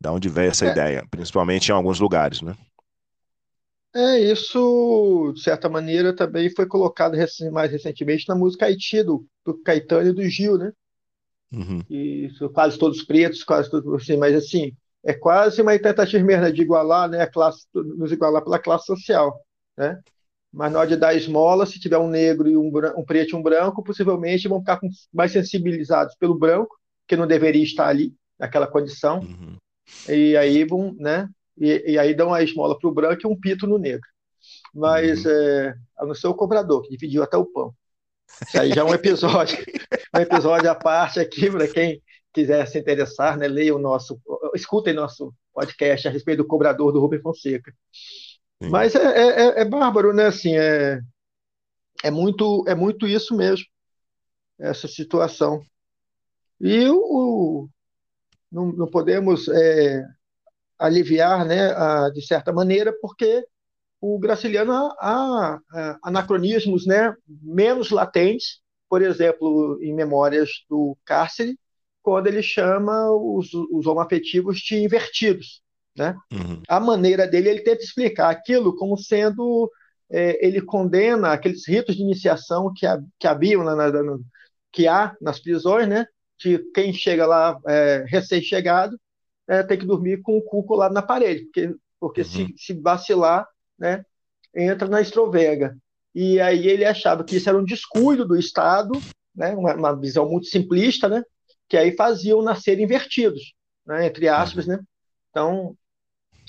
Da 0.00 0.12
onde 0.12 0.28
veio 0.28 0.50
essa 0.50 0.66
é. 0.66 0.70
ideia, 0.70 1.06
principalmente 1.10 1.68
em 1.68 1.72
alguns 1.72 2.00
lugares, 2.00 2.40
né? 2.40 2.56
É, 3.94 4.20
isso, 4.20 5.32
de 5.34 5.42
certa 5.42 5.68
maneira, 5.68 6.14
também 6.14 6.48
foi 6.54 6.66
colocado 6.66 7.16
mais 7.50 7.72
recentemente 7.72 8.28
na 8.28 8.36
música 8.36 8.66
Haiti, 8.66 9.02
do, 9.02 9.26
do 9.44 9.58
Caetano 9.62 10.08
e 10.08 10.12
do 10.12 10.22
Gil, 10.22 10.56
né? 10.56 10.72
Uhum. 11.52 11.82
E 11.90 12.30
quase 12.54 12.78
todos 12.78 13.02
pretos, 13.02 13.42
quase 13.42 13.68
todos 13.68 13.92
assim, 14.00 14.16
mas 14.16 14.34
assim, 14.36 14.72
é 15.04 15.12
quase 15.12 15.60
uma 15.60 15.76
tentativa 15.76 16.24
mesmo 16.24 16.52
de 16.52 16.62
igualar, 16.62 17.08
né, 17.08 17.22
a 17.22 17.26
classe, 17.26 17.66
nos 17.74 18.12
igualar 18.12 18.44
pela 18.44 18.58
classe 18.58 18.86
social, 18.86 19.40
né? 19.76 20.00
Mas 20.52 20.72
na 20.72 20.80
hora 20.80 20.88
de 20.88 20.96
dar 20.96 21.14
esmola, 21.14 21.66
se 21.66 21.80
tiver 21.80 21.98
um 21.98 22.08
negro 22.08 22.48
e 22.48 22.56
um, 22.56 22.70
um 22.96 23.04
preto 23.04 23.32
e 23.32 23.36
um 23.36 23.42
branco, 23.42 23.82
possivelmente 23.82 24.48
vão 24.48 24.60
ficar 24.60 24.80
mais 25.12 25.32
sensibilizados 25.32 26.14
pelo 26.16 26.38
branco, 26.38 26.76
que 27.06 27.16
não 27.16 27.26
deveria 27.26 27.62
estar 27.62 27.88
ali 27.88 28.14
naquela 28.38 28.66
condição, 28.66 29.20
uhum. 29.20 29.56
e 30.08 30.36
aí 30.36 30.64
vão, 30.64 30.94
né? 30.98 31.28
E, 31.60 31.92
e 31.92 31.98
aí 31.98 32.14
dão 32.14 32.32
a 32.32 32.42
esmola 32.42 32.78
para 32.78 32.88
o 32.88 32.92
branco 32.92 33.20
e 33.22 33.26
um 33.26 33.38
pito 33.38 33.66
no 33.66 33.78
negro. 33.78 34.08
Mas 34.74 35.24
uhum. 35.24 35.30
é, 35.30 35.74
a 35.98 36.06
não 36.06 36.14
ser 36.14 36.26
o 36.26 36.34
cobrador, 36.34 36.82
que 36.82 36.90
dividiu 36.90 37.22
até 37.22 37.36
o 37.36 37.44
pão. 37.44 37.74
Isso 38.46 38.58
aí 38.58 38.72
já 38.72 38.80
é 38.80 38.84
um 38.84 38.94
episódio, 38.94 39.58
um 40.16 40.20
episódio 40.20 40.70
à 40.70 40.74
parte 40.74 41.20
aqui 41.20 41.50
para 41.50 41.68
quem 41.68 42.02
quiser 42.32 42.66
se 42.66 42.78
interessar, 42.78 43.36
né, 43.36 43.48
leia 43.48 43.74
o 43.74 43.78
nosso, 43.78 44.20
escutem 44.54 44.94
nosso 44.94 45.34
podcast 45.52 46.08
a 46.08 46.10
respeito 46.10 46.38
do 46.38 46.46
cobrador 46.46 46.92
do 46.92 47.00
Rubem 47.00 47.20
Fonseca. 47.20 47.72
Sim. 48.62 48.70
Mas 48.70 48.94
é, 48.94 48.98
é, 48.98 49.28
é, 49.28 49.60
é, 49.60 49.64
bárbaro, 49.64 50.12
né? 50.12 50.26
Assim, 50.26 50.56
é, 50.56 51.00
é 52.04 52.10
muito 52.10 52.64
é 52.68 52.74
muito 52.74 53.06
isso 53.06 53.34
mesmo, 53.34 53.66
essa 54.58 54.86
situação. 54.86 55.62
E 56.60 56.88
o, 56.88 56.98
o 56.98 57.68
não, 58.52 58.66
não, 58.72 58.86
podemos 58.86 59.48
é, 59.48 60.04
aliviar, 60.80 61.44
né, 61.44 61.72
a, 61.72 62.10
de 62.10 62.24
certa 62.26 62.52
maneira, 62.52 62.92
porque 63.00 63.44
o 64.00 64.18
Graciliano 64.18 64.72
há, 64.72 65.60
há 65.70 65.98
anacronismos, 66.02 66.86
né, 66.86 67.14
menos 67.28 67.90
latentes, 67.90 68.60
por 68.88 69.02
exemplo, 69.02 69.78
em 69.82 69.94
Memórias 69.94 70.64
do 70.68 70.96
Cárcere, 71.04 71.58
quando 72.02 72.26
ele 72.26 72.42
chama 72.42 73.10
os, 73.10 73.52
os 73.52 73.86
homoafetivos 73.86 74.58
de 74.58 74.76
invertidos. 74.82 75.62
Né? 75.96 76.16
Uhum. 76.32 76.62
A 76.66 76.80
maneira 76.80 77.26
dele, 77.26 77.50
ele 77.50 77.60
tenta 77.62 77.82
explicar 77.82 78.30
aquilo 78.30 78.74
como 78.74 78.96
sendo. 78.96 79.70
É, 80.12 80.44
ele 80.44 80.60
condena 80.60 81.32
aqueles 81.32 81.68
ritos 81.68 81.94
de 81.94 82.02
iniciação 82.02 82.72
que, 82.74 82.84
que 83.16 83.28
haviam 83.28 83.62
na, 83.62 83.76
na, 83.76 84.18
que 84.72 84.88
há 84.88 85.14
nas 85.20 85.38
prisões, 85.38 85.86
né? 85.86 86.04
que 86.36 86.58
quem 86.74 86.92
chega 86.92 87.26
lá 87.26 87.56
é, 87.68 88.04
recém-chegado 88.08 88.98
é, 89.50 89.64
tem 89.64 89.76
que 89.76 89.84
dormir 89.84 90.22
com 90.22 90.38
o 90.38 90.42
cu 90.42 90.62
colado 90.62 90.92
na 90.92 91.02
parede, 91.02 91.42
porque, 91.46 91.74
porque 91.98 92.20
uhum. 92.20 92.26
se, 92.26 92.54
se 92.56 92.72
vacilar, 92.74 93.48
né, 93.76 94.04
entra 94.54 94.86
na 94.86 95.00
estrovega. 95.00 95.76
E 96.14 96.40
aí 96.40 96.68
ele 96.68 96.84
achava 96.84 97.24
que 97.24 97.34
isso 97.36 97.48
era 97.48 97.58
um 97.58 97.64
descuido 97.64 98.24
do 98.24 98.36
Estado, 98.36 98.92
né, 99.34 99.52
uma, 99.56 99.74
uma 99.74 100.00
visão 100.00 100.28
muito 100.28 100.46
simplista, 100.46 101.08
né, 101.08 101.24
que 101.68 101.76
aí 101.76 101.96
faziam 101.96 102.40
nascer 102.42 102.78
invertidos, 102.78 103.52
né, 103.84 104.06
entre 104.06 104.28
aspas, 104.28 104.68
né? 104.68 104.78
Então, 105.30 105.76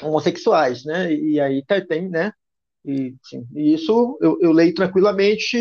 homossexuais, 0.04 0.84
né? 0.86 1.14
E 1.14 1.40
aí 1.40 1.64
tem, 1.88 2.10
né? 2.10 2.32
E, 2.84 3.16
sim, 3.24 3.48
e 3.56 3.74
isso 3.76 4.18
eu, 4.22 4.40
eu, 4.42 4.52
leio 4.52 4.74
tranquilamente 4.74 5.56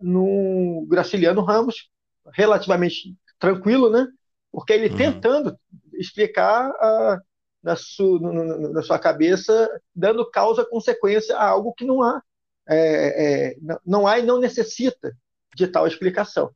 no 0.00 0.84
Graciliano 0.88 1.42
Ramos, 1.42 1.88
relativamente 2.32 3.14
tranquilo, 3.38 3.88
né? 3.88 4.06
Porque 4.50 4.72
ele 4.72 4.88
uhum. 4.88 4.96
tentando 4.96 5.56
explicar 5.98 6.70
a, 6.70 7.20
na, 7.62 7.76
su, 7.76 8.18
na, 8.20 8.82
sua 8.82 8.98
cabeça, 8.98 9.68
dando 9.94 10.30
causa-consequência 10.30 11.36
a 11.36 11.48
algo 11.48 11.72
que 11.74 11.84
não 11.84 12.02
há, 12.02 12.22
é, 12.68 13.48
é, 13.48 13.56
não 13.84 14.06
há 14.06 14.18
e 14.18 14.22
não 14.22 14.38
necessita 14.38 15.16
de 15.54 15.66
tal 15.66 15.86
explicação. 15.86 16.50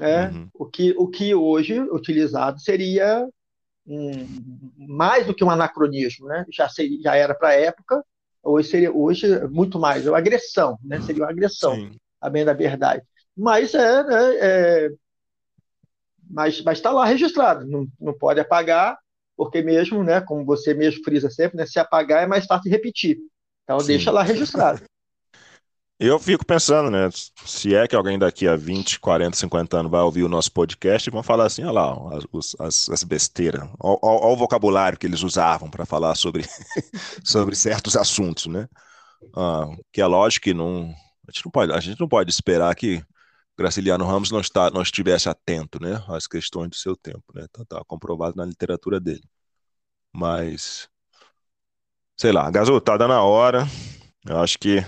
É, 0.00 0.28
uhum. 0.28 0.48
o, 0.54 0.66
que, 0.66 0.94
o 0.96 1.08
que 1.08 1.34
hoje 1.34 1.80
utilizado 1.80 2.60
seria 2.60 3.28
um, 3.86 4.26
mais 4.76 5.26
do 5.26 5.34
que 5.34 5.44
um 5.44 5.50
anacronismo, 5.50 6.26
né? 6.26 6.46
já, 6.50 6.68
seria, 6.68 7.02
já 7.02 7.16
era 7.16 7.34
para 7.34 7.48
a 7.48 7.54
época, 7.54 8.02
hoje 8.42 8.68
seria 8.68 8.92
hoje 8.92 9.26
muito 9.48 9.78
mais, 9.78 10.06
é 10.06 10.10
uma 10.10 10.18
agressão, 10.18 10.78
né? 10.82 11.00
seria 11.02 11.24
uma 11.24 11.30
agressão, 11.30 11.74
Sim. 11.74 11.96
a 12.20 12.30
bem 12.30 12.44
da 12.44 12.52
verdade. 12.52 13.02
Mas 13.36 13.74
é, 13.74 14.04
né, 14.04 14.36
é 14.36 14.90
mas 16.30 16.62
está 16.68 16.90
lá 16.90 17.04
registrado, 17.04 17.66
não, 17.66 17.86
não 18.00 18.12
pode 18.12 18.40
apagar, 18.40 18.98
porque 19.36 19.62
mesmo, 19.62 20.02
né, 20.02 20.20
como 20.20 20.44
você 20.44 20.74
mesmo 20.74 21.02
frisa 21.02 21.30
sempre, 21.30 21.56
né, 21.56 21.66
se 21.66 21.78
apagar 21.78 22.22
é 22.22 22.26
mais 22.26 22.46
fácil 22.46 22.64
de 22.64 22.70
repetir. 22.70 23.18
Então 23.64 23.80
Sim. 23.80 23.86
deixa 23.86 24.10
lá 24.10 24.22
registrado. 24.22 24.82
Eu 26.00 26.18
fico 26.18 26.46
pensando, 26.46 26.90
né? 26.90 27.10
Se 27.44 27.74
é 27.74 27.86
que 27.86 27.94
alguém 27.94 28.18
daqui 28.18 28.48
a 28.48 28.56
20, 28.56 28.98
40, 28.98 29.36
50 29.36 29.76
anos 29.80 29.92
vai 29.92 30.00
ouvir 30.00 30.22
o 30.22 30.30
nosso 30.30 30.50
podcast 30.50 31.06
e 31.06 31.12
vão 31.12 31.22
falar 31.22 31.44
assim: 31.44 31.62
olha 31.62 31.72
lá, 31.72 31.94
as, 32.16 32.56
as, 32.58 32.88
as 32.88 33.04
besteiras, 33.04 33.68
olha, 33.78 33.98
olha 34.00 34.32
o 34.32 34.36
vocabulário 34.36 34.98
que 34.98 35.06
eles 35.06 35.22
usavam 35.22 35.68
para 35.68 35.84
falar 35.84 36.14
sobre, 36.14 36.42
sobre 37.22 37.54
certos 37.54 37.96
assuntos, 37.96 38.46
né? 38.46 38.66
Ah, 39.36 39.66
que 39.92 40.00
é 40.00 40.06
lógico 40.06 40.44
que 40.44 40.54
não, 40.54 40.94
a, 41.28 41.32
gente 41.32 41.44
não 41.44 41.52
pode, 41.52 41.72
a 41.72 41.80
gente 41.80 42.00
não 42.00 42.08
pode 42.08 42.30
esperar 42.30 42.74
que 42.74 43.04
Graciliano 43.60 44.06
Ramos 44.06 44.30
não, 44.30 44.40
está, 44.40 44.70
não 44.70 44.80
estivesse 44.80 45.28
atento 45.28 45.78
né, 45.82 46.02
às 46.08 46.26
questões 46.26 46.70
do 46.70 46.76
seu 46.76 46.96
tempo, 46.96 47.22
né? 47.34 47.44
Está 47.44 47.62
tá 47.66 47.84
comprovado 47.84 48.34
na 48.34 48.46
literatura 48.46 48.98
dele. 48.98 49.22
Mas 50.10 50.88
sei 52.16 52.32
lá, 52.32 52.50
Gazu, 52.50 52.80
tá 52.80 52.96
dando 52.96 53.12
a 53.12 53.22
hora. 53.22 53.66
Eu 54.26 54.38
acho 54.38 54.58
que 54.58 54.78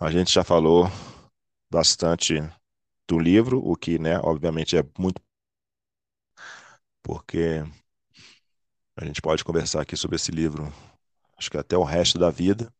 a 0.00 0.08
gente 0.08 0.32
já 0.32 0.44
falou 0.44 0.86
bastante 1.68 2.40
do 3.08 3.18
livro, 3.18 3.58
o 3.58 3.74
que, 3.74 3.98
né, 3.98 4.20
obviamente 4.20 4.76
é 4.76 4.84
muito 4.96 5.20
porque 7.02 7.64
a 8.96 9.04
gente 9.04 9.20
pode 9.20 9.42
conversar 9.42 9.82
aqui 9.82 9.96
sobre 9.96 10.14
esse 10.14 10.30
livro, 10.30 10.72
acho 11.36 11.50
que 11.50 11.58
até 11.58 11.76
o 11.76 11.82
resto 11.82 12.20
da 12.20 12.30
vida. 12.30 12.72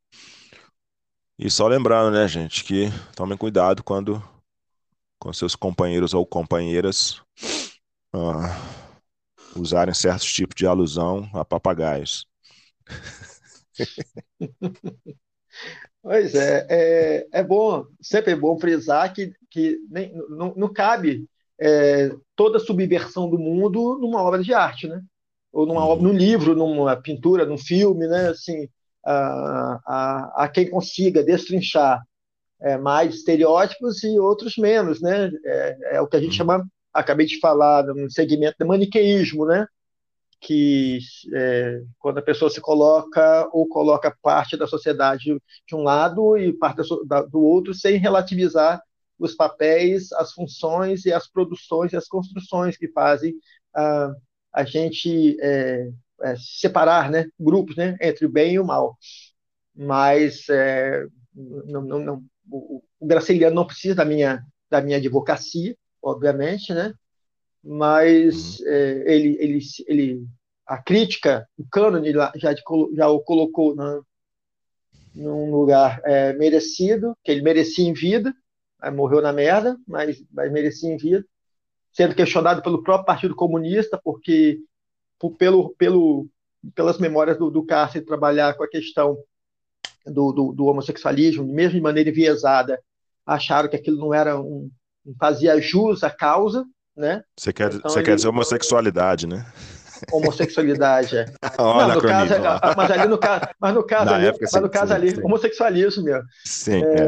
E 1.36 1.50
só 1.50 1.66
lembrando, 1.66 2.12
né, 2.14 2.28
gente, 2.28 2.62
que 2.62 2.86
tomem 3.16 3.36
cuidado 3.36 3.82
quando 3.82 4.22
com 5.22 5.32
seus 5.32 5.54
companheiros 5.54 6.14
ou 6.14 6.26
companheiras 6.26 7.22
uh, 8.12 8.50
usarem 9.54 9.94
certos 9.94 10.32
tipos 10.32 10.56
de 10.56 10.66
alusão 10.66 11.30
a 11.32 11.44
papagaios. 11.44 12.26
Pois 16.04 16.34
é, 16.34 16.66
é, 16.68 17.26
é 17.30 17.44
bom, 17.44 17.86
sempre 18.00 18.32
é 18.32 18.36
bom 18.36 18.58
frisar 18.58 19.14
que, 19.14 19.32
que 19.48 19.78
nem, 19.88 20.12
não, 20.30 20.52
não 20.56 20.72
cabe 20.72 21.28
é, 21.60 22.10
toda 22.34 22.58
subversão 22.58 23.30
do 23.30 23.38
mundo 23.38 23.98
numa 24.00 24.20
obra 24.20 24.42
de 24.42 24.52
arte, 24.52 24.88
né? 24.88 25.00
Ou 25.52 25.64
numa 25.64 25.86
obra, 25.86 26.02
num 26.02 26.12
livro, 26.12 26.56
numa 26.56 26.96
pintura, 26.96 27.46
num 27.46 27.58
filme, 27.58 28.08
né? 28.08 28.30
Assim, 28.30 28.68
a, 29.06 29.80
a, 29.86 30.44
a 30.44 30.48
quem 30.48 30.68
consiga 30.68 31.22
destrinchar 31.22 32.02
é, 32.62 32.76
mais 32.78 33.14
estereótipos 33.14 34.02
e 34.04 34.18
outros 34.18 34.56
menos, 34.56 35.00
né? 35.00 35.30
É, 35.44 35.96
é, 35.96 36.00
o 36.00 36.06
que 36.06 36.16
a 36.16 36.20
gente 36.20 36.36
chama, 36.36 36.64
acabei 36.92 37.26
de 37.26 37.38
falar, 37.40 37.84
no 37.84 38.10
segmento 38.10 38.56
de 38.58 38.64
maniqueísmo, 38.64 39.44
né? 39.46 39.66
Que 40.40 40.98
é, 41.34 41.82
quando 41.98 42.18
a 42.18 42.22
pessoa 42.22 42.50
se 42.50 42.60
coloca 42.60 43.48
ou 43.52 43.66
coloca 43.68 44.16
parte 44.22 44.56
da 44.56 44.66
sociedade 44.66 45.36
de 45.66 45.74
um 45.74 45.82
lado 45.82 46.36
e 46.36 46.52
parte 46.52 46.82
da, 47.06 47.22
do 47.22 47.40
outro 47.40 47.74
sem 47.74 47.96
relativizar 47.96 48.82
os 49.18 49.34
papéis, 49.34 50.12
as 50.12 50.32
funções 50.32 51.04
e 51.04 51.12
as 51.12 51.28
produções 51.28 51.92
e 51.92 51.96
as 51.96 52.08
construções 52.08 52.76
que 52.76 52.88
fazem 52.88 53.34
a, 53.74 54.12
a 54.52 54.64
gente 54.64 55.36
é, 55.40 55.88
é, 56.22 56.36
separar 56.36 57.10
né, 57.10 57.26
grupos 57.38 57.76
né, 57.76 57.96
entre 58.00 58.26
o 58.26 58.30
bem 58.30 58.54
e 58.54 58.58
o 58.58 58.64
mal. 58.64 58.96
Mas 59.74 60.48
é, 60.48 61.06
não, 61.34 61.82
não, 61.82 61.98
não, 62.00 62.24
o, 62.52 62.82
o 63.00 63.06
Graciliano 63.06 63.54
não 63.54 63.66
precisa 63.66 63.94
da 63.94 64.04
minha, 64.04 64.44
da 64.70 64.80
minha 64.80 64.98
advocacia, 64.98 65.76
obviamente, 66.02 66.72
né? 66.72 66.94
mas 67.62 68.58
uhum. 68.60 68.66
é, 68.66 69.14
ele, 69.14 69.36
ele, 69.38 69.58
ele, 69.86 70.26
a 70.66 70.82
crítica, 70.82 71.48
o 71.56 71.64
cânone 71.70 72.12
já, 72.12 72.54
já 72.94 73.08
o 73.08 73.20
colocou 73.20 73.74
na, 73.74 74.00
num 75.14 75.50
lugar 75.50 76.00
é, 76.04 76.32
merecido, 76.32 77.16
que 77.22 77.30
ele 77.30 77.42
merecia 77.42 77.86
em 77.86 77.92
vida, 77.92 78.34
morreu 78.92 79.22
na 79.22 79.32
merda, 79.32 79.78
mas, 79.86 80.22
mas 80.32 80.50
merecia 80.50 80.92
em 80.92 80.96
vida, 80.96 81.24
sendo 81.92 82.14
questionado 82.14 82.62
pelo 82.62 82.82
próprio 82.82 83.06
Partido 83.06 83.36
Comunista, 83.36 84.00
porque 84.02 84.58
por, 85.18 85.36
pelo, 85.36 85.74
pelo, 85.76 86.28
pelas 86.74 86.98
memórias 86.98 87.38
do, 87.38 87.50
do 87.50 87.64
trabalhar 88.04 88.54
com 88.54 88.64
a 88.64 88.68
questão 88.68 89.16
do, 90.06 90.32
do, 90.32 90.52
do, 90.52 90.66
homossexualismo, 90.66 91.44
mesmo 91.44 91.74
de 91.74 91.80
maneira 91.80 92.10
enviesada, 92.10 92.80
acharam 93.26 93.68
que 93.68 93.76
aquilo 93.76 93.98
não 93.98 94.14
era 94.14 94.40
um, 94.40 94.70
não 95.04 95.14
fazia 95.18 95.60
jus 95.60 96.02
à 96.02 96.10
causa, 96.10 96.64
né? 96.96 97.22
Você 97.38 97.52
quer, 97.52 97.72
então, 97.72 97.90
você 97.90 97.98
ele, 97.98 98.06
quer 98.06 98.16
dizer 98.16 98.28
homossexualidade, 98.28 99.26
né? 99.26 99.46
Homossexualidade, 100.12 101.16
é. 101.16 101.26
não, 101.58 101.94
no 101.94 102.02
caso, 102.02 102.34
é, 102.34 102.40
mas 102.76 102.90
ali 102.90 103.08
no 103.08 103.18
caso, 103.18 103.44
mas 103.60 103.74
no 103.74 103.86
caso 103.86 104.10
ali, 104.10 104.26
época, 104.26 104.46
mas 104.52 104.62
no 104.62 104.70
caso 104.70 104.92
ali, 104.92 105.20
homossexualismo 105.22 106.04
mesmo. 106.04 106.24
Sim. 106.44 106.82
É, 106.84 107.00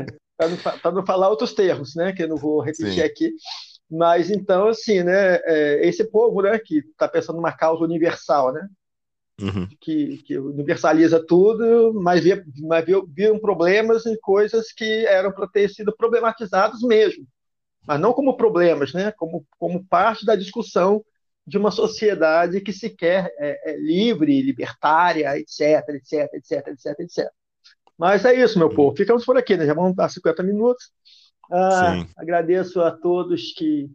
é. 0.00 0.06
Para 0.36 0.92
não, 0.92 0.92
não, 0.92 1.06
falar 1.06 1.28
outros 1.28 1.52
termos, 1.52 1.96
né? 1.96 2.12
Que 2.12 2.22
eu 2.22 2.28
não 2.28 2.36
vou 2.36 2.60
repetir 2.60 2.92
Sim. 2.92 3.02
aqui. 3.02 3.32
Mas 3.90 4.30
então, 4.30 4.68
assim, 4.68 5.02
né? 5.02 5.36
É, 5.44 5.88
esse 5.88 6.04
povo, 6.04 6.42
né? 6.42 6.58
Que 6.58 6.78
está 6.78 7.08
pensando 7.08 7.36
numa 7.36 7.50
causa 7.50 7.82
universal, 7.82 8.52
né? 8.52 8.68
Uhum. 9.40 9.68
Que, 9.80 10.18
que, 10.18 10.36
universaliza 10.36 11.24
tudo, 11.24 11.92
mas 11.94 12.22
via, 12.22 12.44
mas 12.60 12.84
viam 12.84 13.38
problemas 13.38 14.04
e 14.04 14.18
coisas 14.18 14.72
que 14.72 15.06
eram 15.06 15.30
para 15.30 15.46
ter 15.46 15.68
sido 15.68 15.94
problematizados 15.96 16.82
mesmo, 16.82 17.24
mas 17.86 18.00
não 18.00 18.12
como 18.12 18.36
problemas, 18.36 18.92
né? 18.92 19.12
Como, 19.12 19.46
como 19.56 19.86
parte 19.86 20.26
da 20.26 20.34
discussão 20.34 21.04
de 21.46 21.56
uma 21.56 21.70
sociedade 21.70 22.60
que 22.60 22.72
se 22.72 22.90
quer 22.90 23.32
é, 23.38 23.72
é 23.72 23.76
livre, 23.76 24.42
libertária, 24.42 25.38
etc, 25.38 25.88
etc, 25.88 26.34
etc, 26.34 26.66
etc, 26.68 27.00
etc. 27.00 27.30
Mas 27.96 28.24
é 28.24 28.34
isso, 28.34 28.58
meu 28.58 28.68
povo. 28.68 28.94
Ficamos 28.94 29.24
por 29.24 29.38
aqui, 29.38 29.56
né? 29.56 29.64
Já 29.66 29.72
vamos 29.72 29.96
dar 29.96 30.08
50 30.08 30.42
minutos. 30.42 30.90
Ah, 31.50 32.06
agradeço 32.16 32.80
a 32.82 32.90
todos 32.90 33.52
que 33.54 33.90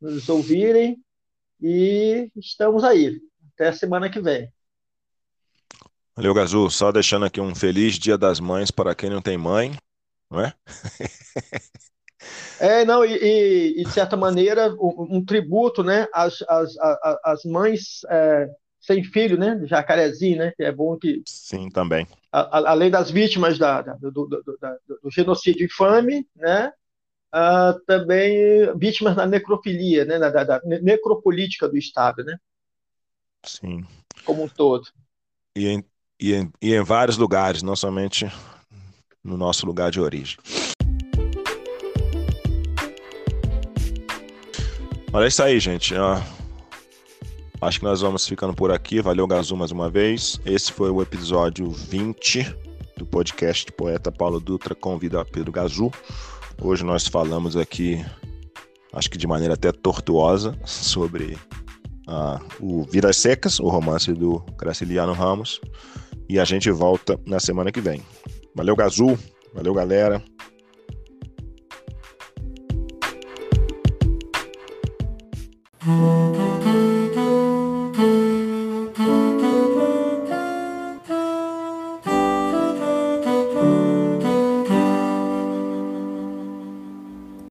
nos 0.00 0.28
ouvirem 0.28 0.96
e 1.60 2.30
estamos 2.36 2.84
aí. 2.84 3.20
Até 3.54 3.68
a 3.68 3.72
semana 3.72 4.08
que 4.08 4.20
vem. 4.20 4.48
Valeu, 6.16 6.32
Gazu. 6.32 6.70
Só 6.70 6.92
deixando 6.92 7.26
aqui 7.26 7.40
um 7.40 7.54
feliz 7.54 7.98
Dia 7.98 8.16
das 8.16 8.38
Mães 8.38 8.70
para 8.70 8.94
quem 8.94 9.10
não 9.10 9.20
tem 9.20 9.36
mãe, 9.36 9.76
não 10.30 10.40
é? 10.40 10.54
É, 12.58 12.84
não, 12.84 13.04
e, 13.04 13.12
e, 13.12 13.80
e 13.80 13.84
de 13.84 13.90
certa 13.90 14.16
maneira, 14.16 14.72
um, 14.74 15.16
um, 15.16 15.24
tributo 15.24 15.82
né, 15.82 16.06
às, 16.12 16.40
às, 16.48 16.74
às 17.22 17.44
mães 17.44 18.00
é, 18.08 18.48
sem 18.80 19.02
filho, 19.02 19.38
né? 19.38 19.60
Jacarezinho, 19.64 20.38
né? 20.38 20.52
É 20.58 20.70
bom 20.70 20.96
que. 20.96 21.22
Sim, 21.26 21.68
também. 21.70 22.06
A, 22.30 22.70
além 22.70 22.90
das 22.90 23.10
vítimas 23.10 23.58
da, 23.58 23.82
da, 23.82 23.94
do, 23.94 24.10
do, 24.10 24.26
do, 24.26 24.42
do, 25.02 25.10
genocídio 25.10 25.64
infame, 25.64 26.26
né? 26.36 26.72
Uh, 27.34 27.80
também 27.86 28.32
vítimas 28.78 29.16
da 29.16 29.26
necrofilia, 29.26 30.04
né? 30.04 30.18
Da, 30.18 30.44
da, 30.44 30.60
necropolítica 30.64 31.68
do 31.68 31.76
Estado, 31.76 32.22
né? 32.22 32.36
Sim. 33.42 33.84
Como 34.24 34.44
um 34.44 34.48
todo. 34.48 34.86
E 35.56 35.66
em, 35.66 35.84
e 36.24 36.34
em, 36.34 36.50
e 36.62 36.74
em 36.74 36.82
vários 36.82 37.18
lugares, 37.18 37.62
não 37.62 37.76
somente 37.76 38.26
no 39.22 39.36
nosso 39.36 39.66
lugar 39.66 39.90
de 39.90 40.00
origem. 40.00 40.38
Olha 45.12 45.26
isso 45.26 45.42
aí, 45.42 45.60
gente. 45.60 45.94
Acho 47.60 47.78
que 47.78 47.84
nós 47.84 48.00
vamos 48.00 48.26
ficando 48.26 48.54
por 48.54 48.72
aqui. 48.72 49.02
Valeu, 49.02 49.26
Gazu, 49.26 49.54
mais 49.54 49.70
uma 49.70 49.90
vez. 49.90 50.40
Esse 50.46 50.72
foi 50.72 50.90
o 50.90 51.02
episódio 51.02 51.70
20 51.70 52.56
do 52.96 53.04
podcast 53.04 53.70
Poeta 53.72 54.10
Paulo 54.10 54.40
Dutra 54.40 54.74
convida 54.74 55.22
Pedro 55.26 55.52
Gazu. 55.52 55.90
Hoje 56.58 56.84
nós 56.84 57.06
falamos 57.06 57.54
aqui, 57.54 58.02
acho 58.94 59.10
que 59.10 59.18
de 59.18 59.26
maneira 59.26 59.54
até 59.54 59.70
tortuosa, 59.70 60.56
sobre 60.64 61.36
uh, 62.08 62.40
o 62.60 62.84
Vidas 62.84 63.18
Secas, 63.18 63.60
o 63.60 63.68
romance 63.68 64.10
do 64.10 64.38
Graciliano 64.56 65.12
Ramos. 65.12 65.60
E 66.28 66.38
a 66.38 66.44
gente 66.44 66.70
volta 66.70 67.18
na 67.26 67.38
semana 67.38 67.70
que 67.70 67.80
vem. 67.80 68.02
Valeu, 68.54 68.76
Gazul. 68.76 69.18
Valeu, 69.52 69.74
galera. 69.74 70.22
Hum. 75.86 76.33